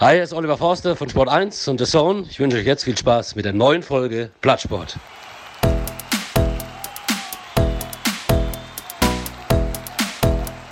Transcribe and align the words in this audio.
Hi, 0.00 0.14
hier 0.14 0.22
ist 0.22 0.32
Oliver 0.32 0.56
Forster 0.56 0.94
von 0.94 1.08
Sport 1.08 1.28
1 1.28 1.66
und 1.66 1.78
The 1.80 1.84
Zone. 1.84 2.24
Ich 2.30 2.38
wünsche 2.38 2.56
euch 2.56 2.64
jetzt 2.64 2.84
viel 2.84 2.96
Spaß 2.96 3.34
mit 3.34 3.44
der 3.44 3.52
neuen 3.52 3.82
Folge 3.82 4.30
Plattsport. 4.40 4.96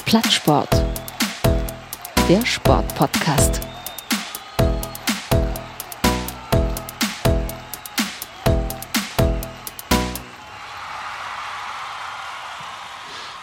Plattsport. 0.04 0.70
Der 2.28 2.46
Sportpodcast. 2.46 3.62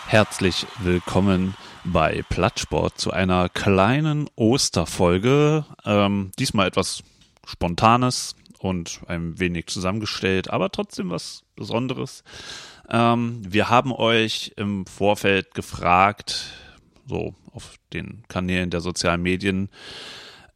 Herzlich 0.08 0.66
willkommen 0.80 1.56
bei 1.84 2.24
Plattsport 2.30 3.00
zu 3.00 3.12
einer 3.12 3.50
kleinen 3.50 4.30
Osterfolge. 4.36 5.66
Ähm, 5.86 6.32
diesmal 6.40 6.68
etwas 6.68 7.04
Spontanes 7.46 8.36
und 8.60 9.02
ein 9.08 9.40
wenig 9.40 9.68
zusammengestellt, 9.68 10.50
aber 10.50 10.72
trotzdem 10.72 11.10
was 11.10 11.44
Besonderes. 11.56 12.24
Ähm, 12.90 13.42
wir 13.48 13.70
haben 13.70 13.92
euch 13.92 14.54
im 14.56 14.86
Vorfeld 14.86 15.54
gefragt, 15.54 16.52
so 17.08 17.36
auf 17.52 17.76
den 17.92 18.24
Kanälen 18.28 18.70
der 18.70 18.82
sozialen 18.82 19.22
Medien, 19.22 19.70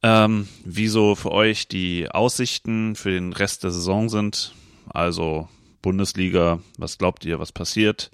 ähm, 0.04 0.48
wie 0.64 0.88
so 0.88 1.16
für 1.16 1.32
euch 1.32 1.68
die 1.68 2.10
Aussichten 2.10 2.96
für 2.96 3.12
den 3.12 3.34
Rest 3.34 3.64
der 3.64 3.72
Saison 3.72 4.10
sind. 4.10 4.54
Also 4.90 5.50
Bundesliga, 5.82 6.60
was 6.78 6.98
glaubt 6.98 7.26
ihr, 7.26 7.40
was 7.40 7.52
passiert? 7.52 8.12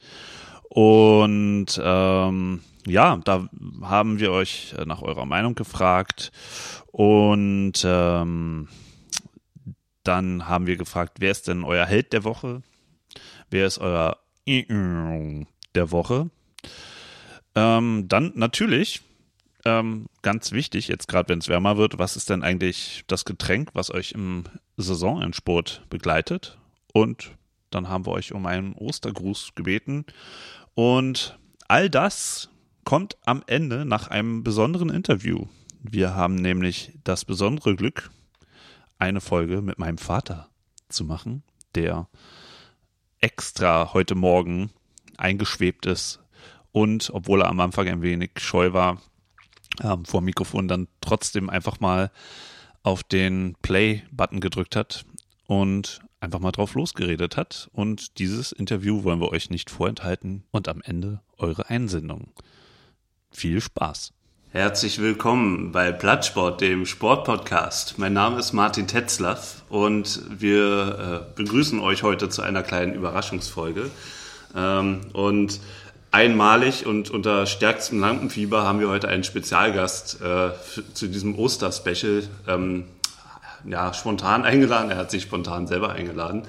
Und 0.70 1.80
ähm, 1.84 2.62
ja, 2.86 3.18
da 3.18 3.48
haben 3.82 4.20
wir 4.20 4.32
euch 4.32 4.76
nach 4.86 5.02
eurer 5.02 5.26
Meinung 5.26 5.56
gefragt 5.56 6.32
und 6.92 7.74
ähm, 7.86 8.68
dann 10.04 10.48
haben 10.48 10.68
wir 10.68 10.78
gefragt, 10.78 11.18
wer 11.20 11.32
ist 11.32 11.48
denn 11.48 11.64
euer 11.64 11.86
Held 11.86 12.14
der 12.14 12.24
Woche? 12.24 12.62
Wer 13.50 13.68
ist 13.68 13.80
euer 13.80 14.18
der 14.46 15.92
Woche? 15.92 16.30
Ähm, 17.56 18.08
dann 18.10 18.34
natürlich, 18.36 19.02
ähm, 19.64 20.08
ganz 20.22 20.52
wichtig, 20.52 20.88
jetzt 20.88 21.08
gerade 21.08 21.30
wenn 21.30 21.40
es 21.40 21.48
wärmer 21.48 21.78
wird, 21.78 22.00
was 22.00 22.18
ist 22.18 22.30
denn 22.30 22.44
eigentlich 22.44 23.04
das 23.08 23.26
Getränk, 23.26 23.70
was 23.74 23.92
euch 23.92 24.12
im 24.12 24.44
Saisonendsport 24.76 25.86
begleitet? 25.90 26.58
Und 26.94 27.32
dann 27.70 27.88
haben 27.90 28.06
wir 28.06 28.12
euch 28.12 28.34
um 28.34 28.46
einen 28.46 28.74
Ostergruß 28.74 29.56
gebeten. 29.56 30.06
Und 30.76 31.40
all 31.68 31.90
das 31.90 32.50
kommt 32.84 33.18
am 33.26 33.44
Ende 33.48 33.86
nach 33.86 34.08
einem 34.08 34.44
besonderen 34.44 34.90
Interview. 34.90 35.48
Wir 35.82 36.16
haben 36.16 36.36
nämlich 36.36 36.98
das 37.04 37.26
besondere 37.26 37.76
Glück, 37.76 38.12
eine 38.98 39.22
Folge 39.22 39.62
mit 39.62 39.80
meinem 39.80 39.98
Vater 39.98 40.50
zu 40.90 41.04
machen, 41.04 41.44
der 41.76 42.08
extra 43.20 43.94
heute 43.94 44.16
Morgen 44.16 44.72
eingeschwebt 45.18 45.86
ist 45.86 46.20
und, 46.72 47.10
obwohl 47.14 47.42
er 47.42 47.50
am 47.50 47.60
Anfang 47.60 47.88
ein 47.88 48.02
wenig 48.02 48.32
scheu 48.38 48.74
war, 48.74 49.02
ähm, 49.82 50.06
vor 50.06 50.22
dem 50.22 50.26
Mikrofon 50.26 50.68
dann 50.68 50.88
trotzdem 51.02 51.50
einfach 51.50 51.80
mal 51.80 52.12
auf 52.84 53.04
den 53.04 53.56
Play-Button 53.62 54.42
gedrückt 54.42 54.76
hat 54.76 55.06
und 55.48 56.02
einfach 56.20 56.40
mal 56.40 56.52
drauf 56.52 56.76
losgeredet 56.76 57.38
hat. 57.38 57.70
Und 57.74 58.20
dieses 58.20 58.52
Interview 58.52 59.04
wollen 59.04 59.20
wir 59.20 59.30
euch 59.30 59.50
nicht 59.50 59.70
vorenthalten 59.70 60.44
und 60.52 60.68
am 60.68 60.82
Ende 60.82 61.22
eure 61.38 61.70
Einsendung. 61.70 62.32
Viel 63.34 63.60
Spaß. 63.60 64.12
Herzlich 64.52 65.02
willkommen 65.02 65.72
bei 65.72 65.92
Plattsport, 65.92 66.62
dem 66.62 66.86
Sportpodcast. 66.86 67.98
Mein 67.98 68.14
Name 68.14 68.38
ist 68.38 68.54
Martin 68.54 68.88
Tetzlaff 68.88 69.64
und 69.70 70.22
wir 70.30 71.26
äh, 71.34 71.36
begrüßen 71.36 71.80
euch 71.80 72.04
heute 72.04 72.30
zu 72.30 72.44
einer 72.44 72.62
kleinen 72.62 72.94
Überraschungsfolge. 72.94 73.90
Ähm, 74.56 75.02
und 75.14 75.60
einmalig 76.12 76.86
und 76.86 77.10
unter 77.10 77.48
stärkstem 77.48 78.00
Lampenfieber 78.00 78.64
haben 78.64 78.80
wir 78.80 78.90
heute 78.90 79.08
einen 79.08 79.24
Spezialgast 79.24 80.22
äh, 80.22 80.52
zu 80.94 81.08
diesem 81.08 81.38
Oster-Special 81.38 82.24
ähm, 82.48 82.86
ja, 83.66 83.92
spontan 83.96 84.46
eingeladen. 84.46 84.92
Er 84.92 84.98
hat 84.98 85.10
sich 85.10 85.24
spontan 85.24 85.66
selber 85.66 85.92
eingeladen. 85.92 86.44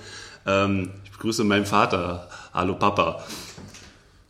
Ähm, 0.47 0.91
ich 1.05 1.12
begrüße 1.12 1.45
meinen 1.45 1.65
Vater. 1.65 2.28
Hallo 2.53 2.75
Papa. 2.75 3.25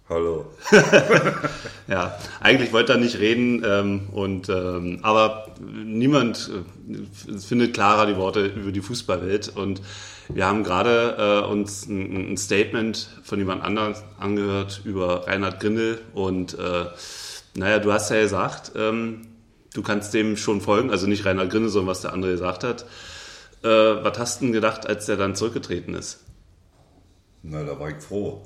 Hallo. 0.07 0.53
ja, 1.89 2.19
eigentlich 2.41 2.75
wollte 2.75 2.93
er 2.93 2.99
nicht 2.99 3.19
reden, 3.21 3.63
ähm, 3.65 4.09
und, 4.13 4.51
ähm, 4.51 4.99
aber 5.01 5.55
niemand 5.63 6.51
äh, 6.51 7.39
findet 7.39 7.73
klarer 7.73 8.05
die 8.05 8.17
Worte 8.17 8.45
über 8.45 8.71
die 8.71 8.83
Fußballwelt. 8.83 9.57
Und 9.57 9.81
wir 10.29 10.45
haben 10.45 10.63
gerade 10.63 11.17
äh, 11.47 11.51
uns 11.51 11.87
ein, 11.87 12.33
ein, 12.33 12.37
Statement 12.37 13.09
von 13.23 13.39
jemand 13.39 13.63
anderem 13.63 13.95
angehört 14.19 14.83
über 14.85 15.27
Reinhard 15.27 15.59
Grindel. 15.61 16.03
Und 16.13 16.59
äh, 16.59 16.85
naja, 17.57 17.79
du 17.79 17.91
hast 17.91 18.11
ja 18.11 18.21
gesagt, 18.21 18.73
ähm, 18.77 19.29
du 19.73 19.81
kannst 19.81 20.13
dem 20.13 20.37
schon 20.37 20.61
folgen, 20.61 20.91
also 20.91 21.07
nicht 21.07 21.25
Reinhard 21.25 21.49
Grindel, 21.49 21.71
sondern 21.71 21.89
was 21.89 22.03
der 22.03 22.13
andere 22.13 22.33
gesagt 22.33 22.63
hat. 22.63 22.85
Äh, 23.63 23.69
was 23.69 24.19
hast 24.19 24.41
du 24.43 24.45
denn 24.45 24.53
gedacht, 24.53 24.87
als 24.87 25.07
der 25.07 25.17
dann 25.17 25.35
zurückgetreten 25.35 25.95
ist? 25.95 26.21
Na, 27.43 27.63
da 27.65 27.81
war 27.81 27.89
ich 27.89 28.03
froh. 28.03 28.43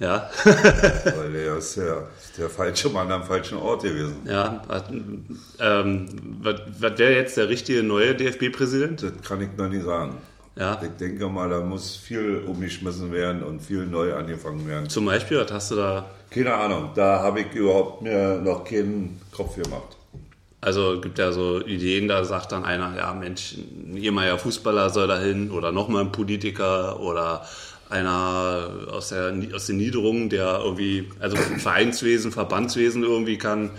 Ja. 0.00 0.30
Weil 0.44 1.34
er 1.34 1.56
ist 1.56 1.76
ja 1.76 2.06
der 2.36 2.48
falsche 2.48 2.88
Mann 2.88 3.10
am 3.10 3.24
falschen 3.24 3.58
Ort 3.58 3.82
gewesen. 3.82 4.16
Ja. 4.26 4.62
Ähm, 5.60 6.08
was, 6.40 6.60
was 6.78 6.98
wäre 6.98 7.14
jetzt 7.14 7.36
der 7.36 7.48
richtige 7.48 7.82
neue 7.82 8.14
DFB-Präsident? 8.14 9.02
Das 9.02 9.12
kann 9.26 9.40
ich 9.40 9.48
noch 9.56 9.68
nicht 9.68 9.84
sagen. 9.84 10.16
Ja. 10.56 10.80
Ich 10.82 10.90
denke 10.98 11.28
mal, 11.28 11.48
da 11.48 11.60
muss 11.60 11.96
viel 11.96 12.42
umgeschmissen 12.46 13.12
werden 13.12 13.42
und 13.42 13.60
viel 13.60 13.86
neu 13.86 14.14
angefangen 14.14 14.66
werden. 14.66 14.88
Zum 14.88 15.04
Beispiel, 15.06 15.38
was 15.38 15.52
hast 15.52 15.70
du 15.70 15.76
da? 15.76 16.04
Keine 16.30 16.52
Ahnung, 16.52 16.90
da 16.94 17.20
habe 17.20 17.40
ich 17.40 17.52
überhaupt 17.52 18.02
mir 18.02 18.40
noch 18.42 18.64
keinen 18.64 19.20
Kopf 19.32 19.54
gemacht. 19.54 19.96
Also 20.60 21.00
gibt 21.00 21.18
ja 21.18 21.30
so 21.30 21.60
Ideen, 21.60 22.08
da 22.08 22.24
sagt 22.24 22.50
dann 22.50 22.64
einer, 22.64 22.96
ja 22.96 23.14
Mensch, 23.14 23.54
ein 23.56 23.96
ehemaliger 23.96 24.38
Fußballer 24.38 24.90
soll 24.90 25.06
da 25.06 25.18
hin 25.18 25.52
oder 25.52 25.70
nochmal 25.70 26.02
ein 26.02 26.12
Politiker 26.12 26.98
oder 26.98 27.46
einer 27.90 28.70
aus, 28.90 29.08
der, 29.08 29.34
aus 29.54 29.66
den 29.66 29.78
Niederungen, 29.78 30.28
der 30.28 30.60
irgendwie, 30.62 31.10
also 31.20 31.36
Vereinswesen, 31.36 32.32
Verbandswesen 32.32 33.02
irgendwie 33.02 33.38
kann. 33.38 33.70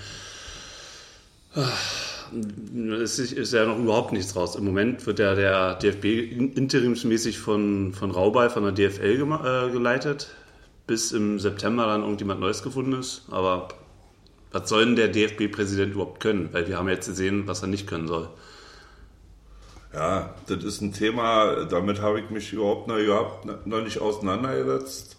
Es 3.02 3.20
ist 3.20 3.54
ja 3.54 3.66
noch 3.66 3.78
überhaupt 3.78 4.12
nichts 4.12 4.36
raus. 4.36 4.56
Im 4.56 4.66
Moment 4.66 5.06
wird 5.06 5.20
ja 5.20 5.36
der 5.36 5.76
DFB 5.76 6.56
interimsmäßig 6.56 7.40
von, 7.40 7.94
von 7.94 8.12
Raubal, 8.12 8.50
von 8.50 8.64
der 8.64 8.72
DFL 8.72 9.22
äh, 9.22 9.72
geleitet, 9.72 10.30
bis 10.88 11.12
im 11.12 11.40
September 11.40 11.88
dann 11.88 12.02
irgendjemand 12.02 12.40
Neues 12.40 12.64
gefunden 12.64 12.94
ist. 12.94 13.24
Aber 13.30 13.70
was 14.52 14.70
soll 14.70 14.86
denn 14.86 14.96
der 14.96 15.10
DFB-Präsident 15.10 15.94
überhaupt 15.94 16.20
können? 16.20 16.50
Weil 16.52 16.68
wir 16.68 16.78
haben 16.78 16.90
jetzt 16.90 17.08
gesehen, 17.08 17.48
was 17.48 17.62
er 17.62 17.68
nicht 17.68 17.88
können 17.88 18.08
soll. 18.08 18.30
Ja, 19.94 20.36
das 20.48 20.64
ist 20.64 20.82
ein 20.82 20.94
Thema, 20.94 21.66
damit 21.66 22.02
habe 22.02 22.20
ich 22.20 22.30
mich 22.30 22.54
überhaupt 22.54 22.88
noch, 22.88 22.98
überhaupt 22.98 23.66
noch 23.66 23.82
nicht 23.82 24.00
auseinandergesetzt. 24.00 25.18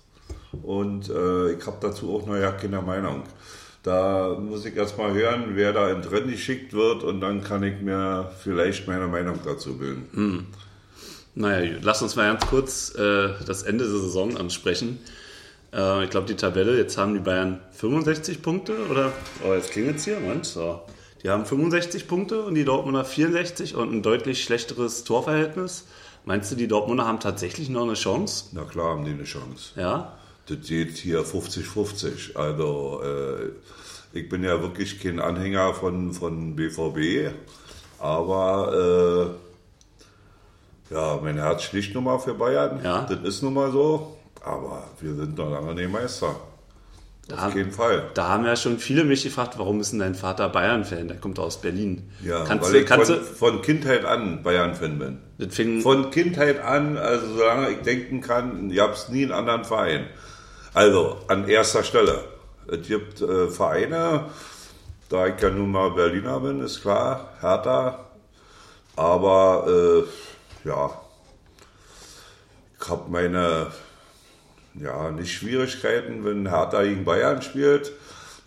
Und 0.62 1.08
äh, 1.08 1.52
ich 1.52 1.66
habe 1.66 1.78
dazu 1.80 2.14
auch 2.14 2.26
noch 2.26 2.36
ja 2.36 2.52
keine 2.52 2.80
Meinung. 2.80 3.24
Da 3.82 4.36
muss 4.38 4.64
ich 4.66 4.76
erst 4.76 4.98
mal 4.98 5.12
hören, 5.12 5.52
wer 5.54 5.72
da 5.72 5.90
in 5.90 6.02
drin 6.02 6.30
geschickt 6.30 6.72
wird 6.74 7.02
und 7.02 7.20
dann 7.20 7.42
kann 7.42 7.62
ich 7.62 7.80
mir 7.80 8.30
vielleicht 8.42 8.86
meine 8.86 9.06
Meinung 9.06 9.40
dazu 9.44 9.78
bilden. 9.78 10.08
Hm. 10.12 10.46
Naja, 11.34 11.76
lass 11.80 12.02
uns 12.02 12.16
mal 12.16 12.26
ganz 12.26 12.46
kurz 12.46 12.94
äh, 12.94 13.30
das 13.46 13.62
Ende 13.62 13.84
der 13.84 13.94
Saison 13.94 14.36
ansprechen. 14.36 14.98
Äh, 15.72 16.04
ich 16.04 16.10
glaube, 16.10 16.26
die 16.26 16.34
Tabelle, 16.34 16.76
jetzt 16.76 16.98
haben 16.98 17.14
die 17.14 17.20
Bayern 17.20 17.60
65 17.72 18.42
Punkte 18.42 18.74
oder? 18.90 19.12
Oh, 19.46 19.54
jetzt 19.54 19.70
klingelt 19.70 19.96
es 19.96 20.04
hier, 20.04 20.20
Moment. 20.20 20.44
So. 20.44 20.82
Die 21.22 21.28
haben 21.28 21.44
65 21.44 22.08
Punkte 22.08 22.42
und 22.42 22.54
die 22.54 22.64
Dortmunder 22.64 23.04
64 23.04 23.74
und 23.74 23.92
ein 23.92 24.02
deutlich 24.02 24.42
schlechteres 24.42 25.04
Torverhältnis. 25.04 25.86
Meinst 26.24 26.50
du, 26.50 26.56
die 26.56 26.68
Dortmunder 26.68 27.06
haben 27.06 27.20
tatsächlich 27.20 27.68
noch 27.68 27.82
eine 27.82 27.94
Chance? 27.94 28.46
Na 28.52 28.64
klar 28.64 28.90
haben 28.90 29.04
die 29.04 29.10
eine 29.10 29.24
Chance. 29.24 29.72
Ja? 29.76 30.16
Das 30.46 30.66
geht 30.66 30.96
hier 30.96 31.22
50-50. 31.24 32.36
Also 32.36 33.02
äh, 33.02 33.50
ich 34.18 34.28
bin 34.28 34.42
ja 34.42 34.60
wirklich 34.62 35.00
kein 35.00 35.20
Anhänger 35.20 35.74
von, 35.74 36.12
von 36.12 36.56
BVB, 36.56 37.34
aber 37.98 39.36
äh, 40.90 40.94
ja, 40.94 41.18
mein 41.22 41.36
Herz 41.36 41.62
schlicht 41.62 41.94
nun 41.94 42.04
mal 42.04 42.18
für 42.18 42.34
Bayern. 42.34 42.80
Ja. 42.82 43.02
Das 43.08 43.20
ist 43.20 43.42
nun 43.42 43.54
mal 43.54 43.70
so. 43.70 44.16
Aber 44.42 44.84
wir 45.00 45.14
sind 45.14 45.36
noch 45.36 45.50
lange 45.50 45.74
nicht 45.74 45.90
Meister. 45.90 46.34
Da, 47.30 47.46
Auf 47.46 47.54
jeden 47.54 47.70
Fall. 47.70 48.10
Da 48.14 48.28
haben 48.28 48.44
ja 48.44 48.56
schon 48.56 48.78
viele 48.78 49.04
mich 49.04 49.22
gefragt, 49.22 49.54
warum 49.56 49.80
ist 49.80 49.92
denn 49.92 50.00
dein 50.00 50.16
Vater 50.16 50.48
Bayern-Fan? 50.48 51.06
Der 51.06 51.16
kommt 51.16 51.38
aus 51.38 51.60
Berlin. 51.60 52.10
Ja, 52.24 52.44
kannst 52.44 52.66
weil 52.66 52.72
du, 52.72 52.78
ich 52.80 52.86
kannst 52.86 53.12
von, 53.12 53.22
von 53.22 53.62
Kindheit 53.62 54.04
an 54.04 54.42
Bayern-Fan 54.42 54.98
bin. 54.98 55.18
das 55.38 55.54
fing, 55.54 55.80
Von 55.80 56.10
Kindheit 56.10 56.60
an, 56.60 56.96
also 56.98 57.34
solange 57.36 57.70
ich 57.70 57.78
denken 57.78 58.20
kann, 58.20 58.70
ich 58.70 58.80
habe 58.80 58.94
es 58.94 59.08
nie 59.08 59.22
einen 59.22 59.32
anderen 59.32 59.64
Verein. 59.64 60.06
Also 60.74 61.18
an 61.28 61.48
erster 61.48 61.84
Stelle. 61.84 62.24
Es 62.66 62.86
gibt 62.86 63.20
äh, 63.20 63.48
Vereine, 63.48 64.26
da 65.08 65.26
ich 65.26 65.40
ja 65.40 65.50
nun 65.50 65.70
mal 65.70 65.90
Berliner 65.90 66.40
bin, 66.40 66.60
ist 66.60 66.82
klar, 66.82 67.30
Hertha, 67.40 68.06
Aber 68.96 69.66
äh, 69.68 70.68
ja, 70.68 70.90
ich 72.80 72.88
habe 72.88 73.10
meine, 73.10 73.68
ja, 74.74 75.10
nicht 75.10 75.32
Schwierigkeiten, 75.32 76.24
wenn 76.24 76.48
Hertha 76.48 76.82
gegen 76.82 77.04
Bayern 77.04 77.42
spielt. 77.42 77.92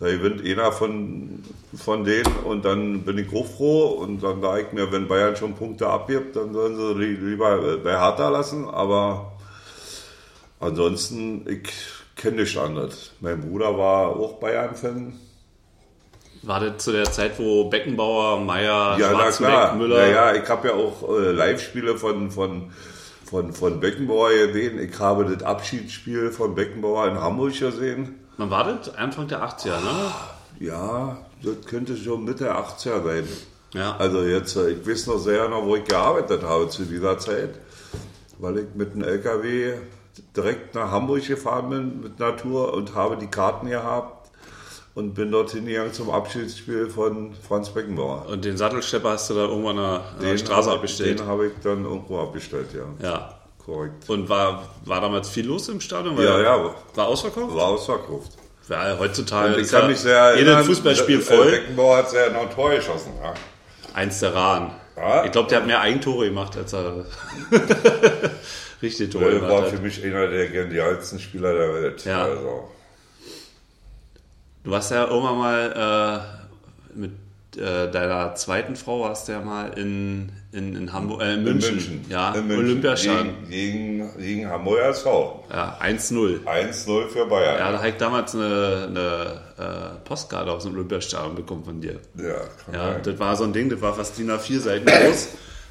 Da 0.00 0.06
gewinnt 0.10 0.44
einer 0.44 0.72
von, 0.72 1.44
von 1.76 2.04
denen 2.04 2.34
und 2.44 2.64
dann 2.64 3.02
bin 3.02 3.16
ich 3.16 3.30
hochfroh 3.30 3.86
und 3.90 4.22
dann 4.22 4.40
sage 4.42 4.62
ich 4.62 4.72
mir, 4.72 4.90
wenn 4.90 5.06
Bayern 5.06 5.36
schon 5.36 5.54
Punkte 5.54 5.86
abgibt, 5.86 6.34
dann 6.36 6.52
sollen 6.52 6.76
sie 6.76 6.94
li- 6.98 7.14
lieber 7.30 7.78
bei 7.78 7.92
Hertha 7.98 8.28
lassen. 8.28 8.68
Aber 8.68 9.32
ansonsten, 10.60 11.46
ich 11.48 11.70
kenne 12.16 12.42
nichts 12.42 12.56
anderes. 12.56 13.12
Mein 13.20 13.40
Bruder 13.40 13.76
war 13.78 14.08
auch 14.16 14.34
Bayern-Fan. 14.40 15.14
War 16.42 16.60
das 16.60 16.84
zu 16.84 16.92
der 16.92 17.04
Zeit, 17.10 17.38
wo 17.38 17.70
Beckenbauer, 17.70 18.40
Meier, 18.40 18.96
Ja, 18.98 19.10
Schwarzenbeck, 19.10 19.54
klar. 19.54 19.74
Müller. 19.76 20.06
Ja, 20.08 20.32
ja, 20.32 20.42
ich 20.42 20.48
habe 20.48 20.68
ja 20.68 20.74
auch 20.74 21.08
äh, 21.18 21.30
Live-Spiele 21.30 21.96
von, 21.96 22.30
von, 22.30 22.70
von, 23.24 23.52
von 23.52 23.80
Beckenbauer 23.80 24.30
gesehen. 24.30 24.78
Ich 24.78 24.98
habe 24.98 25.24
das 25.24 25.42
Abschiedsspiel 25.42 26.30
von 26.30 26.54
Beckenbauer 26.54 27.08
in 27.08 27.20
Hamburg 27.20 27.58
gesehen. 27.58 28.20
War 28.36 28.64
das? 28.64 28.94
Anfang 28.94 29.28
der 29.28 29.42
80er, 29.42 29.80
ne? 29.80 30.10
Ja, 30.60 31.18
das 31.42 31.66
könnte 31.66 31.96
schon 31.96 32.24
Mitte 32.24 32.54
80er 32.54 33.02
sein. 33.04 33.28
Ja. 33.72 33.96
Also 33.96 34.22
jetzt, 34.22 34.56
äh, 34.56 34.70
ich 34.70 34.86
weiß 34.86 35.08
noch 35.08 35.18
sehr 35.18 35.48
noch, 35.48 35.64
wo 35.64 35.76
ich 35.76 35.84
gearbeitet 35.84 36.42
habe 36.42 36.68
zu 36.68 36.84
dieser 36.84 37.18
Zeit, 37.18 37.50
weil 38.38 38.58
ich 38.58 38.66
mit 38.74 38.94
dem 38.94 39.02
LKW 39.02 39.74
direkt 40.36 40.74
nach 40.74 40.90
Hamburg 40.90 41.26
gefahren 41.26 41.70
bin 41.70 42.00
mit 42.00 42.18
Natur 42.20 42.72
und 42.72 42.94
habe 42.94 43.16
die 43.16 43.26
Karten 43.26 43.68
gehabt 43.68 44.23
und 44.94 45.14
bin 45.14 45.30
dorthin 45.32 45.66
gegangen 45.66 45.92
zum 45.92 46.10
Abschiedsspiel 46.10 46.88
von 46.88 47.34
Franz 47.46 47.70
Beckenbauer. 47.70 48.26
Und 48.28 48.44
den 48.44 48.56
Sattelstepper 48.56 49.10
hast 49.10 49.30
du 49.30 49.34
da 49.34 49.40
irgendwann 49.46 49.78
an 49.78 50.00
der, 50.18 50.28
an 50.28 50.32
der 50.32 50.38
Straße 50.38 50.70
abgestellt. 50.70 51.18
Den 51.20 51.26
habe 51.26 51.46
ich 51.48 51.52
dann 51.62 51.84
irgendwo 51.84 52.20
abgestellt, 52.20 52.68
ja. 52.74 53.06
Ja. 53.06 53.34
Korrekt. 53.64 54.08
Und 54.08 54.28
war, 54.28 54.68
war 54.84 55.00
damals 55.00 55.30
viel 55.30 55.46
los 55.46 55.68
im 55.70 55.80
Stadion? 55.80 56.16
Ja, 56.20 56.40
ja, 56.40 56.74
War 56.94 57.06
ausverkauft? 57.06 57.54
war 57.54 57.68
ausverkauft. 57.68 58.32
Ja, 58.68 58.96
heutzutage 58.98 59.48
Und 59.48 59.54
ich 59.54 59.66
ist 59.66 59.72
kann 59.72 59.88
mich 59.88 59.98
sehr 59.98 60.16
erinnern, 60.16 60.64
Fußballspiel 60.64 61.18
äh, 61.18 61.22
voll. 61.22 61.50
Beckenbauer 61.50 61.96
hat 61.98 62.12
ja 62.12 62.30
noch 62.30 62.42
ein 62.42 62.50
Tor 62.50 62.70
geschossen. 62.70 63.12
Ja. 63.22 63.34
Eins 63.94 64.20
der 64.20 64.34
Raren. 64.34 64.70
Ja. 64.96 65.24
Ich 65.24 65.32
glaube, 65.32 65.48
der 65.48 65.58
hat 65.58 65.66
mehr 65.66 65.80
Eigentore 65.80 66.26
gemacht, 66.26 66.56
als 66.56 66.72
er 66.72 67.04
richtig 68.82 69.10
Tore 69.10 69.32
gemacht 69.34 69.50
war 69.50 69.62
hat. 69.62 69.70
für 69.70 69.78
mich 69.78 70.02
einer 70.04 70.28
der 70.28 70.48
genialsten 70.48 71.18
Spieler 71.18 71.52
der 71.52 71.74
Welt. 71.74 72.04
Ja. 72.04 72.24
Also, 72.24 72.68
Du 74.64 74.70
warst 74.70 74.90
ja 74.90 75.06
irgendwann 75.06 75.38
mal 75.38 76.24
äh, 76.94 76.98
mit 76.98 77.12
äh, 77.56 77.90
deiner 77.90 78.34
zweiten 78.34 78.76
Frau, 78.76 79.02
warst 79.02 79.28
du 79.28 79.32
ja 79.32 79.40
mal 79.40 79.68
in, 79.78 80.32
in, 80.52 80.74
in 80.74 80.92
Hamburg, 80.92 81.20
äh, 81.22 81.34
in 81.34 81.38
in 81.40 81.44
München. 81.44 81.74
München. 81.76 82.04
Ja, 82.08 82.32
in 82.34 82.46
München. 82.46 82.64
Olympiastadion. 82.64 83.34
Gegen, 83.48 83.98
gegen, 83.98 84.18
gegen 84.18 84.48
Hamburg 84.50 84.80
SV. 84.80 85.44
Ja, 85.50 85.78
1-0. 85.82 86.44
1-0 86.44 87.08
für 87.08 87.26
Bayern. 87.26 87.58
Ja, 87.58 87.72
da 87.72 87.78
habe 87.78 87.88
ich 87.90 87.96
damals 87.96 88.34
eine, 88.34 88.86
eine 88.88 89.40
äh, 89.58 90.08
Postkarte 90.08 90.50
aus 90.50 90.64
dem 90.64 90.74
Olympiastadion 90.74 91.34
bekommen 91.34 91.64
von 91.64 91.80
dir. 91.80 92.00
Ja, 92.16 92.34
kann 92.64 92.74
Ja, 92.74 92.92
sein. 92.94 93.02
das 93.04 93.18
war 93.18 93.36
so 93.36 93.44
ein 93.44 93.52
Ding, 93.52 93.68
das 93.68 93.80
war 93.82 93.94
fast 93.94 94.16
DIN 94.18 94.30
A4 94.30 94.58
Seiten 94.60 94.86
groß. 94.86 95.28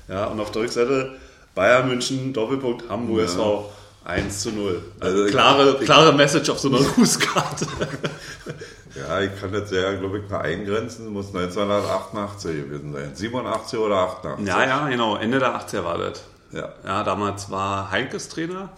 Ja, 0.07 0.25
und 0.25 0.40
auf 0.40 0.51
der 0.51 0.62
Rückseite 0.62 1.13
Bayern 1.56 1.88
München, 1.90 2.31
Doppelpunkt, 2.31 2.88
Hamburg 2.90 3.22
SV 3.24 3.72
1 4.06 4.40
zu 4.42 4.51
0. 4.51 4.81
Also, 5.00 5.18
Also 5.24 5.31
klare, 5.31 5.78
ich- 5.80 5.86
klare 5.86 6.13
Message 6.13 6.50
auf 6.50 6.60
so 6.60 6.68
einer 6.69 6.80
Grußkarte. 6.95 7.66
Ja, 8.95 9.19
ich 9.22 9.31
kann 9.40 9.51
das 9.51 9.69
sehr, 9.69 9.95
glaube 9.98 10.19
ich, 10.19 10.30
noch 10.30 10.40
eingrenzen. 10.40 11.07
Muss 11.12 11.28
1988 11.36 12.51
gewesen 12.63 12.94
sein. 12.94 13.16
87 13.16 13.80
oder 13.80 13.95
88. 13.98 14.48
ja, 14.48 14.63
ja, 14.66 14.88
genau. 14.88 15.16
Ende 15.18 15.40
der 15.40 15.56
80er 15.60 15.84
war 15.84 15.98
das. 15.98 16.24
Ja, 16.51 16.69
Ja, 16.86 17.04
damals 17.04 17.50
war 17.50 17.90
Heinkes 17.90 18.30
Trainer. 18.30 18.69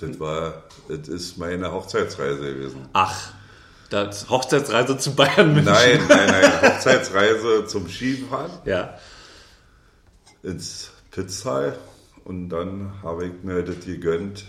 das 0.00 0.18
war, 0.18 0.62
das 0.88 1.08
ist 1.08 1.36
meine 1.36 1.70
Hochzeitsreise 1.70 2.54
gewesen. 2.54 2.88
Ach, 2.94 3.32
das 3.90 4.30
Hochzeitsreise 4.30 4.96
zu 4.96 5.14
Bayern 5.14 5.52
München. 5.52 5.70
Nein, 5.72 6.00
nein, 6.08 6.26
nein, 6.30 6.62
Hochzeitsreise 6.62 7.66
zum 7.66 7.86
Skifahren 7.88 8.50
Ja. 8.64 8.94
ins 10.42 10.90
Pitztal 11.10 11.76
und 12.24 12.48
dann 12.48 12.94
habe 13.02 13.26
ich 13.26 13.32
mir 13.42 13.62
das 13.62 13.84
gegönnt, 13.84 14.44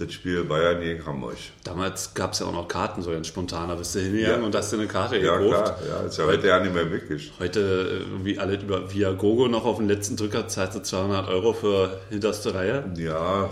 das 0.00 0.12
Spiel 0.12 0.44
Bayern 0.44 0.80
gegen 0.80 1.04
Hamburg. 1.04 1.36
Damals 1.62 2.14
gab 2.14 2.32
es 2.32 2.38
ja 2.40 2.46
auch 2.46 2.52
noch 2.52 2.66
Karten, 2.68 3.02
so 3.02 3.10
ganz 3.10 3.26
spontan. 3.26 3.68
Da 3.68 3.74
bist 3.74 3.94
du 3.94 4.00
hingegangen 4.00 4.40
Ja. 4.40 4.46
und 4.46 4.54
hast 4.54 4.72
dir 4.72 4.78
eine 4.78 4.86
Karte 4.86 5.18
Ja, 5.18 5.36
gekauft. 5.36 5.76
klar, 5.76 5.78
ja, 6.00 6.06
ist 6.06 6.16
ja 6.18 6.24
heute 6.26 6.46
ja 6.48 6.60
nicht 6.60 6.74
mehr 6.74 6.86
möglich. 6.86 7.32
Heute 7.38 7.60
äh, 7.60 8.10
irgendwie 8.10 8.38
alle 8.38 8.56
über 8.60 8.92
Viagogo 8.92 9.48
noch 9.48 9.64
auf 9.64 9.76
den 9.76 9.88
letzten 9.88 10.16
Drücker 10.16 10.48
zahlst 10.48 10.76
du 10.76 10.82
200 10.82 11.28
Euro 11.28 11.52
für 11.52 12.00
hinterste 12.08 12.54
Reihe. 12.54 12.84
Ja, 12.96 13.50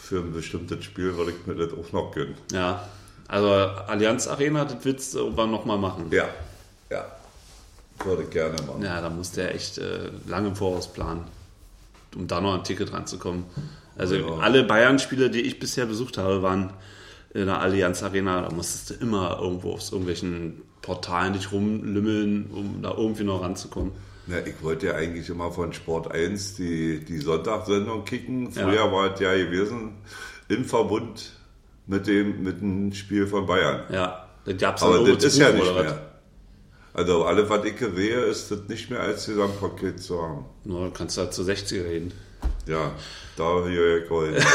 für 0.00 0.18
ein 0.18 0.32
bestimmtes 0.32 0.84
Spiel 0.84 1.16
würde 1.16 1.32
ich 1.32 1.46
mir 1.46 1.54
das 1.54 1.72
auch 1.72 1.90
noch 1.92 2.12
gönnen. 2.12 2.34
Ja, 2.52 2.86
also 3.28 3.48
Allianz 3.50 4.28
Arena, 4.28 4.64
das 4.64 4.76
willst 4.82 5.14
du 5.14 5.18
irgendwann 5.18 5.50
nochmal 5.50 5.78
machen. 5.78 6.06
Ja, 6.10 6.28
ja, 6.90 7.06
würde 8.04 8.22
ich 8.24 8.30
gerne 8.30 8.56
machen. 8.66 8.82
Ja, 8.82 9.00
da 9.00 9.08
musst 9.10 9.36
du 9.36 9.40
ja 9.42 9.48
echt 9.48 9.78
äh, 9.78 10.10
lange 10.28 10.48
im 10.48 10.56
Voraus 10.56 10.92
planen, 10.92 11.24
um 12.14 12.26
da 12.28 12.40
noch 12.40 12.54
ein 12.54 12.62
Ticket 12.64 12.92
ranzukommen. 12.92 13.44
Also 13.96 14.16
Ja. 14.16 14.26
alle 14.38 14.62
Bayern-Spiele, 14.64 15.30
die 15.30 15.40
ich 15.42 15.58
bisher 15.58 15.86
besucht 15.86 16.18
habe, 16.18 16.42
waren 16.42 16.72
in 17.34 17.46
der 17.46 17.60
Allianz 17.60 18.02
Arena. 18.02 18.42
Da 18.42 18.50
musstest 18.54 18.90
du 18.90 18.94
immer 19.04 19.38
irgendwo 19.40 19.72
auf 19.72 19.90
irgendwelchen 19.90 20.62
Portalen 20.82 21.32
dich 21.32 21.52
rumlümmeln, 21.52 22.50
um 22.52 22.82
da 22.82 22.92
irgendwie 22.96 23.24
noch 23.24 23.42
ranzukommen. 23.42 23.92
Na, 24.26 24.38
ich 24.44 24.60
wollte 24.62 24.86
ja 24.86 24.94
eigentlich 24.94 25.28
immer 25.28 25.50
von 25.52 25.72
Sport 25.72 26.10
1 26.10 26.56
die, 26.56 27.04
die 27.04 27.18
Sonntagssendung 27.18 28.04
kicken. 28.04 28.50
Früher 28.52 28.74
Ja. 28.74 28.92
war 28.92 29.14
es 29.14 29.20
ja 29.20 29.34
gewesen 29.34 29.92
im 30.48 30.64
Verbund 30.64 31.32
mit 31.86 32.06
dem, 32.06 32.42
mit 32.42 32.60
dem 32.60 32.92
Spiel 32.92 33.26
von 33.26 33.46
Bayern. 33.46 33.82
Ja, 33.92 34.28
das 34.44 34.56
gab's 34.58 34.82
Aber 34.82 34.98
das 35.04 35.24
ist 35.24 35.38
ja 35.38 35.52
nicht 35.52 35.62
oder 35.62 35.74
was? 35.76 35.82
mehr. 35.84 36.02
Also 36.94 37.24
alle, 37.24 37.48
was 37.48 37.64
ich 37.66 37.78
sehe, 37.78 38.20
ist 38.20 38.50
das 38.50 38.60
nicht 38.68 38.90
mehr 38.90 39.00
als 39.00 39.26
Gesamtpaket 39.26 40.02
zu 40.02 40.20
haben. 40.22 40.44
Na, 40.64 40.86
du 40.86 40.90
kannst 40.90 41.18
da 41.18 41.30
zu 41.30 41.42
60 41.44 41.82
reden. 41.82 42.12
Ja, 42.66 42.92
da 43.36 43.66
hier 43.66 44.06
Gold. 44.06 44.44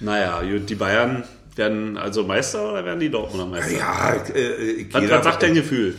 Naja, 0.00 0.42
gut, 0.42 0.68
die 0.68 0.74
Bayern 0.74 1.24
werden 1.54 1.96
also 1.96 2.24
Meister 2.24 2.70
oder 2.70 2.84
werden 2.84 3.00
die 3.00 3.10
Dortmunder 3.10 3.46
Meister? 3.46 3.78
ja, 3.78 4.14
äh, 4.34 4.72
ich 4.72 4.92
Was, 4.94 5.08
was 5.08 5.24
sagt 5.24 5.42
dein 5.42 5.54
Gefühl? 5.54 5.94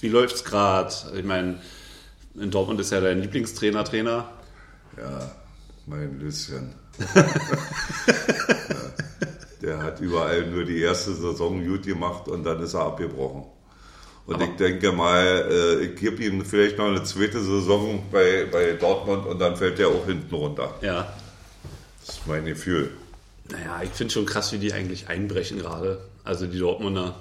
Wie 0.00 0.08
läuft's 0.08 0.44
gerade? 0.44 0.92
Ich 1.16 1.24
meine, 1.24 1.58
in 2.34 2.50
Dortmund 2.50 2.80
ist 2.80 2.92
ja 2.92 3.00
dein 3.00 3.20
Lieblingstrainer 3.20 3.84
Trainer. 3.84 4.30
Ja, 4.96 5.32
mein 5.86 6.20
Lüschen. 6.20 6.74
ja, 7.14 7.24
der 9.62 9.82
hat 9.82 10.00
überall 10.00 10.46
nur 10.46 10.64
die 10.64 10.80
erste 10.80 11.12
Saison 11.14 11.64
gut 11.64 11.84
gemacht 11.84 12.28
und 12.28 12.44
dann 12.44 12.62
ist 12.62 12.74
er 12.74 12.82
abgebrochen. 12.82 13.46
Und 14.28 14.42
ich 14.42 14.56
denke 14.56 14.92
mal, 14.92 15.48
äh, 15.50 15.84
ich 15.86 15.96
gebe 15.96 16.22
ihm 16.22 16.44
vielleicht 16.44 16.76
noch 16.76 16.88
eine 16.88 17.02
zweite 17.02 17.40
Saison 17.40 18.04
bei, 18.12 18.44
bei 18.52 18.72
Dortmund 18.72 19.26
und 19.26 19.38
dann 19.38 19.56
fällt 19.56 19.80
er 19.80 19.88
auch 19.88 20.04
hinten 20.04 20.34
runter. 20.34 20.74
Ja. 20.82 21.10
Das 22.04 22.16
ist 22.16 22.26
mein 22.26 22.44
Gefühl. 22.44 22.90
Naja, 23.50 23.80
ich 23.82 23.88
finde 23.88 24.12
schon 24.12 24.26
krass, 24.26 24.52
wie 24.52 24.58
die 24.58 24.74
eigentlich 24.74 25.08
einbrechen 25.08 25.58
gerade. 25.58 26.00
Also 26.24 26.46
die 26.46 26.58
Dortmunder. 26.58 27.14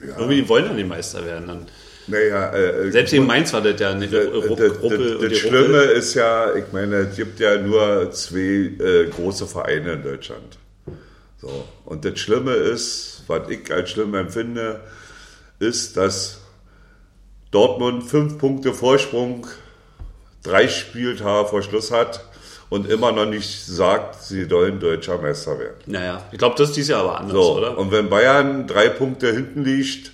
Ja. 0.00 0.16
Irgendwie 0.16 0.48
wollen 0.48 0.66
dann 0.66 0.76
die 0.76 0.84
Meister 0.84 1.26
werden. 1.26 1.48
Dann. 1.48 1.66
Naja, 2.06 2.52
äh, 2.52 2.92
Selbst 2.92 3.12
in 3.14 3.26
Mainz 3.26 3.52
war 3.52 3.60
das 3.60 3.80
ja 3.80 3.90
eine 3.90 4.06
das, 4.06 4.26
Gruppe 4.30 4.68
das, 4.68 4.78
und 4.78 5.22
das 5.22 5.38
Schlimme 5.38 5.80
Ruppel. 5.80 5.96
ist 5.96 6.14
ja, 6.14 6.54
ich 6.54 6.72
meine, 6.72 6.96
es 6.98 7.16
gibt 7.16 7.40
ja 7.40 7.58
nur 7.58 8.12
zwei 8.12 8.38
äh, 8.38 9.10
große 9.10 9.48
Vereine 9.48 9.94
in 9.94 10.04
Deutschland. 10.04 10.56
So. 11.40 11.64
Und 11.84 12.04
das 12.04 12.16
Schlimme 12.20 12.52
ist, 12.52 13.24
was 13.26 13.48
ich 13.48 13.72
als 13.72 13.90
schlimm 13.90 14.14
empfinde, 14.14 14.82
ist, 15.58 15.96
dass 15.96 16.43
Dortmund 17.54 18.02
fünf 18.02 18.38
Punkte 18.38 18.74
Vorsprung, 18.74 19.46
drei 20.42 20.66
Spieltage 20.66 21.48
vor 21.48 21.62
Schluss 21.62 21.92
hat 21.92 22.24
und 22.68 22.90
immer 22.90 23.12
noch 23.12 23.26
nicht 23.26 23.64
sagt, 23.66 24.20
sie 24.20 24.44
sollen 24.46 24.80
deutscher 24.80 25.18
Meister 25.18 25.56
werden. 25.58 25.76
Naja, 25.86 26.22
ich 26.32 26.38
glaube, 26.38 26.56
das 26.58 26.70
ist 26.70 26.76
dieses 26.76 26.90
Jahr 26.90 27.02
aber 27.02 27.20
anders, 27.20 27.32
So, 27.36 27.56
oder? 27.56 27.78
und 27.78 27.92
wenn 27.92 28.10
Bayern 28.10 28.66
drei 28.66 28.88
Punkte 28.88 29.32
hinten 29.32 29.62
liegt, 29.64 30.10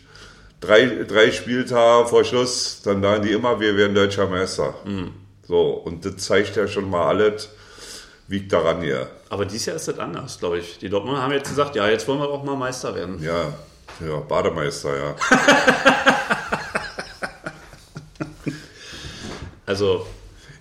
drei, 0.60 0.84
drei 1.08 1.32
Spieltage 1.32 2.08
vor 2.08 2.24
Schluss, 2.24 2.82
dann 2.84 3.00
sagen 3.00 3.22
die 3.22 3.32
immer, 3.32 3.58
wir 3.58 3.74
werden 3.74 3.94
deutscher 3.94 4.26
Meister. 4.26 4.74
Mhm. 4.84 5.12
So, 5.48 5.62
und 5.70 6.04
das 6.04 6.18
zeigt 6.18 6.56
ja 6.56 6.68
schon 6.68 6.90
mal 6.90 7.06
alles, 7.08 7.48
wie 8.28 8.46
daran 8.46 8.82
hier. 8.82 9.08
Aber 9.30 9.46
dieses 9.46 9.64
Jahr 9.66 9.76
ist 9.76 9.88
das 9.88 9.98
anders, 9.98 10.38
glaube 10.38 10.58
ich. 10.58 10.76
Die 10.78 10.90
Dortmunder 10.90 11.22
haben 11.22 11.32
jetzt 11.32 11.48
gesagt, 11.48 11.74
ja, 11.74 11.88
jetzt 11.88 12.06
wollen 12.06 12.20
wir 12.20 12.28
auch 12.28 12.44
mal 12.44 12.54
Meister 12.56 12.94
werden. 12.94 13.20
Ja, 13.22 13.54
ja, 14.06 14.16
Bademeister, 14.28 14.90
ja. 14.96 15.16
Also, 19.70 20.04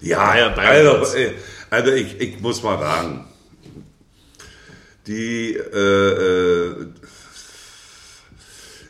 Ja, 0.01 0.37
ja, 0.37 0.49
Bayern 0.49 0.87
also, 0.99 1.17
äh, 1.17 1.33
also 1.71 1.91
ich, 1.91 2.21
ich 2.21 2.39
muss 2.41 2.61
mal 2.61 2.77
sagen, 2.77 3.25
die, 5.07 5.55
äh, 5.55 6.69
äh, 6.77 6.85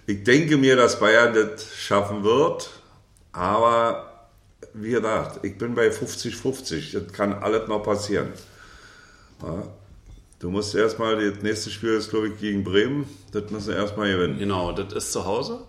ich 0.07 0.23
denke 0.25 0.57
mir, 0.57 0.75
dass 0.75 0.99
Bayern 0.99 1.33
das 1.33 1.73
schaffen 1.73 2.25
wird, 2.25 2.69
aber 3.31 4.27
wie 4.73 4.91
gesagt, 4.91 5.45
ich 5.45 5.57
bin 5.57 5.73
bei 5.73 5.87
50-50. 5.87 6.99
Das 6.99 7.13
kann 7.13 7.31
alles 7.33 7.69
noch 7.69 7.81
passieren. 7.81 8.33
Ja. 9.41 9.63
Du 10.39 10.49
musst 10.49 10.75
erstmal, 10.75 11.31
das 11.31 11.41
nächste 11.41 11.69
Spiel 11.69 11.93
ist, 11.93 12.09
glaube 12.09 12.27
ich, 12.27 12.39
gegen 12.39 12.65
Bremen. 12.65 13.07
Das 13.31 13.49
müssen 13.51 13.69
wir 13.69 13.77
erstmal 13.77 14.11
gewinnen. 14.11 14.37
Genau, 14.37 14.73
das 14.73 14.91
ist 14.93 15.13
zu 15.13 15.23
Hause. 15.23 15.61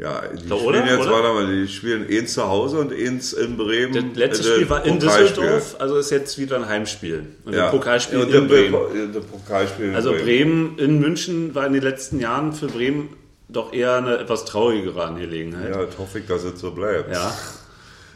Ja, 0.00 0.22
die 0.32 0.48
Da, 0.48 0.56
spielen 0.56 0.68
oder? 0.68 0.86
jetzt, 0.86 1.00
Oder? 1.00 1.10
warte 1.10 1.28
mal, 1.34 1.46
die 1.54 1.68
spielen 1.68 2.06
eins 2.10 2.32
zu 2.32 2.48
Hause 2.48 2.78
und 2.78 2.92
eins 2.92 3.32
in 3.34 3.56
Bremen. 3.58 3.92
Das 3.92 4.04
letzte 4.16 4.48
Äh, 4.48 4.54
Spiel 4.54 4.70
war 4.70 4.86
in. 4.86 4.98
Düsseldorf, 4.98 5.76
also 5.78 5.96
ist 5.98 6.10
jetzt 6.10 6.38
wieder 6.38 6.56
ein 6.56 6.66
Heimspiel. 6.68 7.26
Und 7.44 7.52
Ja. 7.54 7.66
ein 7.66 7.70
Pokalspiel 7.70 8.18
und 8.20 8.32
in 8.32 8.48
Bremen. 8.48 8.72
Bremen. 8.72 9.12
Pokalspiel 9.30 9.88
in 9.90 9.94
Also 9.94 10.12
Bremen 10.12 10.78
in 10.78 11.00
München 11.00 11.54
war 11.54 11.66
in 11.66 11.74
den 11.74 11.82
letzten 11.82 12.18
Jahren 12.18 12.52
für 12.54 12.66
Bremen 12.68 13.10
doch 13.48 13.72
eher 13.74 13.96
eine 13.96 14.16
etwas 14.18 14.44
traurigere 14.46 15.04
Angelegenheit. 15.04 15.70
Ja, 15.74 15.84
das 15.84 15.98
hoffe 15.98 16.20
ich, 16.20 16.26
dass 16.26 16.44
es 16.44 16.58
so 16.60 16.70
bleibt. 16.70 17.12
Ja. 17.12 17.34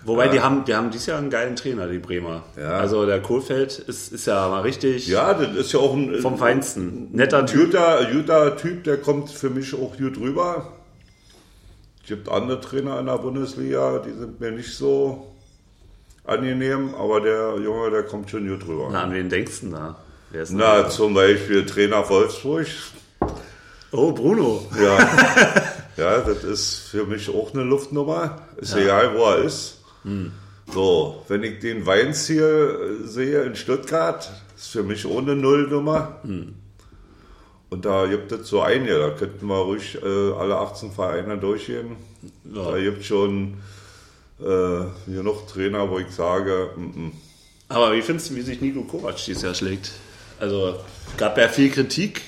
Wobei 0.07 0.29
die 0.29 0.41
haben, 0.41 0.65
die 0.67 0.75
haben 0.75 0.91
dieses 0.91 1.07
Jahr 1.07 1.19
einen 1.19 1.31
geilen 1.31 1.57
Trainer, 1.57 1.87
die 1.89 1.99
Bremer. 1.99 2.45
Ja. 2.59 2.73
Also 2.79 3.05
der 3.07 3.21
Kohlfeld 3.21 3.79
ist, 3.79 4.13
ist 4.13 4.27
ja 4.27 4.49
mal 4.49 4.61
richtig 4.61 5.07
Ja, 5.09 5.33
das 5.35 5.57
ist 5.57 5.73
ja 5.73 5.81
auch 5.81 5.95
ein 5.95 6.19
vom 6.21 6.37
Feinsten. 6.39 7.09
Netter 7.13 7.45
Typ. 7.47 7.67
guter, 7.73 8.07
guter 8.13 8.57
Typ, 8.57 8.85
der 8.85 8.99
kommt 8.99 9.31
für 9.31 9.49
mich 9.51 9.75
auch 9.75 9.97
gut 9.97 10.19
rüber. 10.21 10.73
Es 12.05 12.09
gibt 12.09 12.29
andere 12.29 12.61
Trainer 12.61 13.01
in 13.01 13.07
der 13.07 13.17
Bundesliga, 13.17 13.99
die 13.99 14.13
sind 14.13 14.39
mir 14.39 14.51
nicht 14.51 14.75
so 14.77 15.33
angenehm, 16.25 16.95
aber 16.95 17.23
der 17.23 17.57
Junge, 17.59 17.91
der 17.91 18.03
kommt 18.03 18.29
schon 18.29 18.47
gut 18.47 18.69
rüber. 18.69 18.91
Na, 18.93 19.05
an 19.05 19.15
wen 19.15 19.31
denkst 19.31 19.61
du 19.63 19.71
da? 19.71 19.97
Wer 20.31 20.43
ist 20.43 20.51
denn 20.51 20.59
Na, 20.59 20.83
da? 20.83 20.91
zum 20.91 21.15
Beispiel 21.15 21.65
Trainer 21.65 22.07
Wolfsburg. 22.07 22.67
Oh, 23.91 24.13
Bruno. 24.13 24.67
Ja. 24.79 24.99
ja, 25.97 26.19
das 26.19 26.45
ist 26.45 26.89
für 26.91 27.07
mich 27.07 27.31
auch 27.31 27.55
eine 27.55 27.63
Luftnummer. 27.63 28.39
Ist 28.59 28.77
egal, 28.77 29.17
wo 29.17 29.25
er 29.25 29.39
ist. 29.39 29.79
So, 30.75 31.25
wenn 31.29 31.43
ich 31.43 31.61
den 31.61 31.87
Weinziel 31.87 32.99
sehe 33.05 33.45
in 33.45 33.57
Stuttgart, 33.57 34.31
ist 34.55 34.69
für 34.69 34.83
mich 34.83 35.07
ohne 35.07 35.37
Nullnummer. 35.37 36.21
Und 37.71 37.85
da 37.85 38.07
gibt 38.07 38.31
es 38.31 38.49
so 38.49 38.61
einige, 38.61 38.99
da 38.99 39.11
könnten 39.11 39.47
wir 39.47 39.57
ruhig 39.57 39.99
äh, 40.03 40.33
alle 40.33 40.57
18 40.57 40.93
Vereine 40.93 41.39
durchgehen. 41.39 41.97
Ja. 42.45 42.71
Da 42.71 42.79
gibt 42.79 43.01
es 43.01 43.07
schon 43.07 43.55
äh, 44.41 44.85
genug 45.07 45.49
Trainer, 45.49 45.91
wo 45.91 45.99
ich 45.99 46.11
sage, 46.11 46.71
mm, 46.77 46.81
mm. 47.07 47.13
Aber 47.69 47.93
wie 47.95 48.03
findest 48.03 48.31
du, 48.31 48.37
wie 48.37 48.43
sich 48.43 48.61
Nico 48.61 48.83
Kovac 48.83 49.17
dieses 49.17 49.43
Jahr 49.43 49.55
schlägt? 49.55 49.93
Also 50.39 50.77
gab 51.17 51.39
ja 51.39 51.49
viel 51.49 51.71
Kritik 51.71 52.21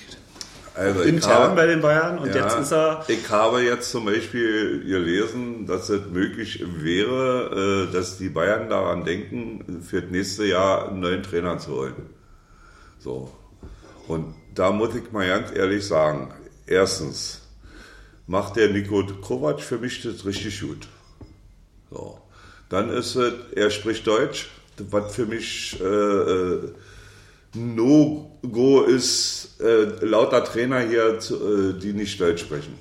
also 0.76 1.00
intern 1.02 1.32
habe- 1.32 1.56
bei 1.56 1.66
den 1.66 1.80
Bayern 1.80 2.18
und 2.18 2.34
Ja, 2.34 2.44
jetzt 2.44 2.58
ist 2.58 2.72
er. 2.72 3.04
Ich 3.08 3.30
habe 3.30 3.62
jetzt 3.62 3.90
zum 3.90 4.04
Beispiel 4.04 4.84
gelesen, 4.84 5.66
dass 5.66 5.88
es 5.88 6.06
möglich 6.06 6.62
wäre, 6.66 7.86
äh, 7.88 7.92
dass 7.92 8.18
die 8.18 8.28
Bayern 8.28 8.68
daran 8.68 9.04
denken, 9.04 9.82
für 9.82 10.02
das 10.02 10.10
nächste 10.10 10.44
Jahr 10.44 10.88
einen 10.88 11.00
neuen 11.00 11.22
Trainer 11.22 11.58
zu 11.58 11.72
holen. 11.72 11.94
So. 12.98 13.30
Und 14.06 14.34
da 14.56 14.72
muss 14.72 14.94
ich 14.94 15.12
mal 15.12 15.26
ganz 15.28 15.50
ehrlich 15.54 15.86
sagen, 15.86 16.32
erstens 16.66 17.42
macht 18.26 18.56
der 18.56 18.70
Nico 18.70 19.04
Kovac 19.20 19.60
für 19.60 19.78
mich 19.78 20.02
das 20.02 20.24
richtig 20.26 20.60
gut. 20.60 20.88
So. 21.90 22.18
Dann 22.68 22.90
ist 22.90 23.14
es, 23.14 23.32
er 23.54 23.70
spricht 23.70 24.06
Deutsch, 24.06 24.48
was 24.90 25.14
für 25.14 25.26
mich 25.26 25.78
äh, 25.80 25.84
äh, 25.84 26.58
No-Go 27.54 28.82
ist, 28.82 29.60
äh, 29.60 30.04
lauter 30.04 30.44
Trainer 30.44 30.80
hier, 30.80 31.18
zu, 31.20 31.36
äh, 31.36 31.78
die 31.80 31.92
nicht 31.92 32.20
Deutsch 32.20 32.40
sprechen. 32.42 32.74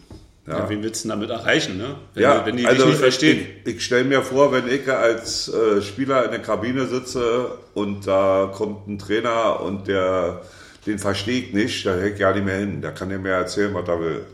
Ja. 0.48 0.70
wen 0.70 0.84
willst 0.84 1.04
du 1.06 1.10
damit 1.10 1.32
erreichen, 1.32 1.78
ne? 1.78 1.96
Wenn, 2.14 2.22
Ja, 2.24 2.38
die- 2.40 2.46
wenn 2.46 2.58
die 2.58 2.68
also 2.68 2.84
dich 2.84 2.92
nicht 2.92 3.00
verstehen. 3.00 3.48
Ich, 3.66 3.76
ich 3.78 3.86
stelle 3.86 4.04
mir 4.04 4.22
vor, 4.22 4.52
wenn 4.52 4.68
ich 4.68 4.88
als 4.92 5.48
äh, 5.52 5.82
Spieler 5.82 6.24
in 6.26 6.30
der 6.32 6.42
Kabine 6.42 6.86
sitze 6.86 7.48
und 7.74 8.06
da 8.06 8.52
kommt 8.54 8.88
ein 8.88 9.00
Trainer 9.00 9.60
und 9.62 9.88
der 9.88 10.44
den 10.86 11.00
verstehe 11.00 11.42
ich 11.42 11.54
nicht, 11.54 11.86
da 11.86 11.96
hält 11.96 12.20
ja 12.20 12.34
nicht 12.34 12.46
mehr 12.46 12.60
hin. 12.60 12.82
Da 12.82 12.92
kann 12.92 13.12
er 13.12 13.20
mir 13.20 13.32
erzählen, 13.32 13.74
was 13.74 13.88
er 13.88 14.00
will. 14.00 14.26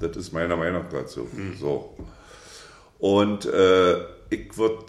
Das 0.00 0.16
ist 0.16 0.32
meine 0.32 0.56
Meinung 0.56 0.84
dazu. 0.90 1.28
Hm. 1.32 1.56
So. 1.58 1.96
Und 2.98 3.46
äh, 3.46 4.00
ich 4.30 4.56
würde, 4.56 4.84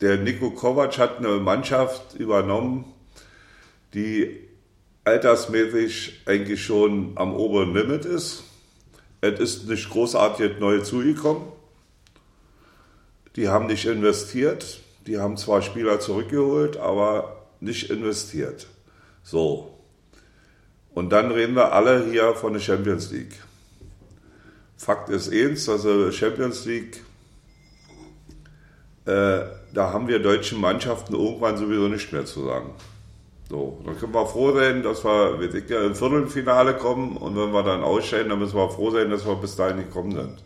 der 0.00 0.18
Nico 0.18 0.50
Kovac 0.50 0.98
hat 0.98 1.18
eine 1.18 1.38
Mannschaft 1.38 2.14
übernommen, 2.14 2.84
die 3.94 4.40
altersmäßig 5.04 6.22
eigentlich 6.26 6.64
schon 6.64 7.12
am 7.16 7.34
oberen 7.34 7.74
Limit 7.74 8.04
ist. 8.04 8.44
Es 9.20 9.40
ist 9.40 9.68
nicht 9.68 9.88
großartig 9.90 10.58
neu 10.58 10.80
zugekommen. 10.80 11.44
Die 13.36 13.48
haben 13.48 13.66
nicht 13.66 13.86
investiert. 13.86 14.80
Die 15.06 15.18
haben 15.18 15.36
zwar 15.36 15.62
Spieler 15.62 16.00
zurückgeholt, 16.00 16.76
aber 16.76 17.46
nicht 17.60 17.90
investiert. 17.90 18.66
So. 19.24 19.70
Und 20.94 21.10
dann 21.10 21.32
reden 21.32 21.56
wir 21.56 21.72
alle 21.72 22.04
hier 22.04 22.34
von 22.34 22.52
der 22.52 22.60
Champions 22.60 23.10
League. 23.10 23.34
Fakt 24.76 25.08
ist 25.08 25.32
eins, 25.32 25.64
dass 25.64 25.82
die 25.82 26.12
Champions 26.12 26.66
League, 26.66 27.02
äh, 29.06 29.40
da 29.72 29.92
haben 29.92 30.06
wir 30.06 30.20
deutschen 30.20 30.60
Mannschaften 30.60 31.14
irgendwann 31.14 31.56
sowieso 31.56 31.88
nicht 31.88 32.12
mehr 32.12 32.26
zu 32.26 32.44
sagen. 32.44 32.70
So, 33.48 33.80
dann 33.84 33.98
können 33.98 34.14
wir 34.14 34.26
froh 34.26 34.52
sein, 34.52 34.82
dass 34.82 35.04
wir 35.04 35.40
ich, 35.40 35.68
ja, 35.68 35.84
im 35.84 35.94
Viertelfinale 35.94 36.74
kommen 36.74 37.16
und 37.16 37.36
wenn 37.36 37.52
wir 37.52 37.62
dann 37.62 37.82
ausscheiden, 37.82 38.28
dann 38.28 38.38
müssen 38.38 38.56
wir 38.56 38.70
froh 38.70 38.90
sein, 38.90 39.10
dass 39.10 39.26
wir 39.26 39.34
bis 39.36 39.56
dahin 39.56 39.78
gekommen 39.78 40.12
sind. 40.12 40.42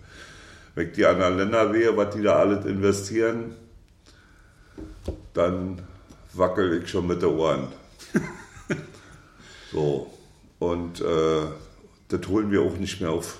Wenn 0.74 0.88
ich 0.88 0.94
die 0.94 1.06
anderen 1.06 1.36
Länder 1.36 1.72
sehe, 1.72 1.96
was 1.96 2.14
die 2.14 2.22
da 2.22 2.36
alles 2.36 2.64
investieren, 2.64 3.54
dann 5.34 5.82
wackel 6.32 6.82
ich 6.82 6.88
schon 6.88 7.06
mit 7.06 7.22
den 7.22 7.30
Ohren. 7.30 7.68
So, 9.72 10.10
und 10.58 11.00
äh, 11.00 11.04
das 12.08 12.20
holen 12.28 12.50
wir 12.50 12.62
auch 12.62 12.76
nicht 12.76 13.00
mehr 13.00 13.10
auf. 13.10 13.38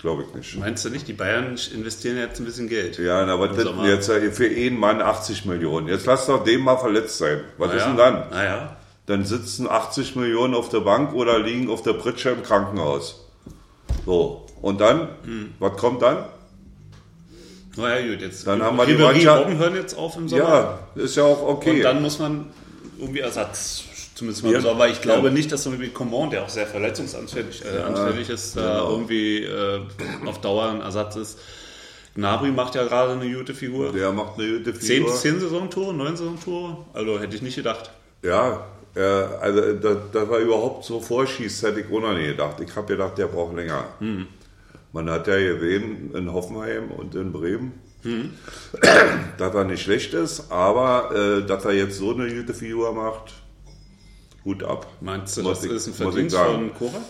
Glaube 0.00 0.22
ich 0.28 0.34
nicht. 0.34 0.56
Meinst 0.58 0.84
du 0.84 0.90
nicht, 0.90 1.08
die 1.08 1.12
Bayern 1.12 1.58
investieren 1.74 2.18
jetzt 2.18 2.38
ein 2.38 2.44
bisschen 2.44 2.68
Geld? 2.68 2.98
Ja, 2.98 3.26
na, 3.26 3.40
was 3.40 3.56
denn 3.56 3.84
jetzt 3.84 4.08
äh, 4.08 4.30
für 4.30 4.46
einen 4.46 4.78
Mann 4.78 5.02
80 5.02 5.44
Millionen? 5.44 5.88
Jetzt 5.88 6.06
lass 6.06 6.26
doch 6.26 6.44
den 6.44 6.60
mal 6.60 6.76
verletzt 6.76 7.18
sein. 7.18 7.40
Was 7.58 7.70
ist 7.74 7.78
Naja, 7.80 7.86
denn 7.88 7.96
dann? 7.96 8.30
Naja. 8.30 8.76
Dann 9.06 9.24
sitzen 9.24 9.68
80 9.68 10.14
Millionen 10.14 10.54
auf 10.54 10.68
der 10.68 10.80
Bank 10.80 11.14
oder 11.14 11.40
liegen 11.40 11.68
auf 11.68 11.82
der 11.82 11.94
Pritsche 11.94 12.30
im 12.30 12.44
Krankenhaus. 12.44 13.24
So, 14.06 14.46
und 14.62 14.80
dann? 14.80 15.08
Hm. 15.24 15.54
Was 15.58 15.76
kommt 15.76 16.00
dann? 16.02 16.26
Naja, 17.76 18.06
gut, 18.12 18.20
jetzt. 18.20 18.46
Dann 18.46 18.62
haben 18.62 18.76
wir 18.76 18.86
die 18.86 18.94
Mannschaft- 18.94 19.48
hören 19.48 19.74
jetzt 19.74 19.96
auf 19.96 20.16
im 20.16 20.28
Sommer. 20.28 20.78
Ja, 20.94 21.02
ist 21.02 21.16
ja 21.16 21.24
auch 21.24 21.42
okay. 21.42 21.76
Und 21.78 21.82
dann 21.82 22.02
muss 22.02 22.18
man 22.20 22.46
irgendwie 22.98 23.20
Ersatz, 23.20 23.84
zumindest 24.18 24.42
mal 24.44 24.52
Ja. 24.52 24.58
besorgen, 24.58 24.78
weil 24.78 24.92
ich 24.92 25.00
glaube 25.00 25.28
Ja. 25.28 25.32
nicht, 25.34 25.50
dass 25.50 25.62
so 25.64 25.80
wie 25.80 25.88
Coman, 25.88 26.30
der 26.30 26.42
auch 26.44 26.48
sehr 26.48 26.66
verletzungsanfällig 26.66 27.62
äh, 27.64 27.80
anfällig 27.82 28.28
ist, 28.28 28.56
da 28.56 28.60
genau. 28.80 28.90
irgendwie 28.90 29.44
äh, 29.44 29.80
auf 30.26 30.40
Dauer 30.40 30.70
ein 30.70 30.80
Ersatz 30.80 31.16
ist. 31.16 31.38
Gnabry 32.14 32.50
macht 32.50 32.74
ja 32.74 32.84
gerade 32.84 33.12
eine 33.12 33.32
gute 33.32 33.54
Figur. 33.54 33.92
Der 33.92 34.10
macht 34.12 34.38
eine 34.38 34.58
gute 34.58 34.74
Zehn, 34.74 35.04
Figur. 35.04 35.14
zehn 35.14 35.38
Saisontore, 35.40 35.94
neun 35.94 36.16
Saisontore? 36.16 36.78
Also 36.92 37.18
hätte 37.20 37.36
ich 37.36 37.42
nicht 37.42 37.54
gedacht. 37.56 37.90
Ja, 38.24 38.66
äh, 38.96 39.00
also 39.00 39.74
dass, 39.74 39.96
dass 40.12 40.28
er 40.28 40.38
überhaupt 40.38 40.84
so 40.84 41.00
vorschießt, 41.00 41.62
hätte 41.62 41.80
ich 41.80 41.86
auch 41.86 42.00
noch 42.00 42.14
nie 42.14 42.26
gedacht. 42.26 42.56
Ich 42.60 42.74
habe 42.74 42.86
gedacht, 42.88 43.16
der 43.18 43.26
braucht 43.28 43.54
länger. 43.54 43.84
Hm. 44.00 44.26
Man 44.92 45.08
hat 45.10 45.28
ja 45.28 45.36
gesehen 45.38 46.10
in 46.14 46.32
Hoffenheim 46.32 46.90
und 46.90 47.14
in 47.14 47.30
Bremen, 47.30 47.72
Hm. 48.02 48.30
dass 49.38 49.54
er 49.54 49.64
nicht 49.64 49.82
schlecht 49.82 50.14
ist, 50.14 50.50
aber 50.50 51.10
äh, 51.14 51.46
dass 51.46 51.64
er 51.64 51.72
jetzt 51.72 51.98
so 51.98 52.14
eine 52.14 52.28
gute 52.32 52.54
Figur 52.54 52.92
macht, 52.92 53.34
Hut 54.44 54.62
ab. 54.62 54.86
Meinst 55.00 55.36
du, 55.36 55.42
Muss 55.42 55.58
das 55.58 55.64
ich- 55.66 55.72
ist 55.72 55.86
ein 55.88 55.94
Verdienst 55.94 56.36
von 56.36 56.74
Kovac? 56.74 57.02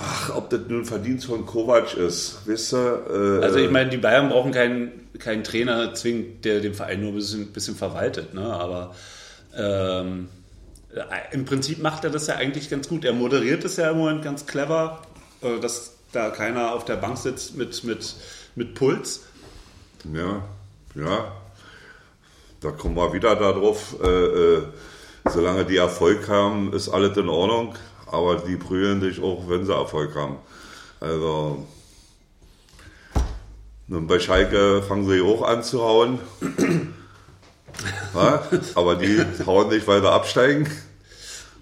Ach, 0.00 0.36
ob 0.36 0.48
das 0.50 0.60
nun 0.68 0.84
Verdienst 0.84 1.26
von 1.26 1.44
Kovac 1.44 1.94
ist, 1.94 2.42
wisst 2.46 2.72
ihr? 2.72 3.40
Äh, 3.40 3.44
Also 3.44 3.58
ich 3.58 3.70
meine, 3.70 3.90
die 3.90 3.96
Bayern 3.96 4.28
brauchen 4.28 4.52
keinen, 4.52 5.08
keinen 5.18 5.42
Trainer 5.42 5.92
zwingend, 5.94 6.44
der 6.44 6.60
den 6.60 6.74
Verein 6.74 7.00
nur 7.00 7.10
ein 7.10 7.16
bisschen, 7.16 7.52
bisschen 7.52 7.74
verwaltet. 7.74 8.32
Ne? 8.32 8.42
Aber 8.42 8.94
ähm, 9.56 10.28
äh, 10.94 11.34
im 11.34 11.44
Prinzip 11.44 11.82
macht 11.82 12.04
er 12.04 12.10
das 12.10 12.28
ja 12.28 12.36
eigentlich 12.36 12.70
ganz 12.70 12.88
gut. 12.88 13.04
Er 13.04 13.12
moderiert 13.12 13.64
es 13.64 13.76
ja 13.76 13.90
im 13.90 13.98
Moment 13.98 14.22
ganz 14.22 14.46
clever, 14.46 15.02
äh, 15.42 15.58
dass 15.58 15.94
da 16.12 16.30
keiner 16.30 16.74
auf 16.74 16.84
der 16.84 16.96
Bank 16.96 17.18
sitzt 17.18 17.56
mit, 17.56 17.82
mit, 17.82 18.14
mit 18.54 18.74
Puls. 18.76 19.22
Ja, 20.14 20.44
ja. 20.94 21.32
Da 22.60 22.70
kommen 22.70 22.94
wir 22.96 23.12
wieder 23.12 23.34
darauf. 23.34 23.96
Äh, 24.02 24.06
äh, 24.08 24.62
solange 25.30 25.64
die 25.64 25.76
Erfolg 25.76 26.28
haben, 26.28 26.72
ist 26.72 26.88
alles 26.88 27.16
in 27.16 27.28
Ordnung. 27.28 27.74
Aber 28.06 28.36
die 28.36 28.56
prügeln 28.56 29.00
sich 29.00 29.22
auch, 29.22 29.48
wenn 29.48 29.66
sie 29.66 29.74
Erfolg 29.74 30.14
haben. 30.14 30.36
Also. 31.00 31.66
Nun 33.86 34.06
bei 34.06 34.18
Schalke 34.18 34.82
fangen 34.82 35.08
sie 35.08 35.20
auch 35.20 35.42
an 35.42 35.62
zu 35.62 35.82
hauen. 35.82 36.20
Ja, 38.14 38.42
aber 38.74 38.96
die 38.96 39.22
hauen 39.46 39.68
nicht, 39.68 39.86
weil 39.86 40.00
sie 40.00 40.10
absteigen. 40.10 40.68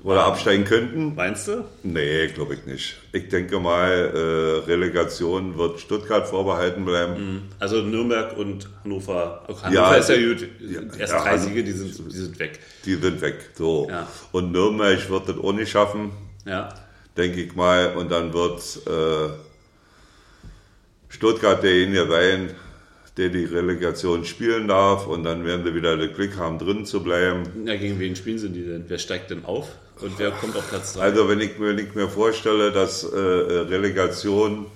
Oder 0.07 0.25
absteigen 0.25 0.65
könnten. 0.65 1.15
Meinst 1.17 1.49
du? 1.49 1.65
Nee, 1.83 2.29
glaube 2.29 2.55
ich 2.55 2.65
nicht. 2.65 2.97
Ich 3.13 3.29
denke 3.29 3.59
mal, 3.59 3.91
äh, 3.91 4.71
Relegation 4.71 5.59
wird 5.59 5.81
Stuttgart 5.81 6.29
vorbehalten 6.29 6.85
bleiben. 6.85 7.49
Also 7.59 7.83
Nürnberg 7.83 8.37
und 8.39 8.69
Hannover. 8.85 9.43
Auch 9.49 9.63
Hannover 9.65 9.75
Ja, 9.75 9.95
ist 9.97 10.09
ja 10.09 10.17
gut. 10.17 10.47
ja, 10.61 10.81
Erst 10.99 11.13
ja, 11.13 11.23
drei 11.23 11.39
Siege, 11.39 11.65
die 11.65 11.73
sind, 11.73 11.99
die 12.13 12.17
sind 12.17 12.39
weg. 12.39 12.61
Die 12.85 12.95
sind 12.95 13.21
weg. 13.21 13.51
So. 13.55 13.89
Ja. 13.91 14.07
Und 14.31 14.53
Nürnberg 14.53 15.11
wird 15.11 15.29
das 15.29 15.39
auch 15.39 15.53
nicht 15.53 15.71
schaffen, 15.73 16.13
Ja. 16.45 16.69
denke 17.17 17.41
ich 17.43 17.57
mal. 17.57 17.97
Und 17.97 18.13
dann 18.13 18.33
wird 18.33 18.61
äh, 18.87 19.33
Stuttgart 21.09 21.63
derjenige 21.63 22.07
sein, 22.07 22.51
der 23.17 23.31
die 23.31 23.45
Relegation 23.45 24.25
spielen 24.25 24.69
darf. 24.69 25.07
Und 25.07 25.25
dann 25.25 25.45
werden 25.45 25.65
sie 25.65 25.75
wieder 25.75 25.97
das 25.97 26.15
Glück 26.15 26.37
haben, 26.37 26.59
drin 26.59 26.85
zu 26.87 27.03
bleiben. 27.03 27.43
ja. 27.67 27.75
Gegen 27.77 27.99
wen 27.99 28.15
spielen 28.15 28.39
sie 28.39 28.51
die 28.51 28.63
denn? 28.65 28.85
Wer 28.89 28.99
steigt 28.99 29.31
denn 29.31 29.45
auf? 29.45 29.69
Und 30.01 30.19
wer 30.19 30.31
kommt 30.31 30.57
auf 30.57 30.69
Platz 30.69 30.95
3? 30.95 31.01
Also 31.01 31.29
wenn 31.29 31.41
ich, 31.41 31.59
wenn 31.59 31.79
ich 31.79 31.95
mir 31.95 32.09
vorstelle, 32.09 32.71
dass 32.71 33.05
äh, 33.05 33.17
Relegation 33.17 34.67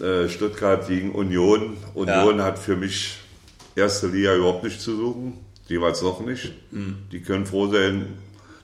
äh, 0.00 0.28
Stuttgart 0.28 0.86
gegen 0.86 1.12
Union, 1.12 1.76
Union 1.94 2.42
hat 2.42 2.58
für 2.58 2.76
mich 2.76 3.18
erste 3.74 4.06
Liga 4.06 4.34
überhaupt 4.34 4.64
nicht 4.64 4.80
zu 4.80 4.96
suchen, 4.96 5.38
jeweils 5.68 6.02
noch 6.02 6.20
nicht. 6.20 6.52
Die 7.12 7.20
können 7.22 7.46
froh 7.46 7.68
sein, 7.68 8.18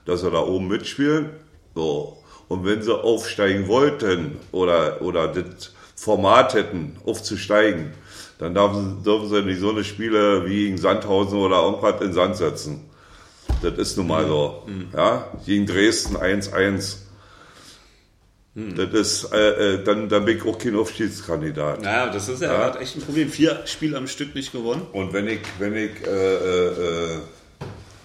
dass 0.05 0.21
sie 0.21 0.31
da 0.31 0.39
oben 0.39 0.67
mitspielen. 0.67 1.29
So. 1.75 2.17
Und 2.47 2.65
wenn 2.65 2.81
sie 2.81 2.93
aufsteigen 2.95 3.67
wollten 3.67 4.37
oder, 4.51 5.01
oder 5.01 5.27
das 5.27 5.73
Format 5.95 6.53
hätten, 6.53 6.97
aufzusteigen, 7.05 7.91
dann 8.39 8.53
dürfen, 8.53 9.03
dürfen 9.03 9.29
sie 9.29 9.41
nicht 9.41 9.59
so 9.59 9.71
eine 9.71 9.83
Spiele 9.83 10.45
wie 10.45 10.65
gegen 10.65 10.77
Sandhausen 10.77 11.39
oder 11.39 11.63
irgendwas 11.63 12.01
in 12.01 12.13
Sand 12.13 12.37
setzen. 12.37 12.86
Das 13.61 13.73
ist 13.77 13.97
nun 13.97 14.07
mal 14.07 14.25
so. 14.27 14.67
Ja, 14.95 15.27
gegen 15.45 15.65
Dresden 15.65 16.15
1-1. 16.17 16.97
Das 18.75 18.89
ist, 18.91 19.31
äh, 19.33 19.75
äh, 19.75 19.83
dann, 19.83 20.09
dann 20.09 20.25
bin 20.25 20.37
ich 20.37 20.43
auch 20.45 20.57
kein 20.57 20.75
Aufstiegskandidat. 20.75 21.81
naja, 21.81 22.07
das 22.11 22.27
ist 22.27 22.41
ja, 22.41 22.47
gerade 22.47 22.79
echt 22.79 22.95
ein 22.95 23.01
Problem. 23.03 23.29
Vier 23.29 23.61
Spiele 23.65 23.95
am 23.97 24.07
Stück 24.07 24.33
nicht 24.33 24.51
gewonnen. 24.51 24.81
Und 24.93 25.13
wenn 25.13 25.27
ich, 25.27 25.41
wenn 25.59 25.75
ich 25.75 25.91
äh, 26.05 26.09
äh, 26.09 26.67
äh, 26.69 27.17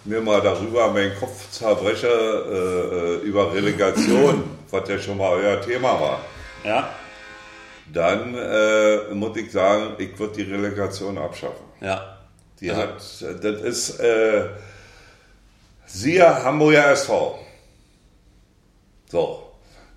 mir 0.05 0.21
mal 0.21 0.43
darüber 0.43 0.93
meinen 0.93 1.17
Kopf 1.19 1.51
zerbreche, 1.51 2.07
äh, 2.07 2.97
äh, 3.25 3.27
über 3.27 3.55
Relegation, 3.55 4.45
was 4.71 4.87
ja 4.91 4.99
schon 4.99 5.17
mal 5.17 5.31
euer 5.31 5.59
Thema 5.63 5.99
war, 5.99 6.21
Ja. 6.65 6.91
dann 7.91 8.35
äh, 8.35 9.15
muss 9.15 9.35
ich 9.39 9.51
sagen, 9.53 9.95
ich 9.99 10.19
würde 10.19 10.35
die 10.45 10.51
Relegation 10.53 11.17
abschaffen. 11.17 11.65
Ja. 11.81 12.19
Die 12.61 12.71
Also- 12.71 12.83
hat, 12.83 13.45
das 13.45 13.63
ist, 13.63 14.01
äh, 14.01 14.49
siehe 15.93 16.45
Hamburger 16.45 16.91
SV. 16.93 17.39
So, 19.11 19.43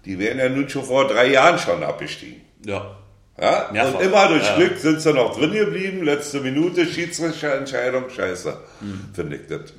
die 0.03 0.19
wären 0.19 0.39
ja 0.39 0.49
nun 0.49 0.69
schon 0.69 0.83
vor 0.83 1.07
drei 1.07 1.27
Jahren 1.27 1.57
schon 1.57 1.83
abgestiegen. 1.83 2.41
Ja. 2.65 2.97
Ja? 3.39 3.69
Mehrfach. 3.71 3.99
Und 3.99 4.05
immer 4.05 4.27
durch 4.27 4.43
Ja. 4.43 4.55
Glück 4.55 4.77
sind 4.77 5.01
sie 5.01 5.13
noch 5.13 5.37
drin 5.37 5.51
geblieben. 5.51 6.03
Letzte 6.03 6.41
Minute, 6.41 6.85
Schiedsrichterentscheidung, 6.85 8.09
scheiße. 8.09 8.57
Hm. 8.79 9.09
Finde 9.13 9.35
ich 9.37 9.47
das. 9.47 9.73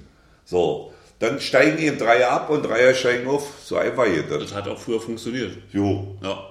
So, 0.44 0.92
dann 1.18 1.40
steigen 1.40 1.78
eben 1.78 1.98
Dreier 1.98 2.30
ab 2.30 2.50
und 2.50 2.62
Dreier 2.62 2.94
steigen 2.94 3.28
auf. 3.28 3.46
So 3.62 3.76
einfach 3.76 4.04
geht 4.04 4.30
das. 4.30 4.42
Das 4.42 4.54
hat 4.54 4.68
auch 4.68 4.78
früher 4.78 5.00
funktioniert. 5.00 5.56
Jo. 5.72 6.16
Ja. 6.22 6.48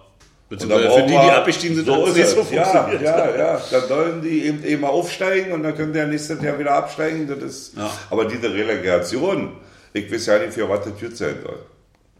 Beziehungsweise 0.47 0.91
für 0.91 1.01
die, 1.03 1.07
die 1.07 1.15
abgestiegen 1.17 1.75
sind, 1.75 1.85
so 1.87 2.05
ist 2.05 2.13
nicht 2.15 2.23
es. 2.25 2.31
so 2.33 2.45
ja, 2.51 2.63
funktioniert. 2.65 3.01
ja, 3.01 3.35
ja. 3.37 3.61
Dann 3.71 3.87
sollen 3.87 4.21
die 4.21 4.45
eben, 4.45 4.63
eben 4.63 4.81
mal 4.81 4.89
aufsteigen 4.89 5.51
und 5.53 5.63
dann 5.63 5.75
können 5.75 5.91
die 5.91 5.99
ja 5.99 6.05
nächstes 6.05 6.41
Jahr 6.41 6.59
wieder 6.59 6.71
absteigen. 6.73 7.27
Das 7.27 7.39
ist, 7.39 7.75
Ja. 7.77 7.89
Aber 8.11 8.25
diese 8.25 8.53
Relegation, 8.53 9.53
ich 9.93 10.11
weiß 10.11 10.25
ja 10.27 10.37
nicht, 10.39 10.53
für 10.53 10.69
was 10.69 10.85
das 10.85 10.99
gut 10.99 11.17
sein 11.17 11.35
soll. 11.43 11.57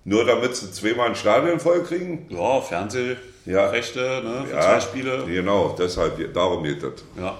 Nur 0.05 0.25
damit 0.25 0.55
sie 0.55 0.71
zweimal 0.71 1.09
ein 1.09 1.15
Stadion 1.15 1.59
voll 1.59 1.83
kriegen? 1.83 2.25
Ja, 2.29 2.61
Fernsehrechte, 2.61 3.19
Ja. 3.45 4.21
ne, 4.21 4.45
für 4.49 4.55
Ja, 4.55 4.61
zwei 4.61 4.79
Spiele. 4.81 5.23
Genau, 5.27 5.75
deshalb, 5.77 6.33
darum 6.33 6.63
geht 6.63 6.81
das. 6.81 6.93
Ja. 7.19 7.37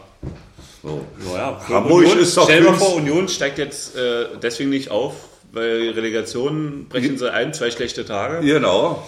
So. 0.84 1.02
Ja, 1.34 1.38
ja. 1.38 1.62
Hamburg 1.70 2.02
Union, 2.04 2.20
ist 2.20 2.38
doch 2.38 2.44
Stell 2.44 2.62
dir 2.62 2.70
mal 2.70 2.78
vor, 2.78 2.96
Union 2.96 3.28
steigt 3.28 3.58
jetzt 3.58 3.96
äh, 3.96 4.26
deswegen 4.42 4.70
nicht 4.70 4.92
auf, 4.92 5.14
weil 5.52 5.92
Relegation 5.92 6.86
brechen 6.90 7.18
sie 7.18 7.32
ein, 7.32 7.54
zwei 7.56 7.72
schlechte 7.72 8.06
Tage. 8.06 8.46
Genau. 8.46 9.04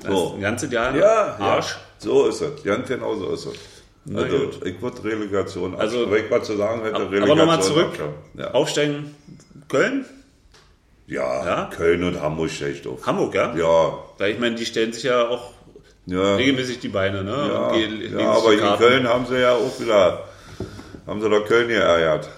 Das 0.00 0.10
So. 0.12 0.34
ein 0.34 0.40
ganzes 0.40 0.70
Jahr 0.72 0.94
Ja, 0.96 1.36
Arsch. 1.38 1.70
ja, 1.72 1.76
so 1.98 2.26
ist 2.26 2.40
es. 2.40 2.62
Ganz 2.62 2.88
genau 2.88 3.14
so 3.16 3.30
ist 3.30 3.46
es. 3.46 3.54
Na 4.06 4.22
Also, 4.22 4.36
gut. 4.38 4.66
ich 4.66 4.82
würde 4.82 5.04
Relegation 5.04 5.74
Also- 5.76 5.98
also, 6.00 6.10
wenn 6.10 6.24
ich 6.24 6.30
mal 6.30 6.42
zu 6.42 6.56
sagen 6.56 6.82
hätte, 6.82 6.96
Aber 6.96 7.10
Relegation 7.10 7.38
nochmal 7.38 7.62
zurück. 7.62 7.92
Ja. 8.36 8.50
Aufsteigen 8.50 9.14
Köln? 9.68 10.04
Ja, 11.06 11.44
Ja? 11.44 11.70
Köln 11.74 12.02
und 12.04 12.20
Hamburg 12.20 12.50
schlecht 12.50 12.86
auf. 12.86 13.06
Hamburg, 13.06 13.34
ja? 13.34 13.54
Ja, 13.54 13.98
Weil 14.18 14.32
ich 14.32 14.38
meine, 14.38 14.56
die 14.56 14.66
stellen 14.66 14.92
sich 14.92 15.04
ja 15.04 15.28
auch 15.28 15.52
ja. 16.06 16.36
regelmäßig 16.36 16.80
die 16.80 16.88
Beine, 16.88 17.24
ne? 17.24 17.30
Ja, 17.30 17.74
ja 18.20 18.30
aber 18.30 18.52
in. 18.52 18.78
Köln 18.78 19.08
haben 19.08 19.26
sie 19.26 19.40
ja 19.40 19.52
auch 19.54 19.80
wieder, 19.80 20.24
haben 21.06 21.20
sie 21.22 21.28
doch 21.30 21.46
Köln 21.46 21.68
geärgert. 21.68 22.28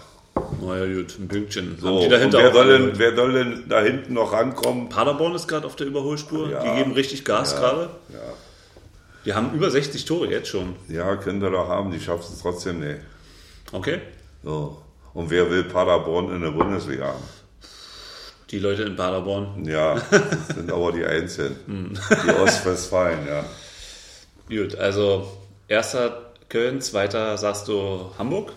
Na 0.66 0.76
ja, 0.84 0.94
gut, 1.00 1.16
ein 1.18 1.28
Pünktchen. 1.28 1.78
So, 1.80 2.00
die 2.00 2.06
und 2.12 2.32
wer 2.32 2.52
soll, 2.52 2.66
denn, 2.78 2.98
wer 2.98 3.14
soll 3.14 3.32
denn 3.32 3.64
da 3.68 3.80
hinten 3.80 4.14
noch 4.14 4.32
rankommen? 4.32 4.88
Paderborn 4.88 5.34
ist 5.34 5.46
gerade 5.46 5.64
auf 5.66 5.76
der 5.76 5.86
Überholspur. 5.86 6.50
Ja. 6.50 6.62
Die 6.64 6.78
geben 6.78 6.92
richtig 6.92 7.24
Gas 7.24 7.52
Ja. 7.52 7.58
gerade. 7.60 7.90
Ja. 8.08 8.18
Die 9.24 9.34
haben 9.34 9.52
über 9.54 9.70
60 9.70 10.04
Tore 10.04 10.26
jetzt 10.28 10.48
schon. 10.48 10.74
ja, 10.88 11.14
können 11.16 11.40
sie 11.40 11.50
doch 11.50 11.68
haben, 11.68 11.90
die 11.92 12.00
schaffen 12.00 12.24
es 12.32 12.40
trotzdem 12.40 12.80
nicht. 12.80 12.98
Okay. 13.72 14.00
So. 14.42 14.82
Und 15.14 15.30
wer 15.30 15.50
will 15.50 15.64
Paderborn 15.64 16.34
in 16.34 16.42
der 16.42 16.50
Bundesliga 16.50 17.06
haben? 17.06 17.24
Die 18.50 18.58
Leute 18.60 18.82
in 18.84 18.94
Paderborn. 18.96 19.64
Ja, 19.64 19.94
das 20.10 20.48
sind 20.56 20.70
aber 20.72 20.92
die 20.92 21.04
Einzelnen. 21.04 21.98
Die 22.24 22.30
Ostwestfalen, 22.30 23.20
ja. 23.26 23.44
Gut, 24.48 24.76
also 24.76 25.26
erster 25.68 26.30
Köln, 26.48 26.80
zweiter 26.80 27.36
sagst 27.38 27.66
du 27.68 28.10
Hamburg. 28.18 28.52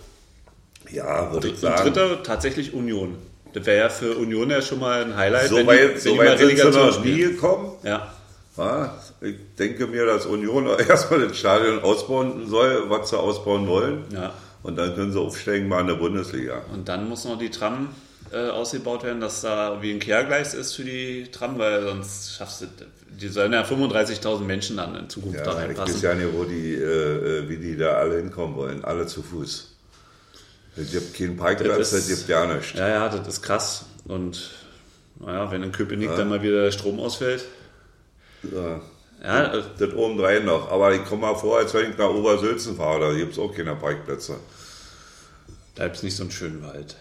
Ja, 0.91 1.32
würde 1.32 1.49
ich 1.49 1.60
sagen. 1.60 1.84
dritter 1.84 2.23
tatsächlich 2.23 2.73
Union. 2.73 3.15
Das 3.54 3.65
wäre 3.65 3.80
ja 3.80 3.89
für 3.89 4.15
Union 4.15 4.49
ja 4.49 4.62
schon 4.62 4.80
mal 4.80 5.04
ein 5.04 5.15
Highlight, 5.15 5.49
So 5.49 5.56
wenn 5.58 5.67
weit, 5.67 5.80
die, 5.80 5.88
wenn 5.95 5.99
so 5.99 6.10
die 6.12 6.17
mal 6.17 6.28
weit 6.28 6.38
sind 6.39 6.58
sie 6.58 6.80
noch 6.80 7.04
nie 7.04 7.17
gekommen. 7.21 7.71
Ja, 7.84 8.13
Ja, 8.58 8.97
ich 9.21 9.36
denke 9.58 9.88
mir, 9.88 10.06
dass 10.06 10.25
Union 10.25 10.67
erstmal 10.88 11.28
das 11.28 11.38
Stadion 11.38 11.80
ausbauen 11.80 12.47
soll, 12.47 12.89
was 12.89 13.10
sie 13.10 13.17
ausbauen 13.17 13.67
wollen. 13.67 14.04
ja. 14.13 14.34
Und 14.62 14.75
dann 14.78 14.93
können 14.93 15.13
sie 15.13 15.19
aufsteigen 15.19 15.69
mal 15.69 15.80
in 15.82 15.88
der 15.88 15.93
Bundesliga. 15.95 16.62
Und 16.73 16.89
dann 16.89 17.08
muss 17.08 17.23
noch 17.23 17.39
die 17.39 17.49
Tram 17.49 17.88
äh, 18.34 18.49
ausgebaut 18.49 19.04
werden, 19.06 19.21
dass 19.21 19.39
da 19.41 19.78
wie 19.82 19.91
ein 19.91 19.99
Kehrgleis 19.99 20.54
ist 20.54 20.73
für 20.73 20.84
die 20.84 21.28
Tram, 21.32 21.58
weil 21.58 21.82
sonst 21.82 22.36
schaffst 22.36 22.62
du, 22.63 22.65
die 23.10 23.30
sollen 23.30 23.54
ja 23.54 23.63
35.000 23.63 24.39
Menschen 24.41 24.75
dann 24.75 24.95
in 24.95 25.10
Zukunft 25.10 25.39
da 25.39 25.45
Ja, 25.45 25.52
ich 25.52 25.56
weiß 25.56 25.78
reinpassen. 25.78 26.02
ja 26.02 26.13
nicht, 26.13 26.28
wo 26.34 26.43
die, 26.43 26.73
äh, 26.75 27.47
wie 27.47 27.56
die 27.56 27.78
da 27.78 27.93
alle 27.93 28.17
hinkommen 28.17 28.58
wollen. 28.58 28.84
Alle 28.84 29.08
zu 29.08 29.23
Fuß. 29.23 29.75
Es 30.75 30.91
gibt 30.91 31.13
keinen 31.15 31.38
Parkplatz, 31.38 31.77
Das 31.77 31.93
es 31.93 32.08
gibt 32.08 32.29
ja 32.29 32.45
nichts. 32.45 32.73
Ja, 32.73 32.88
ja, 32.88 33.10
das 33.10 33.27
ist 33.27 33.41
krass. 33.41 33.86
Und 34.05 34.51
naja, 35.19 35.51
wenn 35.51 35.63
in 35.63 35.71
Köpenick 35.71 36.15
dann 36.15 36.29
mal 36.29 36.41
wieder 36.41 36.63
der 36.63 36.71
Strom 36.71 36.99
ausfällt. 36.99 37.43
Ja. 38.43 38.82
Ja, 39.21 39.53
äh, 39.53 39.63
Das 39.77 39.93
obendrein 39.93 40.45
noch. 40.45 40.71
Aber 40.71 40.93
ich 40.93 41.03
komme 41.03 41.21
mal 41.23 41.36
vor, 41.36 41.58
als 41.58 41.73
wenn 41.73 41.91
ich 41.91 41.97
nach 41.97 42.10
Obersülzen 42.10 42.77
fahre. 42.77 43.12
Da 43.12 43.13
gibt 43.17 43.34
es 43.34 43.39
auch 43.39 43.53
keine 43.53 43.75
Parkplätze. 43.75 44.38
da 45.75 45.84
gibt 45.86 45.97
es 45.97 46.03
nicht 46.03 46.15
so 46.15 46.23
einen 46.23 46.32
schönen 46.32 46.63
Wald. 46.63 46.95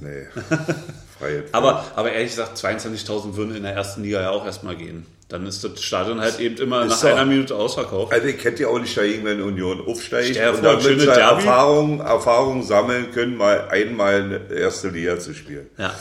Nee. 0.00 0.26
Freie 1.18 1.44
Aber, 1.52 1.84
aber 1.96 2.12
ehrlich 2.12 2.30
gesagt, 2.30 2.56
22.000 2.58 3.34
würden 3.36 3.56
in 3.56 3.62
der 3.64 3.72
ersten 3.72 4.02
Liga 4.02 4.20
ja 4.22 4.30
auch 4.30 4.44
erstmal 4.46 4.76
gehen. 4.76 5.04
Dann 5.28 5.46
ist 5.46 5.62
das 5.62 5.82
Stadion 5.82 6.20
halt 6.20 6.38
eben 6.40 6.56
immer 6.56 6.84
Ist 6.86 7.02
nach 7.02 7.10
einer 7.10 7.26
Minute 7.26 7.54
ausverkauft. 7.54 8.12
Also 8.12 8.26
ich 8.28 8.42
hätte 8.44 8.62
ja 8.62 8.68
auch 8.68 8.78
nicht 8.78 8.96
dagegen, 8.96 9.24
wenn 9.24 9.42
Union 9.42 9.80
aufsteigt 9.86 10.28
Stell 10.30 10.50
und 10.50 10.56
sie 10.56 10.96
Derby. 11.06 11.20
Erfahrung, 11.20 12.00
Erfahrung 12.00 12.62
sammeln 12.62 13.10
können, 13.12 13.36
mal 13.36 13.68
einmal 13.68 14.20
in 14.20 14.30
der 14.30 14.50
erste 14.52 14.88
Liga 14.88 15.18
zu 15.18 15.34
spielen. 15.34 15.66
Ja. 15.76 15.94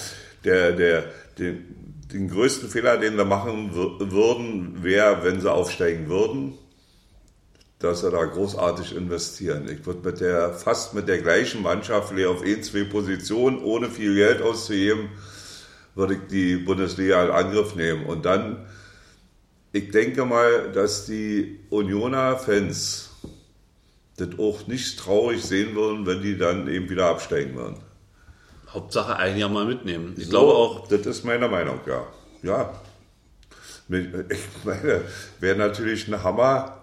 Der, 0.45 0.71
der, 0.71 1.03
den, 1.39 1.75
den 2.13 2.29
größten 2.29 2.69
Fehler, 2.69 2.97
den 2.97 3.17
wir 3.17 3.25
machen 3.25 3.71
wür- 3.73 4.11
würden, 4.11 4.77
wäre, 4.81 5.23
wenn 5.23 5.41
sie 5.41 5.51
aufsteigen 5.51 6.07
würden, 6.07 6.53
dass 7.79 8.01
sie 8.01 8.09
da 8.11 8.25
großartig 8.25 8.95
investieren. 8.95 9.67
Ich 9.69 9.85
würde 9.85 10.07
mit 10.09 10.19
der, 10.19 10.53
fast 10.53 10.93
mit 10.93 11.07
der 11.07 11.19
gleichen 11.21 11.61
Mannschaft 11.61 12.09
vielleicht 12.09 12.27
auf 12.27 12.41
ein, 12.41 12.63
zwei 12.63 12.83
Positionen, 12.85 13.63
ohne 13.63 13.89
viel 13.89 14.15
Geld 14.15 14.41
auszugeben, 14.41 15.09
würde 15.95 16.15
ich 16.15 16.19
die 16.29 16.57
Bundesliga 16.57 17.23
in 17.23 17.31
Angriff 17.31 17.75
nehmen. 17.75 18.05
Und 18.05 18.25
dann, 18.25 18.65
ich 19.71 19.91
denke 19.91 20.25
mal, 20.25 20.71
dass 20.71 21.05
die 21.05 21.59
Unioner 21.69 22.37
Fans 22.37 23.09
das 24.17 24.29
auch 24.39 24.65
nicht 24.67 24.97
traurig 24.99 25.43
sehen 25.43 25.75
würden, 25.75 26.05
wenn 26.05 26.21
die 26.21 26.37
dann 26.37 26.67
eben 26.67 26.89
wieder 26.89 27.05
absteigen 27.07 27.55
würden. 27.55 27.77
Hauptsache 28.69 29.15
ein 29.15 29.37
Jahr 29.37 29.49
mal 29.49 29.65
mitnehmen. 29.65 30.13
Ich 30.17 30.25
So, 30.25 30.31
glaube 30.31 30.53
auch, 30.53 30.87
Das 30.87 31.05
ist 31.05 31.23
meine 31.25 31.47
Meinung, 31.47 31.79
ja. 31.85 32.07
Ja. 32.43 32.73
Ich 33.89 34.65
meine, 34.65 35.03
wäre 35.39 35.57
natürlich 35.57 36.07
ein 36.09 36.21
Hammer, 36.21 36.76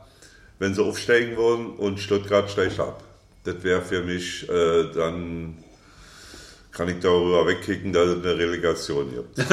wenn 0.58 0.74
sie 0.74 0.82
aufsteigen 0.82 1.36
würden 1.36 1.70
und 1.70 2.00
Stuttgart 2.00 2.50
steigt 2.50 2.80
ab. 2.80 3.02
Das 3.44 3.62
wäre 3.62 3.82
für 3.82 4.02
mich, 4.02 4.48
äh, 4.48 4.90
dann 4.94 5.58
kann 6.72 6.88
ich 6.88 7.00
darüber 7.00 7.46
wegkicken, 7.46 7.92
dass 7.92 8.08
es 8.08 8.24
eine 8.24 8.38
Relegation 8.38 9.10
gibt. 9.12 9.38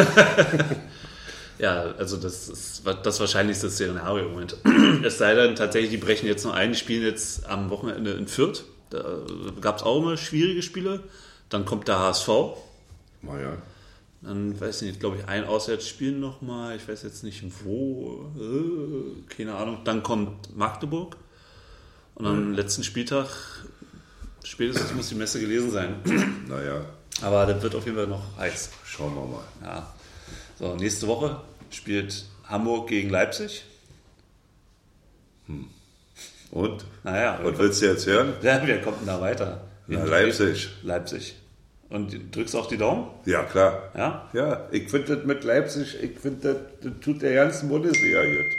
Ja, 1.62 1.94
also 2.00 2.18
das 2.18 2.50
ist 2.50 2.82
das 3.04 3.20
wahrscheinlichste 3.20 3.70
Szenario 3.70 4.26
im 4.26 4.32
Moment. 4.32 4.58
Es 5.06 5.20
sei 5.20 5.36
denn 5.36 5.56
tatsächlich, 5.56 5.92
die 5.92 5.98
brechen 5.98 6.26
jetzt 6.26 6.44
noch 6.44 6.54
ein, 6.54 6.72
die 6.72 6.78
spielen 6.78 7.04
jetzt 7.04 7.46
am 7.48 7.70
Wochenende 7.70 8.14
in 8.14 8.28
Fürth. 8.28 8.64
Da 8.90 9.20
gab 9.62 9.78
es 9.78 9.84
auch 9.84 10.02
immer 10.02 10.18
schwierige 10.18 10.64
Spiele. 10.64 11.04
Dann 11.50 11.66
kommt 11.66 11.88
der 11.88 12.00
HSV. 12.00 12.30
Naja. 13.22 13.58
Dann 14.22 14.60
weiß 14.60 14.84
ich 14.84 14.88
nicht, 14.90 15.00
glaube 15.00 15.18
ich, 15.18 15.26
ein 15.28 15.46
Auswärtsspiel 15.46 16.12
nochmal. 16.12 16.76
Ich 16.76 16.88
weiß 16.88 17.02
jetzt 17.04 17.24
nicht 17.24 17.44
wo. 17.64 18.32
Äh, 18.40 19.34
keine 19.36 19.56
Ahnung. 19.56 19.80
Dann 19.84 20.04
kommt 20.04 20.56
Magdeburg. 20.56 21.18
Und 22.16 22.28
am 22.28 22.54
letzten 22.54 22.84
Spieltag, 22.84 23.28
spätestens 24.44 24.94
muss 24.94 25.10
die 25.10 25.16
Messe 25.16 25.40
gelesen 25.40 25.72
sein. 25.72 25.96
Naja, 26.48 26.86
Aber 27.22 27.46
das 27.46 27.64
wird 27.64 27.74
auf 27.74 27.86
jeden 27.86 27.98
Fall 27.98 28.08
noch 28.08 28.38
heiß. 28.38 28.70
schauen 28.86 29.16
wir 29.16 29.26
mal. 29.26 29.44
Ja. 29.64 29.94
So, 30.60 30.76
nächste 30.76 31.08
Woche 31.08 31.42
spielt 31.72 32.26
Hamburg 32.44 32.90
gegen 32.90 33.10
Leipzig. 33.10 33.64
Und? 36.52 36.86
Naja, 37.04 37.40
Was 37.44 37.58
willst 37.58 37.82
du 37.82 37.86
jetzt 37.88 38.06
hören? 38.06 38.34
ja, 38.42 38.62
wer 38.66 38.82
kommt 38.82 39.00
denn 39.00 39.08
da 39.08 39.20
weiter? 39.20 39.64
Na, 39.88 40.04
Leipzig. 40.04 40.70
Leipzig. 40.84 41.36
Und 41.92 42.34
drückst 42.34 42.56
auch 42.56 42.68
die 42.68 42.78
Daumen? 42.78 43.08
Ja, 43.26 43.44
klar. 43.44 43.92
Ja? 43.98 44.30
Ja, 44.32 44.68
ich 44.72 44.90
finde 44.90 45.18
das 45.18 45.26
mit 45.26 45.44
Leipzig, 45.44 46.02
ich 46.02 46.18
finde, 46.18 46.54
das, 46.54 46.58
das 46.82 46.94
tut 47.02 47.22
der 47.22 47.34
ganzen 47.34 47.68
Bundesliga 47.68 48.22
gut. 48.22 48.58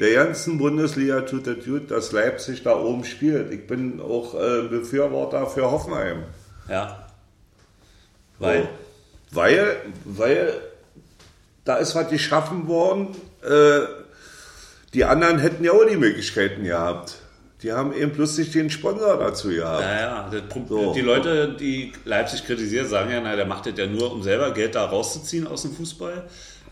Der 0.00 0.14
ganzen 0.14 0.56
Bundesliga 0.56 1.20
tut 1.22 1.46
das 1.46 1.64
gut, 1.64 1.90
dass 1.90 2.12
Leipzig 2.12 2.62
da 2.62 2.76
oben 2.76 3.04
spielt. 3.04 3.52
Ich 3.52 3.66
bin 3.66 4.00
auch 4.00 4.34
äh, 4.34 4.68
Befürworter 4.68 5.46
für 5.48 5.70
Hoffenheim. 5.70 6.22
Ja. 6.68 7.08
Weil? 8.38 8.62
So. 8.62 9.36
Weil, 9.36 9.76
weil 10.04 10.52
da 11.64 11.76
ist 11.76 11.94
was 11.94 12.08
geschaffen 12.08 12.68
worden. 12.68 13.08
Äh, 13.42 13.80
die 14.94 15.04
anderen 15.04 15.38
hätten 15.40 15.62
ja 15.62 15.72
auch 15.72 15.84
die 15.84 15.96
Möglichkeiten 15.96 16.64
gehabt. 16.64 17.17
Die 17.62 17.72
haben 17.72 17.92
eben 17.92 18.12
nicht 18.16 18.54
den 18.54 18.70
Sponsor 18.70 19.16
dazu 19.18 19.48
gehabt. 19.48 19.82
Ja, 19.82 20.00
ja. 20.00 20.30
Das 20.30 20.42
So. 20.68 20.92
Die 20.94 21.00
Leute, 21.00 21.56
die 21.58 21.92
Leipzig 22.04 22.46
kritisieren, 22.46 22.88
sagen 22.88 23.10
ja, 23.10 23.20
na, 23.20 23.34
der 23.34 23.46
macht 23.46 23.66
das 23.66 23.74
ja 23.76 23.86
nur, 23.86 24.12
um 24.12 24.22
selber 24.22 24.52
Geld 24.52 24.74
da 24.76 24.84
rauszuziehen 24.84 25.46
aus 25.46 25.62
dem 25.62 25.72
Fußball. 25.72 26.24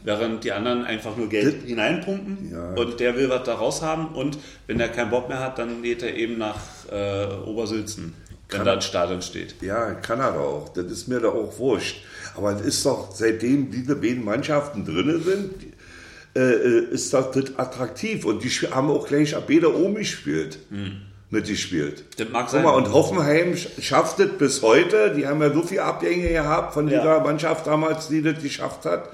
Während 0.05 0.45
die 0.45 0.53
anderen 0.53 0.85
einfach 0.85 1.17
nur 1.17 1.29
Geld 1.29 1.65
hineinpumpen 1.65 2.53
Ja. 2.53 2.75
und 2.75 3.01
der 3.01 3.17
will 3.17 3.29
was 3.29 3.43
da 3.43 3.55
raus 3.55 3.83
haben 3.83 4.15
und 4.15 4.39
wenn 4.69 4.79
er 4.79 4.89
keinen 4.89 5.11
Bock 5.11 5.29
mehr 5.29 5.41
hat, 5.41 5.59
dann 5.59 5.83
geht 5.83 6.03
er 6.05 6.15
eben 6.15 6.39
nach 6.39 6.61
äh, 6.93 7.27
Obersülzen, 7.45 8.15
wenn 8.51 8.65
da 8.65 8.75
ein 8.75 8.83
Stadion 8.83 9.21
steht. 9.23 9.57
Ja, 9.63 9.95
kann 9.95 10.21
er 10.21 10.31
doch 10.33 10.41
auch. 10.41 10.69
Das 10.69 10.85
ist 10.85 11.09
mir 11.09 11.19
doch 11.19 11.35
auch 11.35 11.59
wurscht. 11.59 12.05
Aber 12.37 12.53
es 12.53 12.61
ist 12.61 12.87
doch, 12.87 13.11
seitdem 13.13 13.73
diese 13.73 13.97
beiden 13.97 14.25
Mannschaften 14.25 14.85
drin 14.85 15.21
sind, 15.25 15.53
ist 16.41 17.13
das, 17.13 17.31
das 17.33 17.57
attraktiv. 17.59 18.25
Und 18.25 18.43
die 18.45 18.49
haben 18.51 18.91
auch 18.91 19.07
gleich 19.07 19.35
ab 19.37 19.49
jeder 19.49 19.75
oben 19.75 19.95
gespielt. 19.97 20.59
Mitgespielt. 21.29 22.05
Das 22.19 22.29
mag 22.29 22.49
sein. 22.49 22.63
mal, 22.63 22.71
und 22.77 22.93
Hoffenheim 22.93 23.55
sch- 23.55 23.83
schafft 23.83 24.21
es 24.21 24.29
bis 24.39 24.63
heute. 24.63 25.13
Die 25.13 25.27
haben 25.27 25.43
ja 25.43 25.53
so 25.53 25.63
viele 25.65 25.83
Abgänge 25.83 26.29
gehabt 26.29 26.73
von 26.73 26.87
Ja. 26.87 27.01
dieser 27.01 27.21
Mannschaft 27.21 27.67
damals, 27.67 28.07
die 28.07 28.23
das 28.23 28.41
geschafft 28.41 28.85
hat. 28.85 29.11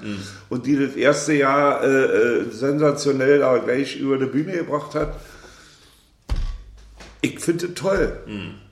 Und 0.49 0.67
die 0.67 0.77
das 0.77 0.95
erste 0.95 1.33
Jahr 1.33 1.83
äh, 1.83 1.87
äh, 1.87 2.51
sensationell 2.51 3.39
da 3.39 3.57
gleich 3.57 3.95
über 3.97 4.17
die 4.19 4.27
Bühne 4.27 4.51
gebracht 4.57 4.93
hat. 4.93 5.15
Ich 7.21 7.39
finde 7.39 7.67
es 7.67 7.73
toll. 7.73 8.17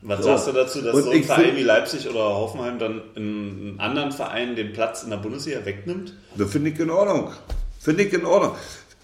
Was 0.02 0.20
So. 0.20 0.24
sagst 0.26 0.48
du 0.48 0.52
dazu, 0.52 0.82
dass 0.82 0.94
Und 0.94 1.04
so 1.04 1.10
ein 1.12 1.24
Verein 1.24 1.56
wie 1.56 1.64
Leipzig 1.64 2.08
oder 2.10 2.20
Hoffenheim 2.20 2.78
dann 2.80 3.02
einen 3.16 3.76
anderen 3.80 4.12
Verein 4.12 4.56
den 4.56 4.74
Platz 4.74 5.04
in 5.04 5.10
der 5.10 5.18
Bundesliga 5.18 5.66
wegnimmt? 5.66 6.14
Das 6.36 6.52
finde 6.52 6.70
ich 6.72 6.80
in 6.80 6.90
Ordnung. 6.90 7.32
Finde 7.82 8.04
ich 8.04 8.14
in 8.14 8.26
Ordnung. 8.26 8.56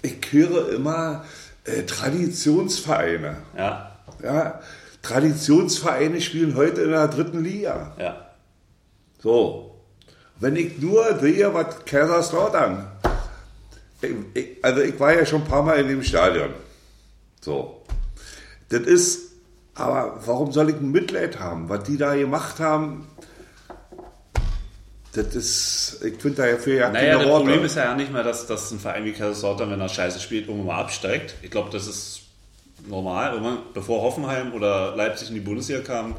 Ich 0.04 0.18
höre 0.32 0.70
immer 0.74 1.26
äh, 1.64 1.82
Traditionsvereine. 1.84 3.38
Ja, 3.58 3.98
Ja, 4.24 4.62
Traditionsvereine 5.02 6.22
spielen 6.22 6.56
heute 6.56 6.82
in 6.82 6.92
der 6.92 7.08
dritten 7.08 7.44
Liga. 7.44 7.96
ja. 7.98 8.24
So. 9.20 9.74
Wenn 10.40 10.56
ich 10.56 10.78
nur 10.78 11.18
sehe, 11.20 11.52
was 11.52 11.84
Kaiserslautern. 11.86 12.86
Ich, 14.00 14.12
ich, 14.36 14.48
also 14.64 14.82
ich 14.82 15.00
war 15.00 15.12
ja 15.16 15.26
schon 15.26 15.42
ein 15.42 15.48
paar 15.48 15.64
Mal 15.64 15.80
in 15.80 15.88
dem 15.88 16.04
Stadion. 16.04 16.50
So. 17.42 17.82
Das 18.70 18.82
ist, 18.82 19.32
aber 19.74 20.20
warum 20.24 20.52
soll 20.52 20.70
ich 20.70 20.76
ein 20.76 20.92
Mitleid 20.92 21.40
haben? 21.40 21.68
Was 21.70 21.84
die 21.86 21.98
da 21.98 22.14
gemacht 22.14 22.60
haben, 22.60 23.08
das 25.24 25.36
ist, 25.36 26.00
ich 26.04 26.22
finde 26.22 26.52
dafür 26.52 26.76
ja 26.76 26.90
Naja, 26.90 27.14
keine 27.14 27.24
das 27.24 27.32
Worte. 27.32 27.46
Problem 27.46 27.66
ist 27.66 27.76
ja 27.76 27.94
nicht 27.96 28.12
mehr, 28.12 28.24
dass, 28.24 28.48
dass 28.48 28.72
ein 28.72 28.80
Verein 28.80 29.06
wie 29.06 29.12
Kaiserslautern, 29.12 29.70
wenn 29.72 29.82
er 29.82 29.90
scheiße 29.90 30.20
spielt, 30.20 30.48
irgendwann 30.48 30.68
mal 30.68 30.82
absteigt. 30.82 31.36
Ich 31.42 31.52
glaube, 31.52 31.70
das 31.72 31.88
ist 31.88 32.22
normal. 32.88 33.34
Irgendwann, 33.34 33.60
bevor 33.74 34.02
Hoffenheim 34.02 34.54
oder 34.54 34.96
Leipzig 34.96 35.30
in 35.30 35.36
die 35.36 35.42
Bundesliga 35.42 35.82
kamen, 35.82 36.16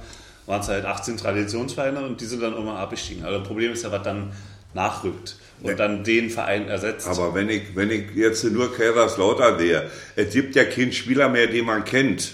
waren 0.46 0.61
es 0.61 0.68
halt 0.68 0.84
18 0.84 1.16
Traditionsvereine 1.16 2.00
und 2.00 2.20
die 2.20 2.24
sind 2.24 2.42
dann 2.42 2.52
irgendwann 2.52 2.76
abgestiegen. 2.76 3.24
Aber 3.24 3.38
das 3.38 3.46
Problem 3.46 3.72
ist 3.72 3.84
ja, 3.84 3.92
was 3.92 4.02
dann 4.02 4.32
nachrückt 4.74 5.37
und 5.62 5.78
dann 5.78 6.04
den 6.04 6.30
Verein 6.30 6.68
ersetzt. 6.68 7.06
Aber 7.08 7.34
wenn 7.34 7.48
ich, 7.48 7.74
wenn 7.74 7.90
ich 7.90 8.14
jetzt 8.14 8.44
nur 8.44 8.74
Kaiserslautern 8.74 9.58
sehe, 9.58 9.90
es 10.16 10.32
gibt 10.32 10.54
ja 10.54 10.64
keinen 10.64 10.92
Spieler 10.92 11.28
mehr, 11.28 11.46
den 11.46 11.64
man 11.64 11.84
kennt. 11.84 12.32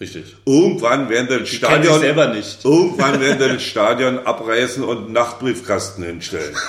Richtig. 0.00 0.36
Irgendwann 0.44 1.08
werden 1.08 1.44
sich 1.44 1.56
Stadion, 1.56 1.98
selber 1.98 2.28
nicht. 2.28 2.64
irgendwann 2.64 3.20
werden 3.20 3.54
das 3.54 3.62
Stadion 3.62 4.18
abreißen 4.20 4.84
und 4.84 5.06
einen 5.06 5.12
Nachtbriefkasten 5.12 6.04
hinstellen. 6.04 6.54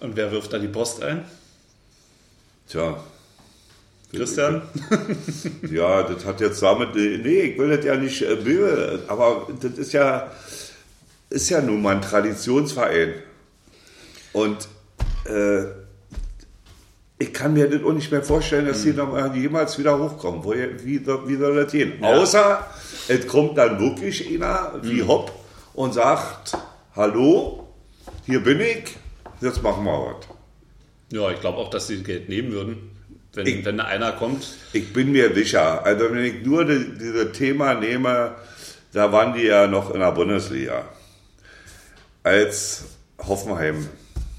Und 0.00 0.16
wer 0.16 0.32
wirft 0.32 0.52
da 0.52 0.58
die 0.58 0.66
Post 0.66 1.02
ein? 1.02 1.24
Tja, 2.68 2.98
Christian? 4.12 4.62
ja, 5.70 6.02
das 6.02 6.24
hat 6.24 6.40
jetzt 6.40 6.62
damit, 6.62 6.94
nee, 6.94 7.40
ich 7.42 7.58
will 7.58 7.76
das 7.76 7.84
ja 7.84 7.96
nicht, 7.96 8.22
äh, 8.22 8.98
aber 9.06 9.46
das 9.60 9.72
ist 9.72 9.92
ja, 9.92 10.32
ist 11.28 11.50
ja 11.50 11.60
nun 11.60 11.82
mal 11.82 11.96
ein 11.96 12.02
Traditionsverein. 12.02 13.14
Und 14.32 14.68
äh, 15.26 15.64
ich 17.20 17.32
kann 17.32 17.52
mir 17.52 17.68
das 17.70 17.84
auch 17.84 17.92
nicht 17.92 18.10
mehr 18.10 18.22
vorstellen, 18.22 18.66
dass 18.66 18.82
die 18.82 18.92
noch 18.92 19.12
mal 19.12 19.36
jemals 19.36 19.78
wieder 19.78 19.96
hochkommen. 19.98 20.42
Wo, 20.42 20.52
wie, 20.52 20.98
soll- 21.04 21.28
wie 21.28 21.36
soll 21.36 21.54
das 21.54 21.70
gehen? 21.70 21.92
Ja. 22.00 22.08
Außer 22.14 22.66
es 23.08 23.26
kommt 23.28 23.56
dann 23.58 23.78
wirklich 23.78 24.26
einer 24.28 24.72
wie 24.82 25.02
Hopp 25.02 25.30
und 25.74 25.92
sagt, 25.94 26.56
hallo, 26.96 27.68
hier 28.26 28.42
bin 28.42 28.58
ich, 28.60 28.96
jetzt 29.40 29.62
machen 29.62 29.84
wir 29.84 29.92
was. 29.92 30.26
Ja, 31.12 31.30
ich 31.30 31.40
glaube 31.40 31.58
auch, 31.58 31.70
dass 31.70 31.86
sie 31.88 32.02
Geld 32.02 32.28
nehmen 32.28 32.52
würden. 32.52 32.90
Wenn, 33.34 33.46
Ich- 33.46 33.64
wenn 33.64 33.78
einer 33.80 34.12
kommt, 34.12 34.44
Ich 34.72 34.92
bin 34.92 35.12
mir 35.12 35.32
sicher. 35.34 35.84
Also 35.84 36.10
wenn 36.10 36.24
ich 36.24 36.44
nur 36.44 36.64
die, 36.64 36.96
dieses 36.98 37.32
Thema 37.32 37.74
nehme, 37.74 38.34
da 38.92 39.12
waren 39.12 39.34
die 39.34 39.42
ja 39.44 39.66
noch 39.66 39.92
in 39.94 40.00
der 40.00 40.10
Bundesliga, 40.12 40.84
als 42.22 42.84
Hoffenheim 43.18 43.88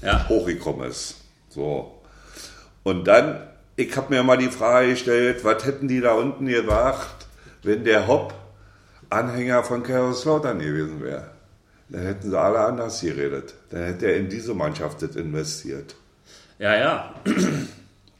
ja, 0.02 0.28
hochgekommen 0.28 0.90
ist. 0.90 1.16
So. 1.48 1.98
Und 2.82 3.06
dann, 3.06 3.40
ich 3.76 3.96
habe 3.96 4.14
mir 4.14 4.22
mal 4.22 4.38
die 4.38 4.50
Frage 4.50 4.90
gestellt, 4.90 5.44
was 5.44 5.64
hätten 5.64 5.88
die 5.88 6.00
da 6.00 6.14
unten 6.14 6.46
gesagt, 6.46 7.26
wenn 7.62 7.84
der 7.84 8.06
Hopp 8.08 8.34
Anhänger 9.10 9.62
von 9.62 9.82
Kaiserslautern 9.82 10.58
gewesen 10.58 11.02
wäre? 11.02 11.30
Dann 11.88 12.02
hätten 12.02 12.30
sie 12.30 12.38
alle 12.38 12.60
anders 12.60 13.00
geredet. 13.00 13.54
Dann 13.70 13.84
hätte 13.84 14.06
er 14.06 14.16
in 14.16 14.28
diese 14.28 14.54
Mannschaft 14.54 15.02
das 15.02 15.16
investiert. 15.16 15.94
ja, 16.58 16.74
ja. 16.76 17.14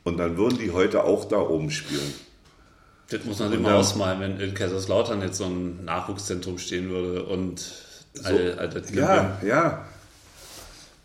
Und 0.05 0.18
dann 0.18 0.37
würden 0.37 0.59
die 0.59 0.72
heute 0.72 1.05
auch 1.05 1.25
da 1.27 1.38
oben 1.38 1.70
spielen. 1.70 2.12
Das 3.09 3.25
muss 3.25 3.38
man 3.38 3.51
sich 3.51 3.61
mal 3.61 3.75
ausmalen, 3.75 4.20
wenn 4.20 4.40
in 4.40 4.55
Kaiserslautern 4.55 5.22
jetzt 5.22 5.38
so 5.38 5.44
ein 5.44 5.85
Nachwuchszentrum 5.85 6.59
stehen 6.59 6.88
würde 6.88 7.25
und 7.25 7.72
all, 8.25 8.59
all 8.59 8.68
das 8.68 8.90
Ja, 8.90 9.38
ja. 9.46 9.85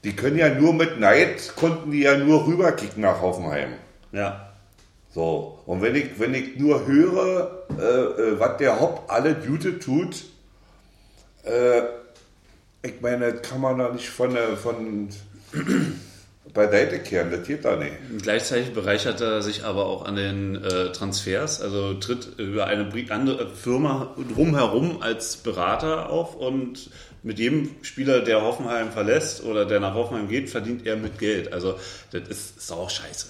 Die 0.08 0.15
können 0.15 0.38
ja 0.38 0.48
nur 0.48 0.74
mit 0.74 1.02
Neid, 1.02 1.54
konnten 1.58 1.91
die 1.91 2.00
ja 2.00 2.17
nur 2.17 2.48
rüberkicken 2.48 3.02
nach 3.02 3.22
Hoffenheim. 3.22 3.74
ja. 4.13 4.54
So, 5.13 5.60
und 5.65 5.82
wenn 5.82 5.96
ich, 5.96 6.17
wenn 6.17 6.34
ich 6.34 6.58
nur 6.58 6.88
höre, 6.88 7.65
äh, 7.78 7.84
äh, 7.84 8.39
was 8.39 8.56
der 8.56 8.80
Hopp 8.80 9.04
alle 9.10 9.36
Jute 9.46 9.80
tut, 9.80 10.24
äh, 11.43 11.82
ich 12.84 13.02
meine, 13.02 13.34
kann 13.34 13.60
man 13.60 13.80
da 13.80 13.89
nicht 13.89 14.08
von, 14.08 14.34
äh, 14.34 14.56
von 14.56 15.10
beiseite 16.54 17.00
kehren, 17.00 17.30
das 17.32 17.46
geht 17.46 17.66
da 17.66 17.76
nicht. 17.76 17.94
Gleichzeitig 18.22 18.74
bereichert 18.74 19.22
er 19.22 19.42
sich 19.42 19.64
aber 19.64 19.86
auch 19.86 20.06
an 20.06 20.16
den 20.16 20.56
äh, 20.64 20.92
Transfers, 20.92 21.62
also 21.62 21.94
tritt 21.96 22.28
über 22.38 22.66
eine 22.68 22.90
andere 23.10 23.50
Firma 23.50 24.16
drumherum 24.34 25.02
als 25.02 25.38
Berater 25.38 26.10
auf 26.10 26.36
und 26.36 26.90
mit 27.24 27.40
jedem 27.40 27.70
Spieler, 27.82 28.22
der 28.22 28.42
Hoffenheim 28.42 28.92
verlässt 28.92 29.44
oder 29.44 29.66
der 29.66 29.80
nach 29.80 29.94
Hoffenheim 29.96 30.30
geht, 30.30 30.50
verdient 30.50 30.86
er 30.86 30.96
mit 30.96 31.20
Geld. 31.20 31.52
Also 31.52 31.76
das 32.12 32.28
ist, 32.30 32.58
ist 32.58 32.72
auch 32.72 32.90
scheiße. 32.90 33.28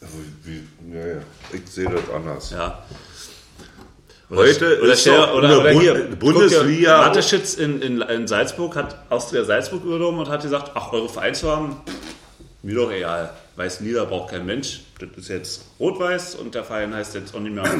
Also, 0.00 0.14
wie, 0.44 0.62
ja, 0.94 1.06
ja, 1.06 1.20
ich 1.52 1.70
sehe 1.70 1.88
das 1.90 2.14
anders. 2.14 2.50
Ja. 2.50 2.82
Heute 4.30 4.80
oder, 4.82 4.92
ist 4.94 5.06
doch 5.06 5.34
oder, 5.34 5.48
eine 5.48 5.58
oder 5.60 5.72
Bund- 5.72 5.82
hier, 5.82 6.08
Bundesliga- 6.18 6.98
Mateschitz 7.06 7.54
in, 7.54 7.80
in, 7.82 8.00
in 8.00 8.26
Salzburg 8.26 8.74
hat 8.74 8.96
Austria 9.10 9.44
Salzburg 9.44 9.84
übernommen 9.84 10.18
und 10.20 10.28
hat 10.28 10.42
gesagt, 10.42 10.72
ach, 10.74 10.92
eure 10.92 11.08
Vereinsfarben, 11.08 11.76
mir 12.64 12.74
doch 12.74 12.90
egal. 12.90 13.30
Weiß-Lila 13.56 14.04
braucht 14.04 14.30
kein 14.30 14.46
Mensch. 14.46 14.80
Das 14.98 15.08
ist 15.16 15.28
jetzt 15.28 15.64
Rot-Weiß 15.78 16.36
und 16.36 16.54
der 16.54 16.64
Verein 16.64 16.94
heißt 16.94 17.14
jetzt 17.14 17.34
auch 17.34 17.40
nicht 17.40 17.54
mehr 17.54 17.70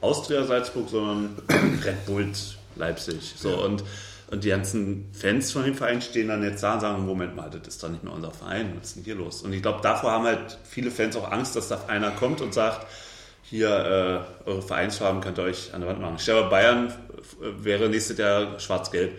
Austria 0.00 0.44
Salzburg, 0.44 0.88
sondern 0.88 1.36
Red 1.84 2.06
Bulls 2.06 2.56
Leipzig. 2.76 3.34
So, 3.36 3.62
und, 3.64 3.82
und 4.30 4.44
die 4.44 4.50
ganzen 4.50 5.10
Fans 5.12 5.52
von 5.52 5.64
dem 5.64 5.74
Verein 5.74 6.00
stehen 6.00 6.28
dann 6.28 6.42
jetzt 6.42 6.62
da 6.62 6.74
und 6.74 6.80
sagen, 6.80 7.06
Moment 7.06 7.34
mal, 7.34 7.50
das 7.50 7.66
ist 7.66 7.82
doch 7.82 7.88
nicht 7.88 8.04
mehr 8.04 8.12
unser 8.12 8.30
Verein, 8.30 8.74
was 8.78 8.88
ist 8.88 8.96
denn 8.96 9.04
hier 9.04 9.16
los? 9.16 9.42
Und 9.42 9.52
ich 9.52 9.62
glaube, 9.62 9.80
davor 9.82 10.12
haben 10.12 10.24
halt 10.24 10.58
viele 10.64 10.90
Fans 10.90 11.16
auch 11.16 11.30
Angst, 11.30 11.56
dass 11.56 11.68
da 11.68 11.84
einer 11.88 12.10
kommt 12.12 12.40
und 12.40 12.54
sagt, 12.54 12.86
hier, 13.42 14.24
äh, 14.46 14.48
eure 14.48 14.62
Vereinsfarben 14.62 15.20
könnt 15.20 15.38
ihr 15.38 15.44
euch 15.44 15.74
an 15.74 15.80
der 15.80 15.90
Wand 15.90 16.00
machen. 16.00 16.16
Ich 16.18 16.24
glaube, 16.24 16.48
Bayern 16.48 16.88
äh, 16.88 17.64
wäre 17.64 17.88
nächstes 17.88 18.16
Jahr 18.16 18.60
schwarz-gelb 18.60 19.18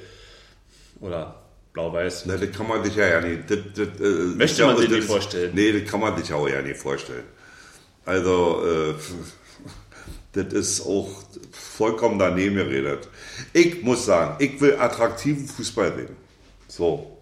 oder 1.02 1.36
blau-weiß. 1.74 2.26
Na, 2.26 2.38
das 2.38 2.52
kann 2.56 2.68
man 2.68 2.84
sich 2.84 2.96
ja, 2.96 3.08
ja 3.08 3.22
nicht. 3.22 3.50
Das, 3.50 3.60
das, 3.76 3.88
äh, 4.00 4.04
Möchte 4.04 4.44
ist 4.44 4.60
ja- 4.60 4.66
man 4.68 4.78
sich 4.78 4.88
das 4.90 4.96
nicht 4.98 5.08
vorstellen. 5.08 5.52
Nee, 5.54 5.72
das 5.80 5.90
kann 5.90 6.00
man 6.00 6.18
sich 6.18 6.34
auch 6.34 6.48
ja 6.48 6.62
nicht 6.62 6.78
vorstellen. 6.80 7.24
Also, 8.06 8.64
äh, 8.66 8.94
das 10.44 10.54
ist 10.54 10.86
auch 10.86 11.10
vollkommen 11.52 12.20
daneben 12.20 12.56
geredet. 12.56 13.08
Ich 13.54 13.82
muss 13.84 14.06
sagen, 14.06 14.36
ich 14.44 14.60
will 14.62 14.76
attraktiven 14.76 15.48
Fußball 15.48 15.96
sehen. 15.96 16.16
So. 16.68 17.18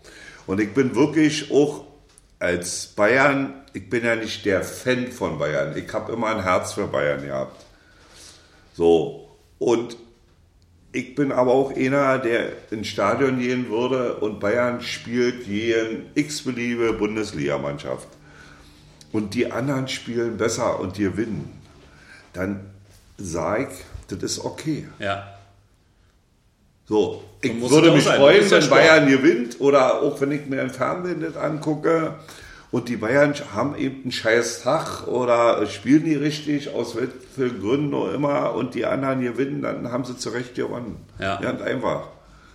Und 0.48 0.60
ich 0.60 0.74
bin 0.74 0.96
wirklich 0.96 1.52
auch 1.52 1.86
als 2.40 2.88
Bayern, 2.88 3.54
ich 3.74 3.90
bin 3.90 4.04
ja 4.06 4.16
nicht 4.16 4.46
der 4.46 4.64
Fan 4.64 5.12
von 5.12 5.38
Bayern. 5.38 5.78
Ich 5.78 5.92
habe 5.94 6.12
immer 6.14 6.28
ein 6.28 6.42
Herz 6.42 6.74
für 6.74 6.88
Bayern 6.88 7.22
gehabt. 7.22 7.66
So. 8.74 9.30
Und 9.60 9.98
ich 10.92 11.16
bin 11.16 11.32
aber 11.32 11.52
auch 11.52 11.76
einer, 11.76 12.18
der 12.18 12.52
ins 12.72 12.88
Stadion 12.88 13.40
gehen 13.40 13.70
würde 13.70 14.16
und 14.16 14.40
Bayern 14.40 14.82
spielt 14.82 15.46
jeden 15.46 16.08
x-beliebige 16.16 16.94
Bundesligamannschaft. 16.94 18.08
Und 19.12 19.34
die 19.34 19.52
anderen 19.52 19.88
spielen 19.88 20.38
besser 20.38 20.80
und 20.80 20.96
gewinnen. 20.96 21.62
Dann 22.34 22.62
sage 23.18 23.70
ich, 23.72 24.16
das 24.16 24.24
ist 24.24 24.46
okay. 24.46 24.88
Ja. 25.00 25.36
So, 26.88 27.24
ich 27.42 27.70
würde 27.70 27.92
mich 27.92 28.04
sein. 28.04 28.18
Freuen, 28.18 28.50
wenn. 28.50 28.70
Bayern 28.70 29.08
gewinnt 29.08 29.62
oder 29.62 30.02
auch 30.02 30.20
wenn 30.22 30.32
ich 30.32 30.48
mir 30.48 30.62
im 30.62 30.72
Fernsehen 30.72 31.22
das 31.22 31.38
angucke 31.38 32.16
und 32.72 32.88
die 32.88 32.98
Bayern 32.98 33.34
haben 33.54 33.76
eben 33.76 34.04
einen 34.04 34.12
scheiß 34.12 34.64
Tag 34.64 35.08
oder 35.08 35.66
spielen 35.66 36.06
die 36.06 36.16
richtig, 36.16 36.74
aus 36.74 36.96
welchen 36.96 37.62
Gründen 37.62 37.94
auch 37.94 38.14
immer 38.14 38.54
und 38.54 38.76
die 38.76 38.86
anderen 38.86 39.22
gewinnen, 39.22 39.62
dann 39.62 39.92
haben 39.92 40.06
sie 40.06 40.18
zu 40.18 40.30
Recht 40.30 40.56
gewonnen. 40.56 40.98
Ja. 41.20 41.40
Ganz 41.42 41.62
einfach. 41.62 42.10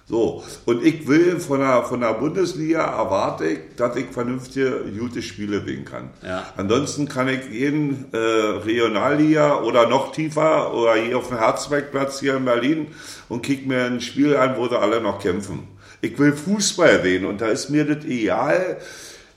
So, 0.07 0.45
und 0.67 0.85
ich 0.85 1.09
will 1.09 1.41
von 1.41 1.61
der, 1.61 1.83
von 1.85 2.01
der 2.01 2.13
Bundesliga 2.13 2.83
erwarte 2.85 3.47
ich, 3.47 3.59
dass 3.79 3.97
ich 3.97 4.07
vernünftige, 4.11 4.85
gute 4.99 5.23
Spiele 5.23 5.65
sehen 5.65 5.87
kann. 5.87 6.11
Ja. 6.23 6.45
Ansonsten 6.59 7.09
kann 7.09 7.27
ich 7.29 7.49
jeden 7.49 8.13
äh, 8.13 8.19
Regionalliga 8.19 9.63
oder 9.63 9.89
noch 9.89 10.13
tiefer 10.13 10.75
oder 10.75 10.97
hier 10.97 11.17
auf 11.17 11.29
dem 11.29 11.39
Herzbergplatz 11.39 12.21
hier 12.21 12.37
in 12.37 12.45
Berlin 12.45 12.89
und 13.31 13.43
kick 13.43 13.67
mir 13.67 13.85
ein 13.85 14.03
Spiel 14.03 14.37
an, 14.37 14.59
wo 14.59 14.69
sie 14.69 14.79
alle 14.79 15.01
noch 15.01 15.21
kämpfen. 15.21 15.69
Ich 16.03 16.19
will 16.19 16.35
Fußball 16.35 17.01
sehen 17.03 17.25
und 17.25 17.41
da 17.41 17.47
ist 17.47 17.71
mir 17.71 17.87
das 17.87 18.05
egal, 18.05 18.77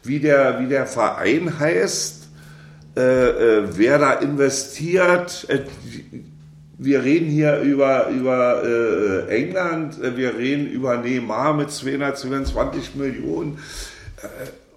wie 0.07 0.19
der, 0.19 0.59
wie 0.59 0.67
der 0.67 0.85
Verein 0.85 1.59
heißt, 1.59 2.27
äh, 2.97 3.01
äh, 3.59 3.77
wer 3.77 3.99
da 3.99 4.13
investiert. 4.13 5.45
Äh, 5.49 5.65
wir 6.79 7.03
reden 7.03 7.29
hier 7.29 7.59
über, 7.59 8.07
über 8.09 8.63
äh, 8.63 9.35
England, 9.35 10.01
äh, 10.01 10.17
wir 10.17 10.35
reden 10.35 10.67
über 10.67 10.97
Neymar 10.97 11.53
mit 11.53 11.69
222 11.69 12.95
Millionen. 12.95 13.59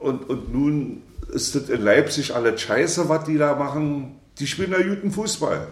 Und, 0.00 0.28
und 0.28 0.52
nun 0.52 1.02
ist 1.32 1.54
das 1.54 1.70
in 1.70 1.82
Leipzig 1.82 2.34
alles 2.34 2.60
scheiße, 2.60 3.08
was 3.08 3.24
die 3.24 3.38
da 3.38 3.54
machen. 3.54 4.16
Die 4.38 4.46
spielen 4.46 4.72
da 4.72 4.82
guten 4.82 5.10
Fußball. 5.10 5.66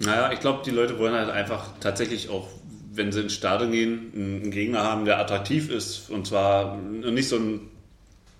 Naja, 0.00 0.32
ich 0.32 0.40
glaube, 0.40 0.62
die 0.64 0.70
Leute 0.70 0.98
wollen 0.98 1.14
halt 1.14 1.28
einfach 1.28 1.68
tatsächlich 1.80 2.30
auch, 2.30 2.48
wenn 2.92 3.12
sie 3.12 3.20
ins 3.20 3.34
Stadion 3.34 3.72
gehen, 3.72 4.12
einen 4.14 4.50
Gegner 4.50 4.82
haben, 4.82 5.04
der 5.04 5.18
attraktiv 5.18 5.70
ist. 5.70 6.08
Und 6.10 6.26
zwar 6.26 6.78
nicht 6.78 7.28
so 7.28 7.36
ein 7.36 7.60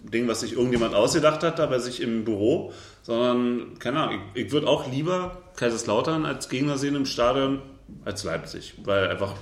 Ding, 0.03 0.27
was 0.29 0.41
sich 0.41 0.53
irgendjemand 0.55 0.95
ausgedacht 0.95 1.43
hat, 1.43 1.59
da 1.59 1.67
bei 1.67 1.79
sich 1.79 2.01
im 2.01 2.25
Büro, 2.25 2.73
sondern, 3.03 3.79
keine 3.79 4.01
Ahnung, 4.01 4.21
ich, 4.35 4.47
ich 4.47 4.53
würde 4.53 4.67
auch 4.67 4.91
lieber 4.91 5.39
Kaiserslautern 5.57 6.25
als 6.27 6.49
Gegner 6.49 6.79
sehen 6.79 6.97
im 6.97 7.07
Stadion 7.07 7.61
als 8.05 8.25
Leipzig, 8.25 8.75
weil 8.85 9.09
einfach 9.09 9.35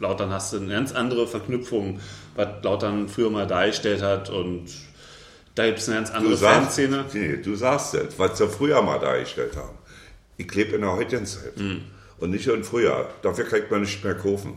Lautern 0.00 0.30
hast 0.30 0.52
du 0.52 0.56
eine 0.58 0.68
ganz 0.72 0.92
andere 0.92 1.26
Verknüpfung, 1.26 2.00
was 2.34 2.48
Lautern 2.62 3.08
früher 3.08 3.30
mal 3.30 3.46
dargestellt 3.46 4.02
hat 4.02 4.28
und 4.30 4.66
da 5.54 5.66
gibt 5.66 5.78
es 5.78 5.88
eine 5.88 5.98
ganz 5.98 6.10
andere 6.10 6.32
Du 6.32 6.36
sagst, 6.36 6.58
Fanszene. 6.80 7.04
nee, 7.12 7.36
du 7.36 7.54
sagst 7.54 7.94
das, 7.94 8.18
was 8.18 8.36
sie 8.38 8.48
früher 8.48 8.82
mal 8.82 8.98
dargestellt 8.98 9.56
haben. 9.56 9.78
Ich 10.36 10.52
lebe 10.52 10.74
in 10.74 10.80
der 10.80 10.92
heutigen 10.96 11.24
Zeit 11.26 11.56
Hm. 11.56 11.82
und 12.18 12.30
nicht 12.30 12.46
im 12.48 12.64
Frühjahr. 12.64 13.08
Dafür 13.22 13.46
ich 13.52 13.70
mir 13.70 13.78
nicht 13.78 14.02
mehr 14.02 14.16
kaufen. 14.16 14.54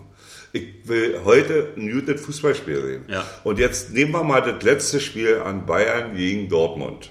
Ich 0.54 0.88
will 0.88 1.22
heute 1.26 1.74
ein 1.76 1.92
gutes 1.92 2.22
Fußballspiel 2.22 2.82
sehen. 2.82 3.06
Ja. 3.08 3.26
Und 3.44 3.60
jetzt 3.60 3.92
nehmen 3.92 4.12
wir 4.12 4.24
mal 4.24 4.42
das 4.42 4.64
letzte 4.64 5.00
Spiel 5.00 5.38
an 5.38 5.66
Bayern 5.66 6.16
gegen 6.16 6.48
Dortmund. 6.48 7.10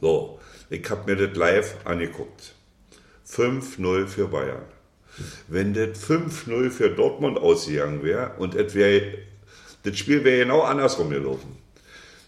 So, 0.00 0.40
ich 0.68 0.88
habe 0.90 1.10
mir 1.10 1.28
das 1.28 1.36
live 1.36 1.76
angeguckt. 1.84 2.54
5-0 3.28 4.06
für 4.06 4.26
Bayern. 4.28 4.62
Wenn 5.48 5.74
das 5.74 6.02
5-0 6.08 6.70
für 6.70 6.90
Dortmund 6.90 7.38
ausgegangen 7.38 8.02
wäre 8.02 8.32
und 8.38 8.54
es 8.54 8.74
wär, 8.74 9.02
das 9.84 9.98
Spiel 9.98 10.24
wäre 10.24 10.44
genau 10.44 10.62
andersrum 10.62 11.10
gelaufen, 11.10 11.56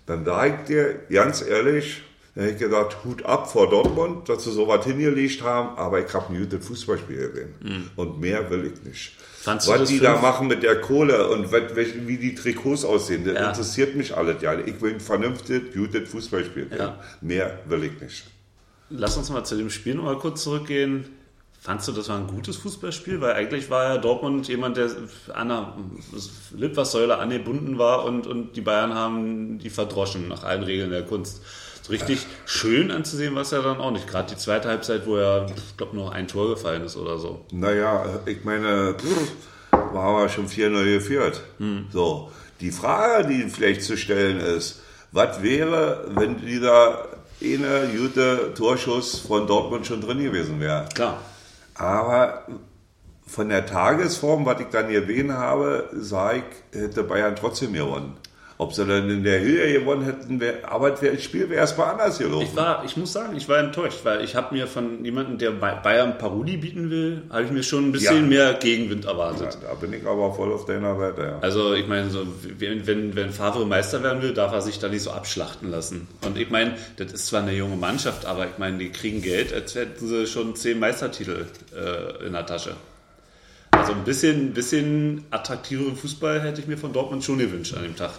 dann 0.07 0.25
sage 0.25 0.59
ich 0.61 0.67
dir 0.69 1.01
ganz 1.11 1.43
ehrlich, 1.43 2.03
dann 2.35 2.45
hätte 2.45 2.57
ich 2.57 2.61
gesagt, 2.61 3.05
Hut 3.05 3.25
ab 3.25 3.51
vor 3.51 3.71
Dortmund, 3.71 4.29
dass 4.29 4.45
sie 4.45 4.53
so 4.53 4.69
was 4.69 4.85
hingelegt 4.85 5.43
haben, 5.43 5.79
aber 5.79 6.05
ich 6.05 6.13
habe 6.13 6.33
ein 6.33 6.41
gutes 6.41 6.67
Fußballspiel 6.67 7.29
gesehen. 7.29 7.91
Und 7.97 8.21
mehr 8.21 8.51
will 8.51 8.73
ich 8.73 8.83
nicht. 8.85 9.13
Fandst 9.45 9.69
du 9.69 9.73
was 9.73 9.89
die 9.91 10.01
da 10.01 10.17
machen 10.23 10.49
mit 10.49 10.63
der 10.63 10.81
Kohle 10.81 11.29
und 11.29 11.53
wie 11.53 12.17
die 12.17 12.35
Trikots 12.35 12.83
aussehen, 12.85 13.27
das 13.27 13.35
Ja. 13.35 13.51
interessiert 13.51 13.95
mich 13.95 14.17
alles 14.17 14.41
ja. 14.41 14.59
Ich 14.59 14.81
will 14.81 14.95
ein 14.95 15.01
vernünftiges, 15.01 15.75
gutes 15.75 16.09
Fußballspiel. 16.09 16.71
Ja. 16.77 16.99
Mehr 17.21 17.59
will 17.67 17.85
ich 17.85 18.01
nicht. 18.01 18.25
Lass 18.89 19.19
uns 19.19 19.29
mal 19.29 19.45
zu 19.45 19.57
dem 19.57 19.69
Spiel 19.69 19.97
noch 19.97 20.05
mal 20.05 20.17
kurz 20.17 20.43
zurückgehen. 20.45 21.05
Fandst 21.61 21.89
du, 21.89 21.93
das 21.93 22.09
war 22.09 22.17
ein 22.19 22.27
gutes 22.27 22.57
Fußballspiel? 22.57 23.21
Weil 23.21 23.35
eigentlich 23.35 23.69
war 23.69 23.85
ja 23.85 23.99
Dortmund 23.99 24.49
jemand, 24.49 24.77
der 24.79 24.91
an 25.35 25.49
der 25.49 25.75
Litfaßsäule 26.57 27.19
angebunden 27.19 27.79
war 27.79 28.05
und, 28.05 28.27
und 28.27 28.57
die 28.57 28.61
Bayern 28.61 28.95
haben 28.95 29.59
die 29.59 29.71
verdroschen 29.71 30.29
nach 30.29 30.45
allen 30.45 30.63
Regeln 30.63 30.91
der 30.91 31.05
Kunst. 31.05 31.43
So 31.87 31.93
richtig 31.93 32.27
schön 32.47 32.91
anzusehen 32.91 33.35
war 33.35 33.43
es 33.43 33.51
ja 33.51 33.61
dann 33.61 33.77
auch 33.77 33.91
nicht. 33.91 34.09
Gerade 34.09 34.31
die 34.31 34.39
zweite 34.39 34.69
Halbzeit, 34.71 35.07
wo 35.07 35.19
ja, 35.19 35.45
ich 35.45 35.77
glaube, 35.77 35.95
nur 35.95 36.15
ein 36.15 36.27
Tor 36.27 36.49
gefallen 36.49 36.83
ist 36.83 36.97
oder 36.97 37.19
so. 37.19 37.45
Naja, 37.53 38.07
ich 38.25 38.43
meine, 38.43 38.97
war 39.71 40.17
aber 40.17 40.31
schon 40.31 40.49
4-0 40.49 40.95
geführt. 40.95 41.43
So, 41.93 42.31
die 42.61 42.71
Frage, 42.71 43.29
die 43.29 43.51
vielleicht 43.51 43.83
zu 43.83 43.99
stellen 43.99 44.41
ist, 44.41 44.81
was 45.13 45.43
wäre, 45.43 46.07
wenn 46.15 46.41
dieser 46.41 47.07
eine 47.43 47.91
gute 47.95 48.55
Torschuss 48.55 49.19
von 49.19 49.47
Dortmund 49.47 49.87
schon 49.87 50.01
drin 50.01 50.25
gewesen 50.25 50.61
wäre? 50.61 50.89
Klar. 50.95 51.21
Aber 51.75 52.47
von 53.27 53.51
der 53.51 53.67
Tagesform, 53.67 54.47
was 54.47 54.59
ich 54.61 54.69
dann 54.69 54.89
gesehen 54.89 55.35
habe, 55.35 55.91
sage 55.93 56.45
ich, 56.73 56.81
hätte 56.81 57.03
Bayern 57.03 57.37
trotzdem 57.37 57.75
gewonnen. 57.75 58.17
Ob 58.57 58.73
sie 58.73 58.85
dann 58.87 59.11
in 59.11 59.25
der 59.25 59.41
Höhe 59.41 59.81
gewonnen 59.81 60.05
hätten, 60.05 60.39
wär, 60.39 60.71
aber 60.71 60.91
das 60.93 61.23
Spiel 61.25 61.51
wäre 61.51 61.59
erstmal 61.59 61.91
anders 61.91 62.19
gelaufen. 62.19 62.47
Ich 62.49 62.55
war, 62.55 62.85
ich 62.85 62.97
muss 62.97 63.13
sagen, 63.13 63.37
ich 63.37 63.49
war 63.49 63.59
enttäuscht, 63.59 63.99
weil 64.05 64.23
ich 64.23 64.37
habe 64.37 64.55
mir 64.55 64.69
von 64.69 65.05
jemandem, 65.05 65.39
der 65.39 65.51
Bay- 65.51 65.81
Bayern 65.83 66.19
Paroli 66.19 66.57
bieten 66.57 66.89
will, 66.89 67.23
habe 67.31 67.43
ich 67.43 67.51
mir 67.51 67.65
schon 67.65 67.89
ein 67.89 67.93
bisschen 67.93 68.31
Ja. 68.31 68.49
mehr 68.51 68.55
Gegenwind 68.55 69.07
erwartet. 69.07 69.59
Ja, 69.61 69.71
da 69.71 69.75
bin 69.75 69.93
ich 69.93 70.07
aber 70.07 70.33
voll 70.33 70.53
auf 70.53 70.67
deiner 70.67 70.97
Seite. 70.97 71.23
Ja. 71.23 71.39
Also 71.41 71.75
ich 71.75 71.89
meine, 71.89 72.11
so, 72.11 72.25
wenn, 72.59 72.87
wenn, 72.87 73.17
wenn 73.17 73.31
Favre 73.33 73.67
Meister 73.67 74.05
werden 74.05 74.23
will, 74.23 74.35
darf 74.35 74.53
er 74.53 74.61
sich 74.63 74.79
da 74.79 74.89
nicht 74.89 75.03
so 75.03 75.11
abschlachten 75.11 75.69
lassen. 75.73 76.07
Und 76.25 76.39
ich 76.39 76.49
meine, 76.51 76.77
das 76.97 77.13
ist 77.13 77.27
zwar 77.27 77.43
eine 77.43 77.55
junge 77.55 77.75
Mannschaft, 77.77 78.25
aber 78.25 78.45
ich 78.47 78.59
meine, 78.59 78.79
die 78.79 78.91
kriegen 78.91 79.21
Geld, 79.21 79.53
als 79.53 79.75
hätten 79.75 80.07
sie 80.07 80.29
schon 80.29 80.55
zehn 80.55 80.79
Meistertitel 80.79 81.47
äh, 81.75 82.25
in 82.25 82.35
der 82.35 82.47
Tasche. 82.47 82.77
Also 83.73 83.93
ein 83.95 84.05
bisschen, 84.05 84.53
bisschen 84.55 85.25
attraktiveren 85.33 85.97
Fußball 85.97 86.41
hätte 86.41 86.61
ich 86.61 86.69
mir 86.69 86.79
von 86.79 86.93
Dortmund 86.93 87.25
schon 87.25 87.39
gewünscht 87.39 87.75
an 87.77 87.83
dem 87.83 87.97
Tag. 87.97 88.13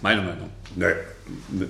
Meine 0.00 0.22
Meinung. 0.22 0.50
Ne, 0.76 0.94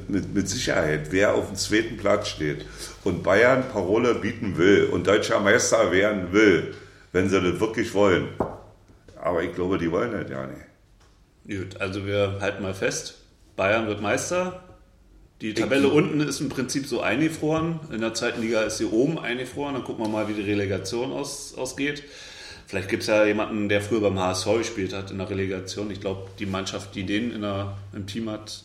mit, 0.09 0.35
mit, 0.35 0.49
Sicherheit, 0.49 1.09
wer 1.11 1.35
auf 1.35 1.47
dem 1.47 1.57
zweiten 1.57 1.97
Platz 1.97 2.29
steht 2.29 2.65
und 3.05 3.23
Bayern 3.23 3.65
Parole 3.71 4.15
bieten 4.15 4.57
will 4.59 4.89
und 4.93 5.07
deutscher 5.07 5.41
Meister 5.41 5.91
werden 5.93 6.33
will, 6.33 6.75
wenn 7.13 7.29
sie 7.29 7.41
das 7.41 7.59
wirklich 7.59 7.95
wollen. 7.95 8.29
Aber 9.21 9.43
ich 9.43 9.55
glaube, 9.55 9.79
die 9.79 9.91
wollen 9.91 10.13
das 10.13 10.31
ja 10.31 10.47
nicht. 10.47 11.61
Gut, 11.61 11.81
also 11.81 12.07
wir 12.07 12.39
halten 12.41 12.63
mal 12.63 12.75
fest, 12.75 13.23
Bayern 13.57 13.87
wird 13.87 14.03
Meister, 14.03 14.63
Die 15.41 15.55
Tabelle 15.55 15.89
unten 15.89 16.21
ist 16.21 16.41
im 16.41 16.49
Prinzip 16.49 16.87
so 16.87 17.01
eingefroren. 17.01 17.79
In 17.93 18.01
der 18.01 18.13
zweiten 18.13 18.43
Liga 18.43 18.63
ist 18.63 18.79
sie 18.79 18.87
oben 18.87 19.21
eingefroren. 19.21 19.75
Dann 19.75 19.85
gucken 19.85 20.05
wir 20.05 20.09
mal, 20.09 20.29
wie 20.29 20.35
die 20.35 20.43
Relegation 20.43 21.13
aus, 21.13 21.55
ausgeht. 21.57 22.03
Vielleicht 22.69 22.91
gibt 22.91 23.01
es 23.01 23.07
ja 23.07 23.25
jemanden, 23.25 23.71
der 23.71 23.81
früher 23.81 24.03
beim 24.03 24.19
HSV 24.19 24.59
gespielt 24.59 24.93
hat 24.93 25.11
in 25.11 25.17
der 25.17 25.31
Relegation. 25.31 25.91
Ich 25.91 26.03
glaube, 26.03 26.29
die 26.39 26.45
Mannschaft, 26.45 26.95
die 26.95 27.05
den 27.05 27.33
in 27.33 27.41
der, 27.41 27.79
im 27.95 28.07
Team 28.07 28.29
hat, 28.29 28.63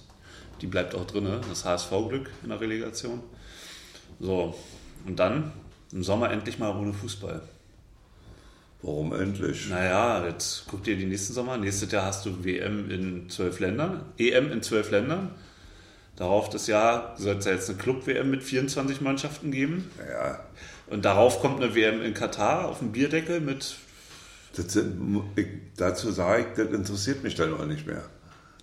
die 0.59 0.67
bleibt 0.67 0.93
auch 0.93 1.07
drin. 1.07 1.25
Das 1.47 1.63
HSV-Glück 1.63 2.29
in 2.43 2.49
der 2.49 2.59
Relegation. 2.59 3.21
So, 4.19 4.59
und 5.07 5.17
dann 5.17 5.53
im 5.93 6.03
Sommer 6.03 6.31
endlich 6.31 6.59
mal 6.59 6.75
ohne 6.75 6.91
Fußball. 6.91 7.43
Warum 8.81 9.13
endlich? 9.13 9.69
Naja, 9.69 10.27
jetzt 10.27 10.65
guck 10.69 10.83
dir 10.83 10.97
die 10.97 11.05
nächsten 11.05 11.31
Sommer. 11.31 11.55
Nächstes 11.55 11.89
Jahr 11.89 12.03
hast 12.03 12.25
du 12.25 12.43
WM 12.43 12.91
in 12.91 13.29
zwölf 13.29 13.61
Ländern, 13.61 14.03
EM 14.17 14.51
in 14.51 14.61
zwölf 14.61 14.91
Ländern. 14.91 15.31
Darauf 16.17 16.49
das 16.49 16.67
Jahr 16.67 17.15
soll 17.17 17.37
es 17.37 17.45
ja 17.45 17.53
jetzt 17.53 17.69
eine 17.69 17.79
Club-WM 17.79 18.29
mit 18.29 18.43
24 18.43 18.99
Mannschaften 18.99 19.51
geben. 19.51 19.89
Ja, 19.97 20.41
Und 20.87 21.05
darauf 21.05 21.39
kommt 21.39 21.63
eine 21.63 21.73
WM 21.73 22.01
in 22.01 22.13
Katar 22.13 22.67
auf 22.67 22.79
dem 22.79 22.91
Bierdeckel 22.91 23.39
mit. 23.39 23.77
Das 24.55 24.75
ich, 25.35 25.47
dazu 25.77 26.11
sage 26.11 26.41
ich, 26.41 26.47
das 26.55 26.73
interessiert 26.73 27.23
mich 27.23 27.35
dann 27.35 27.53
auch 27.53 27.65
nicht 27.65 27.87
mehr. 27.87 28.03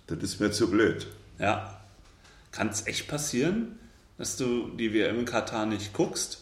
Das 0.07 0.19
ist 0.19 0.39
mir 0.39 0.51
zu 0.51 0.69
blöd. 0.69 1.07
Ja. 1.39 1.77
Kann 2.51 2.69
es 2.69 2.85
echt 2.87 3.07
passieren, 3.07 3.79
dass 4.17 4.35
du 4.37 4.69
die 4.77 4.93
WM 4.93 5.19
in 5.19 5.25
Katar 5.25 5.65
nicht 5.65 5.93
guckst? 5.93 6.39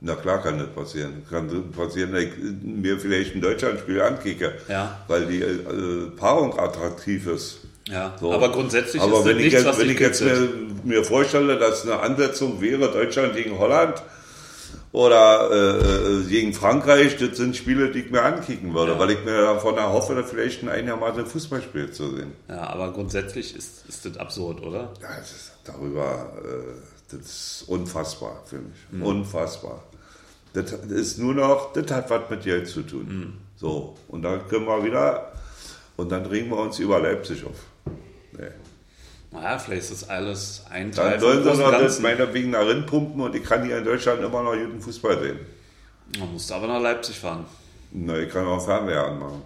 Na 0.00 0.14
klar 0.14 0.42
kann 0.42 0.58
das 0.58 0.68
passieren. 0.68 1.24
Kann 1.28 1.72
passieren, 1.72 2.12
dass 2.12 2.22
ich 2.22 2.32
mir 2.62 3.00
vielleicht 3.00 3.34
ein 3.34 3.40
Deutschlandspiel 3.40 4.00
ankicke, 4.00 4.54
Ja. 4.68 4.98
weil 5.08 5.26
die 5.26 5.40
äh, 5.42 6.10
Paarung 6.16 6.58
attraktiv 6.58 7.26
ist. 7.26 7.58
Ja. 7.88 8.14
So. 8.20 8.32
Aber 8.32 8.52
grundsätzlich 8.52 9.02
Aber 9.02 9.20
ist 9.20 9.24
wenn 9.24 9.36
das 9.38 9.44
ich 9.46 9.52
nichts, 9.52 9.54
jetzt, 9.54 9.66
was 9.66 9.78
wenn 9.78 9.88
dich 9.88 9.94
ich 9.96 10.00
jetzt 10.00 10.22
mir, 10.22 10.48
mir 10.84 11.04
vorstelle, 11.04 11.58
dass 11.58 11.82
eine 11.84 11.98
Ansetzung 12.00 12.60
wäre, 12.60 12.92
Deutschland 12.92 13.34
gegen 13.34 13.58
Holland 13.58 14.00
oder 14.92 15.50
äh, 15.50 16.20
äh, 16.20 16.24
gegen 16.28 16.52
Frankreich, 16.54 17.16
das 17.18 17.36
sind 17.36 17.56
Spiele, 17.56 17.90
die 17.90 18.00
ich 18.00 18.10
mir 18.10 18.22
ankicken 18.22 18.72
würde, 18.74 18.92
Ja. 18.92 18.98
weil 18.98 19.10
ich 19.10 19.24
mir 19.24 19.40
davon 19.42 19.76
erhoffe, 19.76 20.14
da 20.14 20.22
vielleicht 20.22 20.62
ein 20.62 20.68
einigermaßen 20.68 21.26
Fußballspiel 21.26 21.90
zu 21.90 22.16
sehen. 22.16 22.32
Ja, 22.48 22.68
aber 22.68 22.92
grundsätzlich 22.92 23.54
ist, 23.54 23.84
ist 23.88 24.04
das 24.06 24.16
absurd, 24.16 24.62
oder? 24.62 24.92
Ja, 25.02 25.08
das 25.18 25.30
ist 25.30 25.52
darüber, 25.64 26.32
äh, 26.42 26.80
das 27.10 27.20
ist 27.20 27.64
unfassbar 27.68 28.42
für 28.46 28.56
mich. 28.58 28.76
Mhm. 28.90 29.02
Unfassbar. 29.02 29.82
Das 30.54 30.72
ist 30.72 31.18
nur 31.18 31.34
noch, 31.34 31.72
das 31.74 31.90
hat 31.92 32.08
was 32.10 32.30
mit 32.30 32.42
Geld 32.42 32.66
zu 32.66 32.82
tun. 32.82 33.06
Mhm. 33.08 33.32
So, 33.56 33.94
und 34.08 34.22
dann 34.22 34.46
können 34.48 34.66
wir 34.66 34.82
wieder, 34.84 35.32
und 35.96 36.10
dann 36.10 36.24
regen 36.26 36.48
wir 36.50 36.58
uns 36.58 36.78
über 36.78 36.98
Leipzig 37.00 37.44
auf. 37.44 37.56
Nee. 38.32 38.46
Naja, 39.30 39.58
vielleicht 39.58 39.82
ist 39.82 40.02
das 40.02 40.08
alles 40.08 40.64
ein 40.70 40.90
Teil 40.90 41.12
Dann 41.12 41.20
sollen 41.20 41.44
sie 41.44 41.62
noch 41.62 41.70
das 41.72 42.00
meinetwegen 42.00 42.52
darin 42.52 42.86
pumpen 42.86 43.20
und 43.20 43.34
ich 43.34 43.44
kann 43.44 43.64
hier 43.64 43.78
in 43.78 43.84
Deutschland 43.84 44.22
immer 44.22 44.42
noch 44.42 44.54
guten 44.54 44.80
Fußball 44.80 45.20
sehen. 45.20 45.38
Man 46.18 46.32
musste 46.32 46.54
aber 46.54 46.66
nach 46.66 46.80
Leipzig 46.80 47.18
fahren. 47.18 47.44
Na, 47.92 48.16
ich 48.18 48.30
kann 48.32 48.46
auch 48.46 48.64
Fernseher 48.64 49.04
anmachen. 49.04 49.42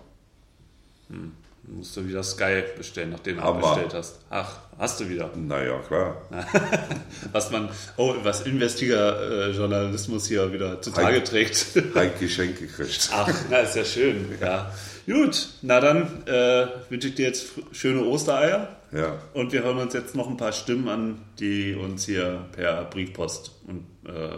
Dann 1.08 1.32
musst 1.68 1.96
du 1.96 2.06
wieder 2.06 2.22
Sky 2.22 2.62
bestellen, 2.76 3.10
nachdem 3.10 3.36
du 3.36 3.42
abbestellt 3.42 3.94
hast. 3.94 4.20
Ach, 4.30 4.58
hast 4.78 5.00
du 5.00 5.08
wieder. 5.08 5.30
Naja, 5.36 5.78
klar. 5.86 6.16
Was 7.32 7.50
man, 7.50 7.68
oh, 7.96 8.14
was 8.22 8.42
investiger 8.42 9.48
äh, 9.48 9.50
Journalismus 9.52 10.26
hier 10.26 10.52
wieder 10.52 10.80
zutage 10.82 11.16
Heik. 11.16 11.24
trägt. 11.24 11.66
Ein 11.94 12.10
Geschenk 12.18 12.58
gekriegt. 12.58 13.10
Ach, 13.12 13.28
na, 13.50 13.58
ist 13.58 13.76
ja 13.76 13.84
schön. 13.84 14.36
Ja. 14.40 14.72
Gut, 15.06 15.48
na 15.62 15.80
dann 15.80 16.26
äh, 16.26 16.66
wünsche 16.88 17.08
ich 17.08 17.14
dir 17.14 17.26
jetzt 17.26 17.46
schöne 17.72 18.04
Ostereier. 18.04 18.76
Ja. 18.92 19.18
Und 19.32 19.52
wir 19.52 19.62
hören 19.62 19.78
uns 19.78 19.94
jetzt 19.94 20.14
noch 20.14 20.28
ein 20.28 20.36
paar 20.36 20.52
Stimmen 20.52 20.88
an, 20.88 21.22
die 21.38 21.74
uns 21.74 22.04
hier 22.04 22.44
per 22.52 22.84
Briefpost 22.84 23.52
und 23.66 23.86
äh, 24.06 24.36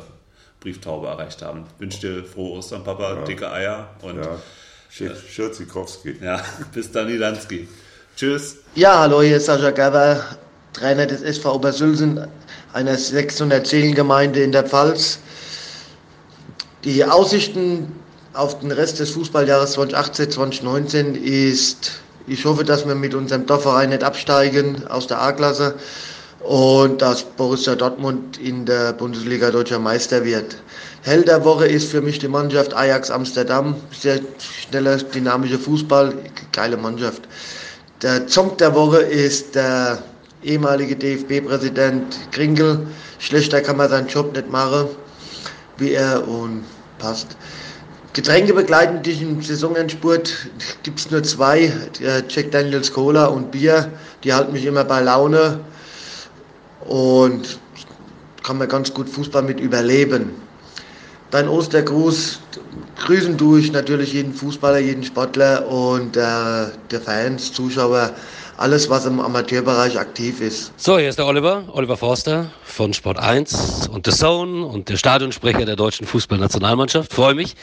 Brieftaube 0.60 1.08
erreicht 1.08 1.42
haben. 1.42 1.64
Wünsche 1.78 2.00
dir 2.00 2.24
frohe 2.24 2.58
Ostern, 2.58 2.84
Papa, 2.84 3.24
dicke 3.24 3.50
Eier 3.50 3.88
und 4.02 4.16
Ja. 4.22 4.38
Sch- 4.96 5.10
Schirzikowski. 5.28 6.16
ja, 6.22 6.40
bis 6.74 6.90
dann, 6.92 7.06
Nidanski. 7.08 7.68
Tschüss. 8.16 8.58
Ja, 8.74 9.00
hallo, 9.00 9.22
hier 9.22 9.38
ist 9.38 9.46
Sascha 9.46 9.70
Gerber, 9.70 10.22
Trainer 10.72 11.06
des 11.06 11.22
SV 11.22 11.54
Obersülsen, 11.56 12.26
einer 12.72 12.96
600 12.96 13.66
Seelengemeinde 13.66 14.42
in 14.42 14.52
der 14.52 14.64
Pfalz. 14.64 15.18
Die 16.84 17.04
Aussichten 17.04 17.92
auf 18.34 18.60
den 18.60 18.70
Rest 18.70 19.00
des 19.00 19.10
Fußballjahres 19.10 19.72
2018, 19.72 20.30
2019 20.30 21.14
ist, 21.16 21.92
ich 22.26 22.44
hoffe, 22.44 22.62
dass 22.64 22.86
wir 22.86 22.94
mit 22.94 23.14
unserem 23.14 23.46
Dorfverein 23.46 23.90
nicht 23.90 24.04
absteigen 24.04 24.86
aus 24.86 25.06
der 25.06 25.20
A-Klasse 25.20 25.74
und 26.40 27.00
dass 27.02 27.22
Borussia 27.22 27.74
Dortmund 27.74 28.38
in 28.38 28.64
der 28.66 28.92
Bundesliga 28.92 29.50
deutscher 29.50 29.78
Meister 29.78 30.24
wird. 30.24 30.56
Held 31.04 31.28
der 31.28 31.44
Woche 31.44 31.66
ist 31.66 31.90
für 31.90 32.00
mich 32.00 32.18
die 32.18 32.28
Mannschaft 32.28 32.72
Ajax 32.72 33.10
Amsterdam. 33.10 33.76
Sehr 33.92 34.20
schneller, 34.38 34.96
dynamischer 34.96 35.58
Fußball, 35.58 36.14
geile 36.52 36.78
Mannschaft. 36.78 37.28
Der 38.00 38.26
Zonk 38.26 38.56
der 38.56 38.74
Woche 38.74 39.00
ist 39.00 39.54
der 39.54 40.02
ehemalige 40.42 40.96
DFB-Präsident 40.96 42.06
Kringel. 42.32 42.86
Schlechter 43.18 43.60
kann 43.60 43.76
man 43.76 43.90
seinen 43.90 44.08
Job 44.08 44.34
nicht 44.34 44.50
machen, 44.50 44.86
wie 45.76 45.92
er 45.92 46.26
und 46.26 46.64
passt. 46.98 47.36
Getränke 48.14 48.54
begleiten 48.54 49.02
diesen 49.02 49.42
Saisonendspurt 49.42 50.32
gibt 50.84 51.00
es 51.00 51.10
nur 51.10 51.22
zwei, 51.22 51.64
äh, 52.00 52.22
Jack 52.30 52.50
Daniels 52.50 52.90
Cola 52.90 53.26
und 53.26 53.50
Bier. 53.50 53.92
Die 54.22 54.32
halten 54.32 54.54
mich 54.54 54.64
immer 54.64 54.84
bei 54.84 55.02
Laune 55.02 55.60
und 56.86 57.58
kann 58.42 58.56
man 58.56 58.68
ganz 58.70 58.94
gut 58.94 59.10
Fußball 59.10 59.42
mit 59.42 59.60
überleben. 59.60 60.43
Dein 61.34 61.48
Ostergruß 61.48 62.38
grüßen 62.94 63.36
durch 63.36 63.72
natürlich 63.72 64.12
jeden 64.12 64.34
Fußballer, 64.34 64.78
jeden 64.78 65.02
Sportler 65.02 65.66
und 65.66 66.16
äh, 66.16 66.20
der 66.20 67.00
Fans, 67.04 67.52
Zuschauer, 67.52 68.14
alles 68.56 68.88
was 68.88 69.06
im 69.06 69.20
Amateurbereich 69.20 69.98
aktiv 69.98 70.40
ist. 70.40 70.72
So, 70.76 70.98
hier 70.98 71.08
ist 71.08 71.18
der 71.18 71.26
Oliver, 71.26 71.64
Oliver 71.72 71.96
Forster 71.96 72.50
von 72.64 72.92
Sport 72.92 73.18
1 73.18 73.88
und 73.88 74.06
The 74.06 74.12
Zone 74.12 74.66
und 74.66 74.88
der 74.88 74.96
Stadionsprecher 74.96 75.64
der 75.64 75.76
deutschen 75.76 76.06
Fußballnationalmannschaft. 76.06 77.12
Freue 77.12 77.34
mich, 77.34 77.54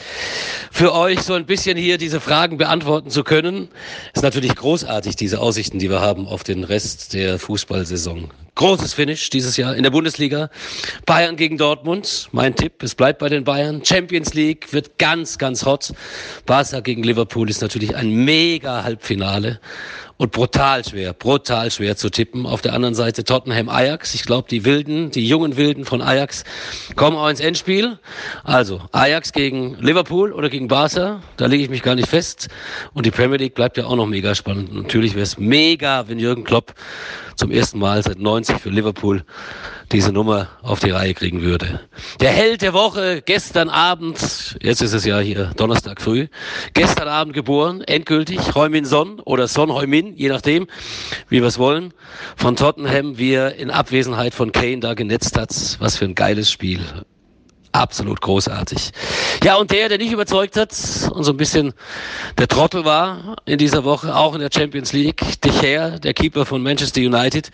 für 0.70 0.94
euch 0.94 1.22
so 1.22 1.34
ein 1.34 1.46
bisschen 1.46 1.76
hier 1.76 1.98
diese 1.98 2.20
Fragen 2.20 2.58
beantworten 2.58 3.10
zu 3.10 3.24
können. 3.24 3.68
Ist 4.14 4.22
natürlich 4.22 4.54
großartig, 4.54 5.16
diese 5.16 5.40
Aussichten, 5.40 5.78
die 5.78 5.90
wir 5.90 6.00
haben 6.00 6.26
auf 6.26 6.44
den 6.44 6.64
Rest 6.64 7.14
der 7.14 7.38
Fußballsaison. 7.38 8.30
Großes 8.54 8.92
Finish 8.92 9.30
dieses 9.30 9.56
Jahr 9.56 9.74
in 9.74 9.82
der 9.82 9.90
Bundesliga. 9.90 10.50
Bayern 11.06 11.36
gegen 11.36 11.56
Dortmund. 11.56 12.28
Mein 12.32 12.54
Tipp, 12.54 12.82
es 12.82 12.94
bleibt 12.94 13.18
bei 13.18 13.30
den 13.30 13.44
Bayern. 13.44 13.82
Champions 13.82 14.34
League 14.34 14.72
wird 14.74 14.98
ganz, 14.98 15.38
ganz 15.38 15.64
hot. 15.64 15.92
Barca 16.44 16.80
gegen 16.80 17.02
Liverpool 17.02 17.48
ist 17.48 17.62
natürlich 17.62 17.96
ein 17.96 18.10
mega 18.10 18.84
Halbfinale 18.84 19.58
und 20.22 20.30
brutal 20.30 20.84
schwer, 20.84 21.14
brutal 21.14 21.68
schwer 21.72 21.96
zu 21.96 22.08
tippen. 22.08 22.46
Auf 22.46 22.62
der 22.62 22.74
anderen 22.74 22.94
Seite 22.94 23.24
Tottenham 23.24 23.68
Ajax. 23.68 24.14
Ich 24.14 24.22
glaube, 24.22 24.48
die 24.48 24.64
Wilden, 24.64 25.10
die 25.10 25.26
jungen 25.26 25.56
Wilden 25.56 25.84
von 25.84 26.00
Ajax 26.00 26.44
kommen 26.94 27.16
auch 27.16 27.28
ins 27.28 27.40
Endspiel. 27.40 27.98
Also 28.44 28.80
Ajax 28.92 29.32
gegen 29.32 29.76
Liverpool 29.80 30.32
oder 30.32 30.48
gegen 30.48 30.68
Barca, 30.68 31.20
da 31.38 31.46
lege 31.46 31.64
ich 31.64 31.70
mich 31.70 31.82
gar 31.82 31.96
nicht 31.96 32.06
fest. 32.06 32.48
Und 32.94 33.04
die 33.04 33.10
Premier 33.10 33.38
League 33.38 33.56
bleibt 33.56 33.76
ja 33.76 33.86
auch 33.86 33.96
noch 33.96 34.06
mega 34.06 34.36
spannend. 34.36 34.72
Natürlich 34.72 35.14
wäre 35.14 35.24
es 35.24 35.38
mega, 35.38 36.08
wenn 36.08 36.20
Jürgen 36.20 36.44
Klopp 36.44 36.72
zum 37.36 37.50
ersten 37.50 37.78
Mal 37.78 38.02
seit 38.02 38.18
90 38.18 38.58
für 38.58 38.70
Liverpool 38.70 39.24
diese 39.90 40.12
Nummer 40.12 40.48
auf 40.62 40.80
die 40.80 40.90
Reihe 40.90 41.14
kriegen 41.14 41.42
würde. 41.42 41.80
Der 42.20 42.30
Held 42.30 42.62
der 42.62 42.72
Woche, 42.72 43.22
gestern 43.24 43.68
Abend, 43.68 44.56
jetzt 44.60 44.80
ist 44.80 44.92
es 44.92 45.04
ja 45.04 45.18
hier 45.20 45.52
Donnerstag 45.56 46.00
früh, 46.00 46.28
gestern 46.74 47.08
Abend 47.08 47.34
geboren, 47.34 47.82
endgültig, 47.82 48.54
Heumin 48.54 48.84
Son 48.84 49.20
oder 49.20 49.48
Son 49.48 49.72
Heumin, 49.72 50.14
je 50.16 50.28
nachdem, 50.28 50.66
wie 51.28 51.40
wir 51.40 51.48
es 51.48 51.58
wollen, 51.58 51.92
von 52.36 52.56
Tottenham, 52.56 53.18
wie 53.18 53.32
er 53.32 53.56
in 53.56 53.70
Abwesenheit 53.70 54.34
von 54.34 54.52
Kane 54.52 54.80
da 54.80 54.94
genetzt 54.94 55.38
hat. 55.38 55.52
Was 55.78 55.96
für 55.96 56.06
ein 56.06 56.14
geiles 56.14 56.50
Spiel. 56.50 56.80
Absolut 57.72 58.20
großartig. 58.20 58.92
Ja, 59.42 59.56
und 59.56 59.70
der, 59.70 59.88
der 59.88 59.98
nicht 59.98 60.12
überzeugt 60.12 60.56
hat 60.56 60.70
und 61.12 61.24
so 61.24 61.32
ein 61.32 61.36
bisschen 61.38 61.72
der 62.38 62.46
Trottel 62.46 62.84
war 62.84 63.36
in 63.46 63.58
dieser 63.58 63.84
Woche, 63.84 64.14
auch 64.14 64.34
in 64.34 64.40
der 64.40 64.50
Champions 64.52 64.92
League, 64.92 65.22
De 65.40 65.50
Gea, 65.50 65.98
der 65.98 66.12
Keeper 66.12 66.44
von 66.44 66.62
Manchester 66.62 67.00
United, 67.00 67.50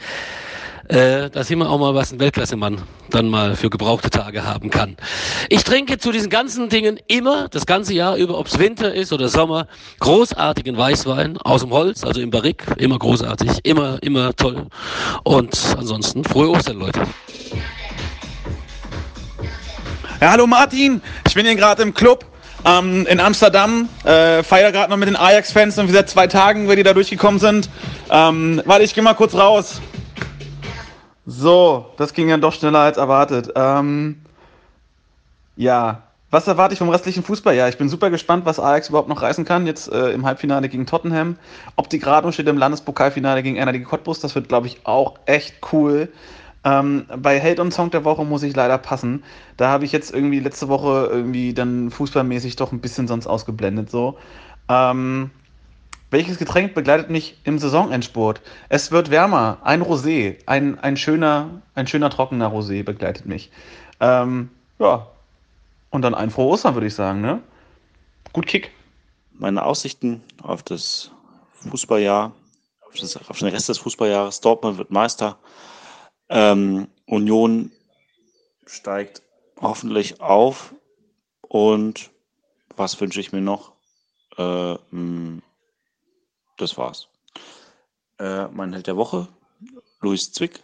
äh, 0.89 1.29
da 1.29 1.45
sehen 1.45 1.59
wir 1.59 1.69
auch 1.69 1.79
mal, 1.79 1.95
was 1.95 2.13
ein 2.13 2.19
Weltklassemann 2.19 2.81
dann 3.11 3.29
mal 3.29 3.57
für 3.57 3.69
gebrauchte 3.69 4.09
Tage 4.09 4.45
haben 4.45 4.71
kann. 4.71 4.97
Ich 5.51 5.63
trinke 5.63 5.99
zu 5.99 6.13
diesen 6.13 6.31
ganzen 6.31 6.71
Dingen 6.71 6.99
immer, 7.07 7.49
das 7.49 7.67
ganze 7.67 7.93
Jahr 7.93 8.17
über, 8.17 8.39
ob 8.39 8.47
es 8.47 8.59
Winter 8.59 8.95
ist 8.95 9.13
oder 9.13 9.29
Sommer, 9.29 9.67
großartigen 10.01 10.79
Weißwein 10.79 11.37
aus 11.39 11.61
dem 11.61 11.71
Holz, 11.73 12.05
also 12.05 12.23
im 12.23 12.31
Barrique, 12.31 12.75
immer 12.79 12.99
großartig, 12.99 13.51
immer, 13.65 14.03
immer 14.03 14.35
toll. 14.35 14.67
Und 15.25 15.77
ansonsten 15.77 16.25
frohe 16.25 16.49
Ostern, 16.49 16.79
Leute. 16.79 17.03
Ja, 20.21 20.33
hallo 20.33 20.49
Martin, 20.49 21.01
ich 21.29 21.35
bin 21.35 21.47
hier 21.47 21.55
gerade 21.55 21.81
im 21.81 21.95
Club 21.95 22.25
ähm, 22.65 23.07
in 23.07 23.21
Amsterdam, 23.21 23.89
äh, 24.03 24.43
feier 24.43 24.73
gerade 24.73 24.91
noch 24.91 24.97
mit 24.97 25.07
den 25.07 25.15
Ajax-Fans 25.15 25.79
und 25.79 25.87
wie 25.87 25.93
seit 25.93 26.11
zwei 26.11 26.27
Tagen, 26.27 26.69
wenn 26.69 26.75
die 26.75 26.83
da 26.83 26.93
durchgekommen 26.93 27.39
sind. 27.39 27.71
Ähm, 28.11 28.61
warte, 28.65 28.83
ich 28.83 28.95
geh 28.95 29.01
mal 29.01 29.15
kurz 29.15 29.35
raus. 29.35 29.81
So, 31.25 31.87
das 31.99 32.15
ging 32.15 32.29
ja 32.29 32.37
doch 32.37 32.53
schneller 32.53 32.81
als 32.81 32.97
erwartet. 32.97 33.53
Ähm, 33.55 34.21
ja, 35.55 36.03
was 36.33 36.49
erwarte 36.49 36.73
ich 36.73 36.81
vom 36.81 36.89
restlichen 36.89 37.23
Fußball? 37.23 37.55
Ja, 37.55 37.69
ich 37.69 37.79
bin 37.79 37.89
super 37.89 38.11
gespannt, 38.11 38.45
was 38.45 38.59
Ajax 38.59 38.89
überhaupt 38.89 39.09
noch 39.09 39.23
reißen 39.23 39.45
kann. 39.45 39.69
Jetzt 39.69 39.89
äh, 39.93 40.11
im 40.11 40.27
Halbfinale 40.27 40.69
gegen 40.69 40.85
Tottenham. 40.85 41.37
Ob 41.77 41.89
die 41.91 42.01
gerade 42.01 42.33
steht 42.33 42.49
im 42.49 42.59
Landespokalfinale 42.59 43.45
gegen 43.45 43.57
NRD 43.57 43.85
Cottbus, 43.85 44.19
das 44.19 44.35
wird, 44.35 44.49
glaube 44.49 44.67
ich, 44.67 44.85
auch 44.85 45.15
echt 45.27 45.55
cool. 45.73 46.09
Ähm, 46.65 47.07
bei 47.17 47.39
Held 47.39 47.61
und 47.61 47.73
Song 47.73 47.91
der 47.91 48.05
Woche 48.05 48.25
muss 48.25 48.43
ich 48.43 48.55
leider 48.55 48.79
passen. 48.79 49.25
Da 49.57 49.69
habe 49.69 49.85
ich 49.85 49.93
jetzt 49.93 50.13
irgendwie 50.13 50.41
letzte 50.41 50.69
Woche 50.69 51.09
irgendwie 51.11 51.55
dann 51.55 51.91
fußballmäßig 51.91 52.57
doch 52.57 52.73
ein 52.73 52.81
bisschen 52.81 53.07
sonst 53.07 53.27
ausgeblendet 53.27 53.91
so. 53.91 54.19
Ähm, 54.69 55.31
welches 56.11 56.39
Getränk 56.39 56.75
begleitet 56.75 57.11
mich 57.11 57.39
im 57.45 57.59
Saisonendsport? 57.59 58.41
Es 58.69 58.91
wird 58.91 59.11
wärmer. 59.11 59.59
Ein 59.63 59.83
Rosé. 59.83 60.39
Ein, 60.47 60.79
ein, 60.79 60.97
schöner, 60.97 61.63
ein 61.75 61.87
schöner 61.87 62.11
trockener 62.11 62.51
Rosé 62.51 62.83
begleitet 62.83 63.27
mich. 63.27 63.51
Ähm, 64.01 64.51
ja. 64.79 65.07
Und 65.91 66.03
dann 66.03 66.15
ein 66.15 66.31
frohe 66.31 66.53
Ostern, 66.53 66.75
würde 66.75 66.87
ich 66.87 66.95
sagen, 66.95 67.21
ne? 67.21 67.41
Gut 68.33 68.47
Kick. 68.47 68.73
Meine 69.33 69.65
Aussichten 69.65 70.23
auf 70.43 70.63
das 70.63 71.11
Fußballjahr, 71.69 72.33
auf, 72.87 72.95
das, 73.01 73.17
auf 73.29 73.39
den 73.39 73.49
Rest 73.49 73.69
des 73.69 73.79
Fußballjahres. 73.79 74.41
Dortmund 74.41 74.79
wird 74.79 74.91
Meister. 74.91 75.39
Ähm, 76.29 76.89
Union 77.07 77.73
steigt 78.67 79.23
hoffentlich 79.61 80.21
auf. 80.21 80.75
Und 81.43 82.11
was 82.77 83.01
wünsche 83.01 83.21
ich 83.21 83.33
mir 83.33 83.41
noch? 83.41 83.73
Äh, 84.37 84.77
das 86.59 86.77
war's. 86.77 87.09
Äh, 88.19 88.49
mein 88.49 88.73
Held 88.73 88.87
der 88.87 88.97
Woche, 88.97 89.29
Luis 90.01 90.33
Zwick, 90.33 90.61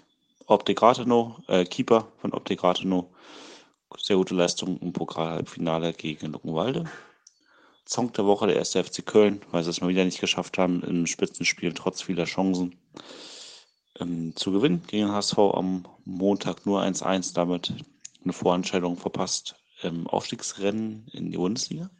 Optik 0.46 0.82
Rathenow, 0.82 1.40
äh, 1.48 1.64
Keeper 1.64 2.08
von 2.18 2.32
Optik 2.32 2.62
Rathenow. 2.62 3.06
Sehr 3.96 4.16
gute 4.16 4.34
Leistung 4.34 4.78
im 4.80 4.92
Pokalhalbfinale 4.92 5.92
gegen 5.92 6.32
Luckenwalde. 6.32 6.84
Song 7.86 8.12
der 8.12 8.26
Woche, 8.26 8.48
der 8.48 8.56
erste 8.56 8.82
FC 8.82 9.06
Köln, 9.06 9.42
weil 9.50 9.62
sie 9.62 9.70
es 9.70 9.80
mal 9.80 9.88
wieder 9.88 10.04
nicht 10.04 10.20
geschafft 10.20 10.58
haben, 10.58 10.82
im 10.82 11.06
Spitzenspiel 11.06 11.72
trotz 11.74 12.02
vieler 12.02 12.24
Chancen 12.24 12.76
ähm, 13.98 14.34
zu 14.36 14.52
gewinnen 14.52 14.82
gegen 14.86 15.10
HSV 15.10 15.38
am 15.38 15.86
Montag 16.04 16.66
nur 16.66 16.82
1-1, 16.82 17.34
damit 17.34 17.74
eine 18.22 18.32
Vorentscheidung 18.32 18.96
verpasst 18.96 19.56
im 19.82 20.06
Aufstiegsrennen 20.06 21.06
in 21.12 21.30
die 21.30 21.36
Bundesliga. 21.36 21.90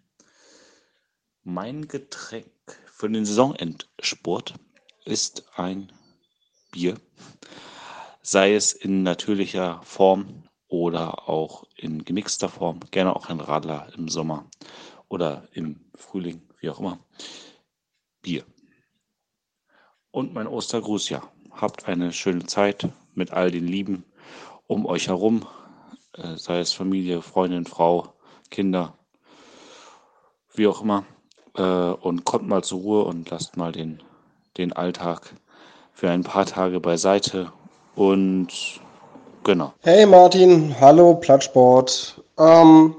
Mein 1.43 1.89
Getränk 1.89 2.47
für 2.87 3.11
den 3.11 3.27
Saisonendsport 3.27 4.55
ist 5.05 5.45
ein 5.57 5.93
Bier, 6.73 6.97
sei 8.23 8.55
es 8.55 8.73
in 8.73 9.03
natürlicher 9.03 9.83
Form 9.83 10.45
oder 10.69 11.29
auch 11.29 11.65
in 11.77 12.05
gemixter 12.05 12.49
Form, 12.49 12.81
gerne 12.91 13.15
auch 13.15 13.29
ein 13.29 13.41
Radler 13.41 13.93
im 13.95 14.09
Sommer 14.09 14.49
oder 15.09 15.47
im 15.53 15.85
Frühling, 15.95 16.43
wie 16.61 16.71
auch 16.71 16.81
immer. 16.81 16.99
Bier. 18.23 18.45
Und 20.11 20.33
mein 20.33 20.47
Ostergruß, 20.47 21.11
ja. 21.11 21.31
Habt 21.61 21.89
eine 21.89 22.13
schöne 22.13 22.47
Zeit 22.47 22.89
mit 23.15 23.33
all 23.33 23.51
den 23.51 23.67
Lieben 23.67 24.05
um 24.67 24.87
euch 24.87 25.09
herum, 25.09 25.47
äh, 26.17 26.37
sei 26.37 26.61
es 26.61 26.73
Familie, 26.73 27.23
Freundin, 27.23 27.65
Frau, 27.65 28.09
Kinder, 28.51 28.95
wie 30.55 30.67
auch 30.67 30.83
immer 30.83 31.05
äh, 31.57 31.63
und 31.63 32.25
kommt 32.25 32.49
mal 32.49 32.63
zur 32.63 32.81
Ruhe 32.81 33.05
und 33.05 33.31
lasst 33.31 33.57
mal 33.57 33.73
den, 33.73 34.01
den 34.57 34.73
Alltag 34.73 35.35
für 35.93 36.11
ein 36.11 36.23
paar 36.23 36.47
Tage 36.47 36.81
beiseite. 36.81 37.53
Und 37.95 38.49
genau. 39.45 39.73
Hey 39.83 40.07
Martin, 40.07 40.75
hallo 40.81 41.15
Plattsport. 41.15 42.21
Ähm, 42.39 42.97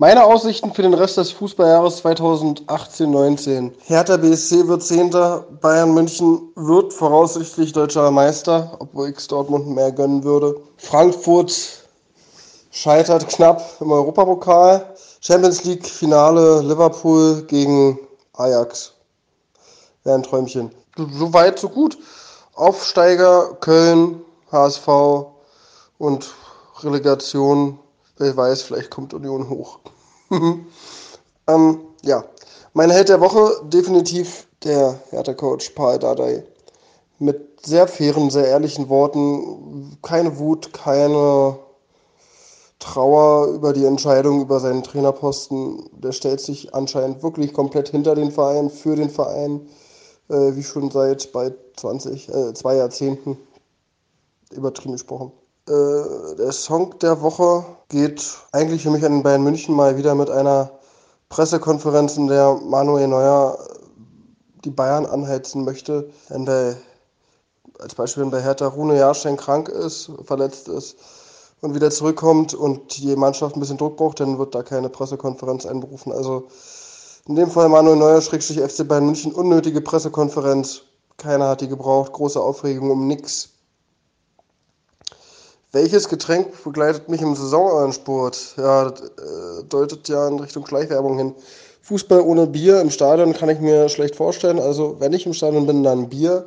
meine 0.00 0.24
Aussichten 0.24 0.72
für 0.72 0.80
den 0.80 0.94
Rest 0.94 1.18
des 1.18 1.30
Fußballjahres 1.32 2.02
2018-19. 2.02 3.72
Hertha 3.84 4.16
BSC 4.16 4.66
wird 4.66 4.82
Zehnter, 4.82 5.44
Bayern 5.60 5.92
München 5.92 6.40
wird 6.56 6.94
voraussichtlich 6.94 7.74
deutscher 7.74 8.10
Meister, 8.10 8.78
obwohl 8.78 9.10
ich 9.10 9.28
Dortmund 9.28 9.66
mehr 9.66 9.92
gönnen 9.92 10.24
würde. 10.24 10.58
Frankfurt 10.78 11.52
scheitert 12.70 13.28
knapp 13.28 13.62
im 13.80 13.92
Europapokal. 13.92 14.94
Champions 15.20 15.64
League 15.64 15.86
Finale 15.86 16.62
Liverpool 16.62 17.42
gegen 17.42 17.98
Ajax. 18.32 18.94
Wäre 20.04 20.14
ein 20.14 20.22
Träumchen. 20.22 20.70
So 20.96 21.30
weit, 21.34 21.58
so 21.58 21.68
gut. 21.68 21.98
Aufsteiger 22.54 23.54
Köln, 23.60 24.22
HSV 24.50 24.88
und 25.98 26.30
Relegation. 26.82 27.78
Wer 28.20 28.36
weiß, 28.36 28.60
vielleicht 28.60 28.90
kommt 28.90 29.14
Union 29.14 29.48
hoch. 29.48 29.78
ähm, 30.30 31.80
ja, 32.02 32.22
mein 32.74 32.90
Held 32.90 33.08
der 33.08 33.22
Woche 33.22 33.62
definitiv 33.64 34.46
der 34.62 35.00
Hertha-Coach 35.08 35.70
Paul 35.70 35.98
Dardai. 35.98 36.44
Mit 37.18 37.64
sehr 37.64 37.88
fairen, 37.88 38.28
sehr 38.28 38.46
ehrlichen 38.46 38.90
Worten. 38.90 39.96
Keine 40.02 40.38
Wut, 40.38 40.74
keine 40.74 41.58
Trauer 42.78 43.46
über 43.54 43.72
die 43.72 43.86
Entscheidung 43.86 44.42
über 44.42 44.60
seinen 44.60 44.82
Trainerposten. 44.82 45.88
Der 46.02 46.12
stellt 46.12 46.42
sich 46.42 46.74
anscheinend 46.74 47.22
wirklich 47.22 47.54
komplett 47.54 47.88
hinter 47.88 48.14
den 48.14 48.32
Verein, 48.32 48.68
für 48.68 48.96
den 48.96 49.08
Verein, 49.08 49.66
äh, 50.28 50.54
wie 50.56 50.62
schon 50.62 50.90
seit 50.90 51.32
bald 51.32 51.56
20, 51.76 52.28
äh, 52.28 52.52
zwei 52.52 52.76
Jahrzehnten, 52.76 53.38
übertrieben 54.50 54.92
gesprochen. 54.92 55.32
Äh, 55.68 56.36
der 56.36 56.52
Song 56.52 56.98
der 57.00 57.20
Woche 57.20 57.64
geht 57.88 58.24
eigentlich 58.52 58.82
für 58.82 58.90
mich 58.90 59.04
an 59.04 59.22
Bayern 59.22 59.42
München 59.42 59.74
mal 59.74 59.96
wieder 59.96 60.14
mit 60.14 60.30
einer 60.30 60.70
Pressekonferenz, 61.28 62.16
in 62.16 62.26
der 62.28 62.54
Manuel 62.54 63.08
Neuer 63.08 63.58
die 64.64 64.70
Bayern 64.70 65.06
anheizen 65.06 65.64
möchte. 65.64 66.10
Wenn 66.28 66.44
bei, 66.44 66.76
als 67.78 67.94
Beispiel, 67.94 68.22
wenn 68.22 68.30
bei 68.30 68.42
Hertha 68.42 68.66
Rune 68.66 68.96
Jahrstein 68.96 69.36
krank 69.36 69.68
ist, 69.68 70.10
verletzt 70.24 70.68
ist, 70.68 70.96
und 71.60 71.74
wieder 71.74 71.90
zurückkommt 71.90 72.54
und 72.54 72.96
die 72.96 73.14
Mannschaft 73.16 73.54
ein 73.54 73.60
bisschen 73.60 73.78
Druck 73.78 73.96
braucht, 73.96 74.20
dann 74.20 74.38
wird 74.38 74.54
da 74.54 74.62
keine 74.62 74.88
Pressekonferenz 74.88 75.66
einberufen. 75.66 76.12
Also 76.12 76.48
in 77.26 77.36
dem 77.36 77.50
Fall 77.50 77.68
Manuel 77.68 77.96
Neuer, 77.96 78.20
Schrägstrich 78.20 78.60
FC 78.60 78.86
Bayern 78.86 79.06
München, 79.06 79.32
unnötige 79.32 79.80
Pressekonferenz. 79.80 80.82
Keiner 81.16 81.48
hat 81.48 81.60
die 81.60 81.68
gebraucht, 81.68 82.12
große 82.12 82.40
Aufregung 82.40 82.90
um 82.90 83.06
nix. 83.06 83.49
Welches 85.72 86.08
Getränk 86.08 86.48
begleitet 86.64 87.08
mich 87.08 87.22
im 87.22 87.36
Saisonsport? 87.36 88.54
Ja, 88.56 88.90
das 88.90 89.00
äh, 89.00 89.64
deutet 89.68 90.08
ja 90.08 90.28
in 90.28 90.40
Richtung 90.40 90.66
Schleichwerbung 90.66 91.16
hin. 91.18 91.34
Fußball 91.82 92.20
ohne 92.20 92.46
Bier 92.46 92.80
im 92.80 92.90
Stadion 92.90 93.32
kann 93.32 93.48
ich 93.48 93.60
mir 93.60 93.88
schlecht 93.88 94.16
vorstellen. 94.16 94.58
Also 94.58 94.96
wenn 94.98 95.12
ich 95.12 95.26
im 95.26 95.34
Stadion 95.34 95.66
bin, 95.66 95.82
dann 95.82 96.08
Bier. 96.08 96.46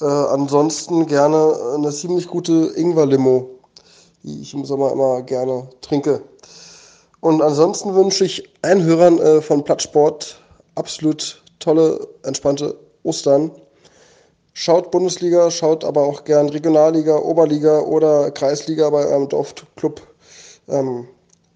Äh, 0.00 0.04
ansonsten 0.04 1.06
gerne 1.06 1.56
eine 1.74 1.90
ziemlich 1.90 2.28
gute 2.28 2.72
Ingwer-Limo 2.76 3.56
die 4.26 4.42
ich 4.42 4.52
im 4.52 4.64
Sommer 4.64 4.92
immer 4.92 5.22
gerne 5.22 5.68
trinke. 5.80 6.20
Und 7.20 7.40
ansonsten 7.40 7.94
wünsche 7.94 8.24
ich 8.24 8.42
allen 8.62 8.84
Hörern 8.84 9.18
äh, 9.18 9.40
von 9.40 9.64
Plattsport 9.64 10.40
absolut 10.74 11.42
tolle, 11.60 12.06
entspannte 12.24 12.76
Ostern. 13.04 13.50
Schaut 14.58 14.90
Bundesliga, 14.90 15.50
schaut 15.50 15.84
aber 15.84 16.00
auch 16.04 16.24
gern 16.24 16.48
Regionalliga, 16.48 17.18
Oberliga 17.18 17.80
oder 17.80 18.30
Kreisliga 18.30 18.88
bei 18.88 19.04
eurem 19.04 19.28
Dorfclub. 19.28 20.00
Ähm, 20.66 21.06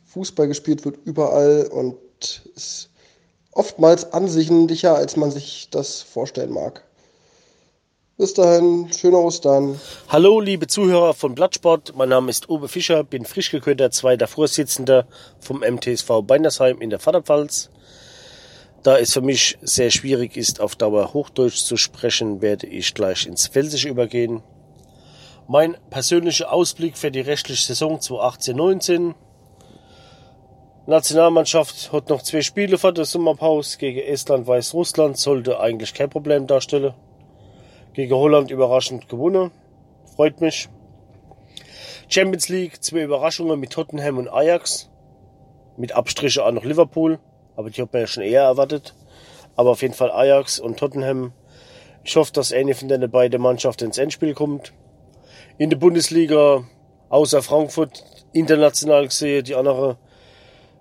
Fußball 0.05 0.48
gespielt 0.48 0.84
wird 0.84 0.98
überall 1.07 1.66
und 1.72 1.96
ist 2.55 2.90
oftmals 3.53 4.12
ansichtlicher, 4.12 4.96
als 4.96 5.16
man 5.16 5.30
sich 5.30 5.68
das 5.70 6.03
vorstellen 6.03 6.53
mag. 6.53 6.84
Bis 8.18 8.34
dahin, 8.34 8.92
schöne 8.92 9.16
Ostern. 9.16 9.80
Hallo, 10.11 10.38
liebe 10.38 10.66
Zuhörer 10.66 11.14
von 11.14 11.34
Blattsport. 11.34 11.94
Mein 11.96 12.11
Name 12.11 12.28
ist 12.28 12.51
Uwe 12.51 12.68
Fischer, 12.68 13.03
bin 13.03 13.24
frisch 13.24 13.51
gekürter 13.51 13.90
zweiter 13.90 14.28
Vorsitzender 14.28 15.07
vom 15.38 15.61
MTSV 15.61 16.20
Beinersheim 16.26 16.82
in 16.82 16.90
der 16.90 16.98
Vaterpfalz. 16.98 17.70
Da 18.83 18.99
es 18.99 19.12
für 19.12 19.20
mich 19.20 19.59
sehr 19.61 19.91
schwierig 19.91 20.37
ist, 20.37 20.61
auf 20.61 20.74
Dauer 20.74 21.12
Hochdeutsch 21.12 21.64
zu 21.64 21.76
sprechen, 21.76 22.41
werde 22.41 22.66
ich 22.66 22.95
gleich 22.95 23.26
ins 23.26 23.47
Pfälzische 23.47 23.89
übergehen. 23.89 24.43
Mein 25.49 25.76
persönlicher 25.91 26.53
Ausblick 26.53 26.97
für 26.97 27.11
die 27.11 27.20
rechtliche 27.20 27.66
Saison 27.66 27.99
2018-19. 27.99 29.14
Nationalmannschaft 30.87 31.93
hat 31.93 32.09
noch 32.09 32.22
zwei 32.22 32.41
Spiele 32.41 32.78
vor 32.78 32.93
der 32.93 33.05
Sommerpause 33.05 33.76
gegen 33.76 34.01
Estland, 34.01 34.47
Weißrussland, 34.47 35.18
sollte 35.18 35.61
eigentlich 35.61 35.93
kein 35.93 36.09
Problem 36.09 36.47
darstellen 36.47 36.95
gegen 37.93 38.14
Holland 38.14 38.51
überraschend 38.51 39.09
gewonnen. 39.09 39.51
Freut 40.16 40.41
mich. 40.41 40.68
Champions 42.09 42.49
League, 42.49 42.83
zwei 42.83 43.03
Überraschungen 43.03 43.61
mit 43.61 43.70
Tottenham 43.70 44.18
und 44.18 44.28
Ajax. 44.28 44.91
Mit 45.76 45.93
Abstriche 45.93 46.45
auch 46.45 46.53
noch 46.53 46.64
Liverpool. 46.64 47.18
Aber 47.57 47.70
die 47.70 47.82
hat 47.82 47.92
man 47.92 48.03
ja 48.03 48.07
schon 48.07 48.22
eher 48.22 48.42
erwartet. 48.42 48.94
Aber 49.57 49.70
auf 49.70 49.82
jeden 49.82 49.94
Fall 49.94 50.11
Ajax 50.11 50.59
und 50.59 50.78
Tottenham. 50.78 51.32
Ich 52.05 52.16
hoffe, 52.16 52.32
dass 52.32 52.53
eine 52.53 52.74
von 52.74 52.88
den 52.88 53.11
beiden 53.11 53.42
Mannschaften 53.42 53.86
ins 53.86 53.98
Endspiel 53.98 54.34
kommt. 54.34 54.72
In 55.59 55.70
der 55.70 55.76
Bundesliga, 55.76 56.64
außer 57.11 57.42
Frankfurt, 57.42 58.05
international 58.32 59.07
gesehen, 59.09 59.44
die 59.44 59.55
anderen 59.55 59.96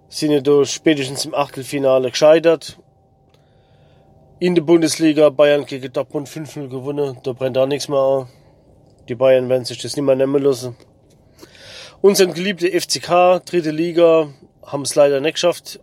sind 0.08 0.32
ja 0.32 0.42
da 0.42 0.66
spätestens 0.66 1.26
im 1.26 1.36
Achtelfinale 1.36 2.10
gescheitert. 2.12 2.80
In 4.40 4.56
der 4.56 4.62
Bundesliga 4.62 5.30
Bayern 5.30 5.66
gegen 5.66 5.92
Dortmund 5.92 6.30
5-0 6.30 6.70
gewonnen, 6.70 7.18
da 7.24 7.34
brennt 7.34 7.58
auch 7.58 7.68
nichts 7.68 7.90
mehr 7.90 8.00
an. 8.00 8.30
Die 9.10 9.16
Bayern 9.16 9.50
werden 9.50 9.66
sich 9.66 9.82
das 9.82 9.96
nicht 9.96 10.06
mehr 10.06 10.16
nehmen 10.16 10.42
lassen. 10.42 10.78
Unseren 12.02 12.34
geliebte 12.34 12.72
FCK, 12.72 13.44
dritte 13.46 13.72
Liga, 13.72 14.30
haben 14.66 14.84
es 14.84 14.96
leider 14.96 15.20
nicht 15.20 15.34
geschafft, 15.34 15.82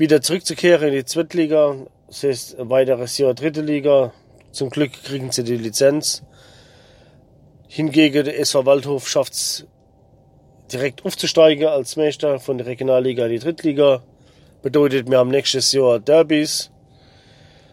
wieder 0.00 0.22
zurückzukehren 0.22 0.88
in 0.88 0.94
die 0.94 1.04
Zweitliga. 1.04 1.76
Das 2.06 2.22
heißt, 2.22 2.58
ein 2.58 2.70
weiteres 2.70 3.18
Jahr 3.18 3.34
dritte 3.34 3.60
Liga. 3.60 4.14
Zum 4.50 4.70
Glück 4.70 4.92
kriegen 5.04 5.30
sie 5.30 5.44
die 5.44 5.58
Lizenz. 5.58 6.22
Hingegen 7.68 8.24
der 8.24 8.40
SV 8.40 8.64
Waldhof 8.64 9.06
schafft 9.06 9.34
es 9.34 9.66
direkt 10.72 11.04
aufzusteigen 11.04 11.68
als 11.68 11.96
Meister 11.96 12.40
von 12.40 12.56
der 12.56 12.66
Regionalliga 12.66 13.26
in 13.26 13.32
die 13.32 13.38
Drittliga. 13.40 14.02
Bedeutet, 14.62 15.10
wir 15.10 15.18
haben 15.18 15.30
nächstes 15.30 15.70
Jahr 15.72 16.00
Derbys. 16.00 16.70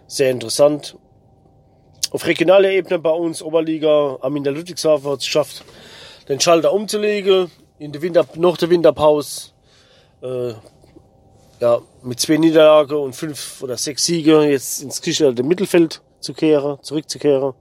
Sehr 0.07 0.30
interessant. 0.30 0.97
Auf 2.11 2.28
regionaler 2.28 2.71
Ebene 2.71 2.99
bei 2.99 3.09
uns 3.09 3.41
Oberliga 3.41 4.17
Arminia 4.19 4.51
Ludwigshafen 4.51 5.09
hat 5.09 5.19
es 5.19 5.25
geschafft, 5.25 5.63
den 6.28 6.41
Schalter 6.41 6.73
umzulegen 6.73 7.49
in 7.80 7.93
der 7.93 8.01
Winter, 8.01 8.28
nach 8.36 8.57
der 8.57 8.69
Winterpause. 8.69 9.51
Äh, 10.21 10.53
ja, 11.59 11.81
mit 12.03 12.19
zwei 12.19 12.37
Niederlagen 12.37 12.97
und 12.97 13.15
fünf 13.15 13.61
oder 13.61 13.77
sechs 13.77 14.05
Siege 14.05 14.41
jetzt 14.43 14.81
ins 14.81 15.01
gestellte 15.01 15.43
Mittelfeld 15.43 16.01
zu 16.19 16.33
kehren, 16.33 16.77
zurückzukehren. 16.81 17.53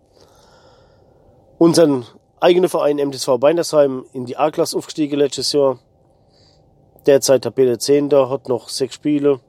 Unseren 1.58 2.04
eigenen 2.40 2.68
Verein 2.68 2.96
MTSV 2.96 3.38
Beinersheim 3.38 4.04
in 4.12 4.26
die 4.26 4.36
A-Klasse 4.36 4.76
aufgestiegen 4.76 5.18
letztes 5.18 5.52
Jahr. 5.52 5.78
Derzeit 7.06 7.42
Tabelle 7.42 7.78
10. 7.78 8.10
hat 8.12 8.48
noch 8.48 8.68
sechs 8.68 8.96
Spiele. 8.96 9.40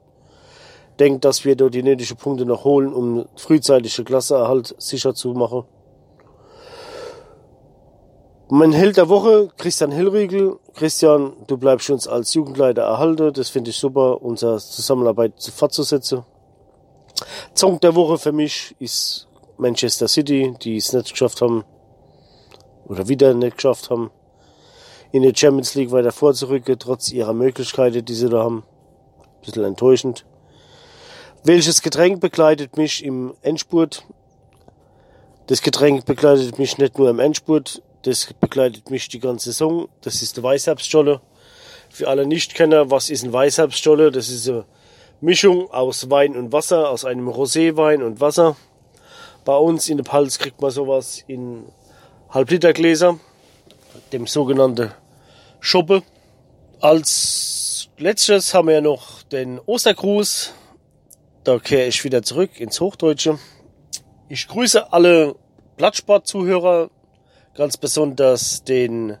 Denkt, 0.98 1.24
dass 1.24 1.44
wir 1.44 1.54
dort 1.54 1.74
die 1.74 1.82
nötigen 1.82 2.16
Punkte 2.16 2.44
noch 2.44 2.64
holen, 2.64 2.92
um 2.92 3.26
frühzeitige 3.36 4.04
Klasseerhalt 4.04 4.74
sicher 4.78 5.14
zu 5.14 5.32
machen. 5.32 5.64
Mein 8.50 8.72
Held 8.72 8.96
der 8.96 9.10
Woche, 9.10 9.50
Christian 9.58 9.90
Hillriegel. 9.92 10.58
Christian, 10.72 11.34
du 11.46 11.58
bleibst 11.58 11.90
uns 11.90 12.08
als 12.08 12.32
Jugendleiter 12.32 12.80
erhalten. 12.80 13.30
Das 13.34 13.50
finde 13.50 13.68
ich 13.68 13.76
super, 13.76 14.22
unsere 14.22 14.56
Zusammenarbeit 14.58 15.34
fortzusetzen. 15.54 16.24
Song 17.54 17.78
der 17.80 17.94
Woche 17.94 18.16
für 18.16 18.32
mich 18.32 18.74
ist 18.78 19.28
Manchester 19.58 20.08
City, 20.08 20.54
die 20.62 20.78
es 20.78 20.94
nicht 20.94 21.10
geschafft 21.10 21.42
haben, 21.42 21.62
oder 22.86 23.06
wieder 23.06 23.34
nicht 23.34 23.56
geschafft 23.56 23.90
haben, 23.90 24.10
in 25.12 25.24
der 25.24 25.34
Champions 25.36 25.74
League 25.74 25.90
weiter 25.90 26.12
vorzurücken, 26.12 26.78
trotz 26.78 27.12
ihrer 27.12 27.34
Möglichkeiten, 27.34 28.02
die 28.02 28.14
sie 28.14 28.30
da 28.30 28.44
haben. 28.44 28.64
Ein 29.18 29.40
bisschen 29.44 29.64
enttäuschend. 29.64 30.24
Welches 31.44 31.82
Getränk 31.82 32.20
begleitet 32.20 32.78
mich 32.78 33.04
im 33.04 33.34
Endspurt? 33.42 34.06
Das 35.48 35.60
Getränk 35.60 36.06
begleitet 36.06 36.58
mich 36.58 36.78
nicht 36.78 36.98
nur 36.98 37.10
im 37.10 37.18
Endspurt, 37.18 37.82
das 38.08 38.32
begleitet 38.32 38.90
mich 38.90 39.08
die 39.08 39.20
ganze 39.20 39.52
Saison. 39.52 39.88
Das 40.00 40.22
ist 40.22 40.36
der 40.38 40.42
Weißherbststolle. 40.42 41.20
Für 41.90 42.08
alle 42.08 42.26
Nichtkenner, 42.26 42.90
was 42.90 43.10
ist 43.10 43.22
ein 43.22 43.32
Weißherbststolle? 43.32 44.10
Das 44.10 44.30
ist 44.30 44.48
eine 44.48 44.64
Mischung 45.20 45.70
aus 45.70 46.08
Wein 46.08 46.34
und 46.34 46.50
Wasser, 46.50 46.88
aus 46.88 47.04
einem 47.04 47.28
Roséwein 47.28 48.02
und 48.02 48.20
Wasser. 48.20 48.56
Bei 49.44 49.56
uns 49.56 49.90
in 49.90 49.98
der 49.98 50.04
Pals 50.04 50.38
kriegt 50.38 50.60
man 50.62 50.70
sowas 50.70 51.22
in 51.26 51.64
Halblitergläser, 52.30 53.18
dem 54.12 54.26
sogenannten 54.26 54.90
Schoppe. 55.60 56.02
Als 56.80 57.90
letztes 57.98 58.54
haben 58.54 58.68
wir 58.68 58.80
noch 58.80 59.22
den 59.22 59.58
Ostergruß. 59.58 60.54
Da 61.44 61.58
kehre 61.58 61.86
ich 61.86 62.04
wieder 62.04 62.22
zurück 62.22 62.58
ins 62.58 62.80
Hochdeutsche. 62.80 63.38
Ich 64.30 64.48
grüße 64.48 64.92
alle 64.92 65.34
Blattsport-Zuhörer, 65.76 66.90
ganz 67.58 67.76
besonders 67.76 68.62
den 68.62 69.16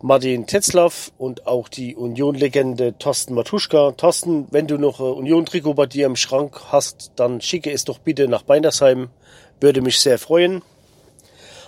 Martin 0.00 0.46
Tetzlaff 0.46 1.10
und 1.18 1.48
auch 1.48 1.68
die 1.68 1.96
Union-Legende 1.96 2.96
Thorsten 2.98 3.34
Matuschka. 3.34 3.90
Thorsten, 3.96 4.46
wenn 4.52 4.68
du 4.68 4.78
noch 4.78 5.00
ein 5.00 5.06
Union-Trikot 5.06 5.74
bei 5.74 5.86
dir 5.86 6.06
im 6.06 6.14
Schrank 6.14 6.60
hast, 6.70 7.10
dann 7.16 7.40
schicke 7.40 7.72
es 7.72 7.84
doch 7.84 7.98
bitte 7.98 8.28
nach 8.28 8.42
Beinersheim. 8.42 9.10
Würde 9.60 9.80
mich 9.80 9.98
sehr 9.98 10.20
freuen. 10.20 10.62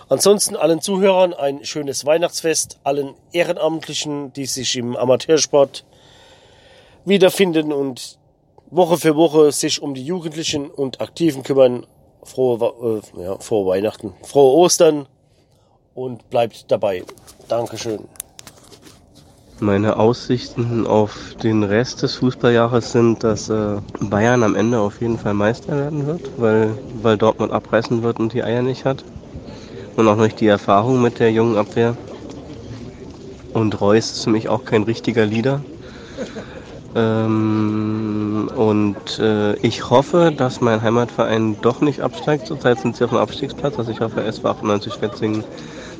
Ansonsten 0.07 0.55
allen 0.55 0.79
Zuhörern 0.79 1.33
ein 1.33 1.65
schönes 1.65 2.05
Weihnachtsfest, 2.05 2.79
allen 2.85 3.13
Ehrenamtlichen, 3.33 4.31
die 4.31 4.45
sich 4.45 4.77
im 4.77 4.95
Amateursport 4.95 5.83
wiederfinden 7.03 7.73
und 7.73 8.17
Woche 8.71 8.97
für 8.97 9.17
Woche 9.17 9.51
sich 9.51 9.81
um 9.81 9.93
die 9.93 10.05
Jugendlichen 10.05 10.69
und 10.69 11.01
Aktiven 11.01 11.43
kümmern. 11.43 11.85
Frohe, 12.23 13.01
äh, 13.17 13.21
ja, 13.21 13.37
frohe 13.39 13.67
Weihnachten, 13.67 14.13
frohe 14.23 14.55
Ostern 14.55 15.07
und 15.95 16.29
bleibt 16.29 16.69
dabei. 16.69 17.03
Dankeschön. 17.47 17.99
Meine 19.61 19.97
Aussichten 19.97 20.85
auf 20.85 21.33
den 21.41 21.63
Rest 21.63 22.03
des 22.03 22.15
Fußballjahres 22.15 22.91
sind, 22.91 23.23
dass 23.23 23.49
äh, 23.49 23.77
Bayern 24.01 24.43
am 24.43 24.53
Ende 24.53 24.79
auf 24.79 24.99
jeden 24.99 25.17
Fall 25.17 25.33
Meister 25.33 25.77
werden 25.77 26.05
wird, 26.05 26.29
weil, 26.37 26.77
weil 27.01 27.17
Dortmund 27.17 27.53
abreißen 27.53 28.03
wird 28.03 28.19
und 28.19 28.33
die 28.33 28.43
Eier 28.43 28.61
nicht 28.61 28.83
hat. 28.83 29.05
Und 29.95 30.09
auch 30.09 30.17
nicht 30.17 30.41
die 30.41 30.47
Erfahrung 30.47 31.01
mit 31.01 31.19
der 31.19 31.31
jungen 31.31 31.57
Abwehr. 31.57 31.95
Und 33.53 33.79
Reus 33.79 34.11
ist 34.11 34.25
für 34.25 34.29
mich 34.29 34.49
auch 34.49 34.65
kein 34.65 34.83
richtiger 34.83 35.25
Leader. 35.25 35.61
Ähm, 36.97 38.49
und 38.55 39.19
äh, 39.19 39.55
ich 39.57 39.89
hoffe, 39.89 40.33
dass 40.35 40.61
mein 40.61 40.81
Heimatverein 40.81 41.57
doch 41.61 41.81
nicht 41.81 41.99
absteigt. 41.99 42.47
Zurzeit 42.47 42.79
sind 42.79 42.95
sie 42.95 43.03
auf 43.03 43.09
dem 43.09 43.19
Abstiegsplatz. 43.19 43.77
Also 43.77 43.91
ich 43.91 43.99
hoffe, 43.99 44.23
SV 44.23 44.47
98 44.47 44.93
Schwetzingen 44.93 45.43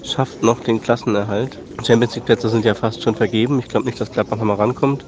schafft 0.06 0.44
noch 0.44 0.60
den 0.60 0.82
Klassenerhalt. 0.82 1.58
Champions 1.86 2.16
League 2.16 2.26
Plätze 2.26 2.50
sind 2.50 2.66
ja 2.66 2.74
fast 2.74 3.02
schon 3.02 3.16
vergeben. 3.16 3.60
Ich 3.60 3.68
glaube 3.68 3.86
nicht, 3.86 4.00
dass 4.00 4.12
Gladbach 4.12 4.38
nochmal 4.38 4.58
rankommt. 4.58 5.06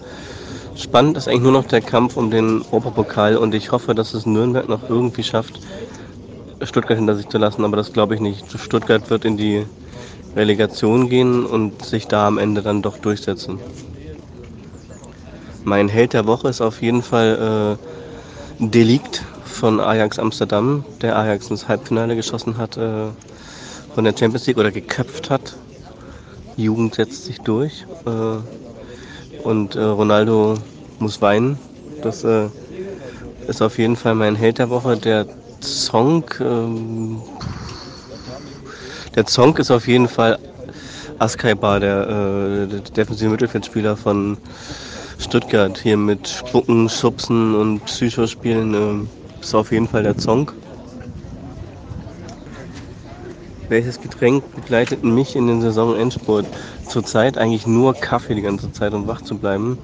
Spannend 0.76 1.18
ist 1.18 1.28
eigentlich 1.28 1.42
nur 1.42 1.52
noch 1.52 1.66
der 1.66 1.82
Kampf 1.82 2.18
um 2.18 2.30
den 2.30 2.62
Europapokal 2.72 3.38
und 3.38 3.56
ich 3.56 3.72
hoffe, 3.72 3.96
dass 3.96 4.14
es 4.14 4.26
Nürnberg 4.26 4.70
noch 4.70 4.90
irgendwie 4.90 5.24
schafft, 5.24 5.60
Stuttgart 6.62 6.98
hinter 6.98 7.16
sich 7.16 7.28
zu 7.28 7.38
lassen, 7.38 7.66
aber 7.66 7.78
das 7.78 7.94
glaube 7.94 8.16
ich 8.16 8.22
nicht. 8.22 8.46
Stuttgart 8.60 9.10
wird 9.10 9.26
in 9.26 9.38
die 9.38 9.66
Relegation 10.36 11.10
gehen 11.10 11.46
und 11.46 11.84
sich 11.84 12.08
da 12.08 12.28
am 12.28 12.38
Ende 12.38 12.62
dann 12.62 12.82
doch 12.82 12.98
durchsetzen. 12.98 13.60
Mein 15.64 15.90
Held 15.90 16.14
der 16.14 16.28
Woche 16.28 16.48
ist 16.48 16.62
auf 16.62 16.82
jeden 16.82 17.02
Fall 17.02 17.78
äh, 18.60 18.64
Delikt 18.64 19.24
von 19.46 19.80
Ajax 19.80 20.20
Amsterdam, 20.20 20.86
der 21.02 21.18
Ajax 21.18 21.50
ins 21.50 21.68
Halbfinale 21.68 22.16
geschossen 22.16 22.58
hat 22.58 22.78
äh, 22.78 23.08
von 23.98 24.04
der 24.04 24.16
Champions 24.16 24.46
League 24.46 24.60
oder 24.60 24.70
geköpft 24.70 25.32
hat. 25.32 25.56
Jugend 26.56 26.94
setzt 26.94 27.26
sich 27.26 27.40
durch 27.42 27.88
äh, 28.06 29.42
und 29.42 29.76
äh, 29.76 29.82
Ronaldo 29.82 30.54
muss 31.00 31.20
weinen. 31.20 31.58
Das 32.04 32.24
äh, 32.24 32.46
ist 33.48 33.60
auf 33.64 33.80
jeden 33.80 33.96
Fall 33.96 34.14
mein 34.14 34.36
Held 34.36 34.60
der 34.60 34.70
Woche. 34.70 34.98
Der 34.98 35.26
Song, 35.62 36.24
ähm, 36.40 37.24
der 39.16 39.28
Song 39.28 39.58
ist 39.58 39.72
auf 39.72 39.88
jeden 39.88 40.08
Fall 40.08 40.38
Askai 41.18 41.56
Bar, 41.56 41.80
der, 41.80 42.02
äh, 42.08 42.68
der 42.68 42.82
defensive 42.82 43.32
Mittelfeldspieler 43.32 43.98
von 43.98 44.38
Stuttgart. 45.18 45.76
Hier 45.76 45.98
mit 45.98 46.28
Spucken, 46.28 46.88
Schubsen 46.88 47.56
und 47.56 47.84
Psychospielen 47.86 48.76
äh, 48.76 49.42
ist 49.42 49.56
auf 49.56 49.72
jeden 49.72 49.88
Fall 49.88 50.04
der 50.04 50.20
Song. 50.20 50.52
Welches 53.70 54.00
Getränk 54.00 54.44
begleitet 54.56 55.04
mich 55.04 55.36
in 55.36 55.48
den 55.48 55.62
Saisonendspurt? 55.62 56.46
Zurzeit 56.88 57.38
eigentlich 57.38 57.68
nur 57.68 57.94
Kaffee 57.94 58.36
die 58.36 58.42
ganze 58.42 58.72
Zeit, 58.72 58.94
um 58.94 59.08
wach 59.08 59.22
zu 59.22 59.38
bleiben. 59.38 59.78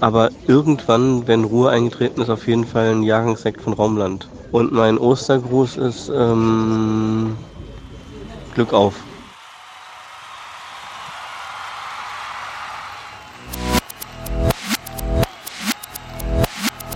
Aber 0.00 0.30
irgendwann, 0.46 1.26
wenn 1.26 1.44
Ruhe 1.44 1.70
eingetreten 1.70 2.20
ist, 2.20 2.28
auf 2.28 2.46
jeden 2.46 2.66
Fall 2.66 2.90
ein 2.90 3.02
Jahrgangssekt 3.02 3.62
von 3.62 3.72
Raumland. 3.72 4.28
Und 4.52 4.72
mein 4.72 4.98
Ostergruß 4.98 5.78
ist 5.78 6.10
ähm, 6.14 7.36
Glück 8.54 8.74
auf. 8.74 8.94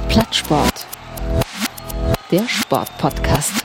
Plattsport. 0.08 0.86
Der 2.30 2.46
Sportpodcast. 2.46 3.64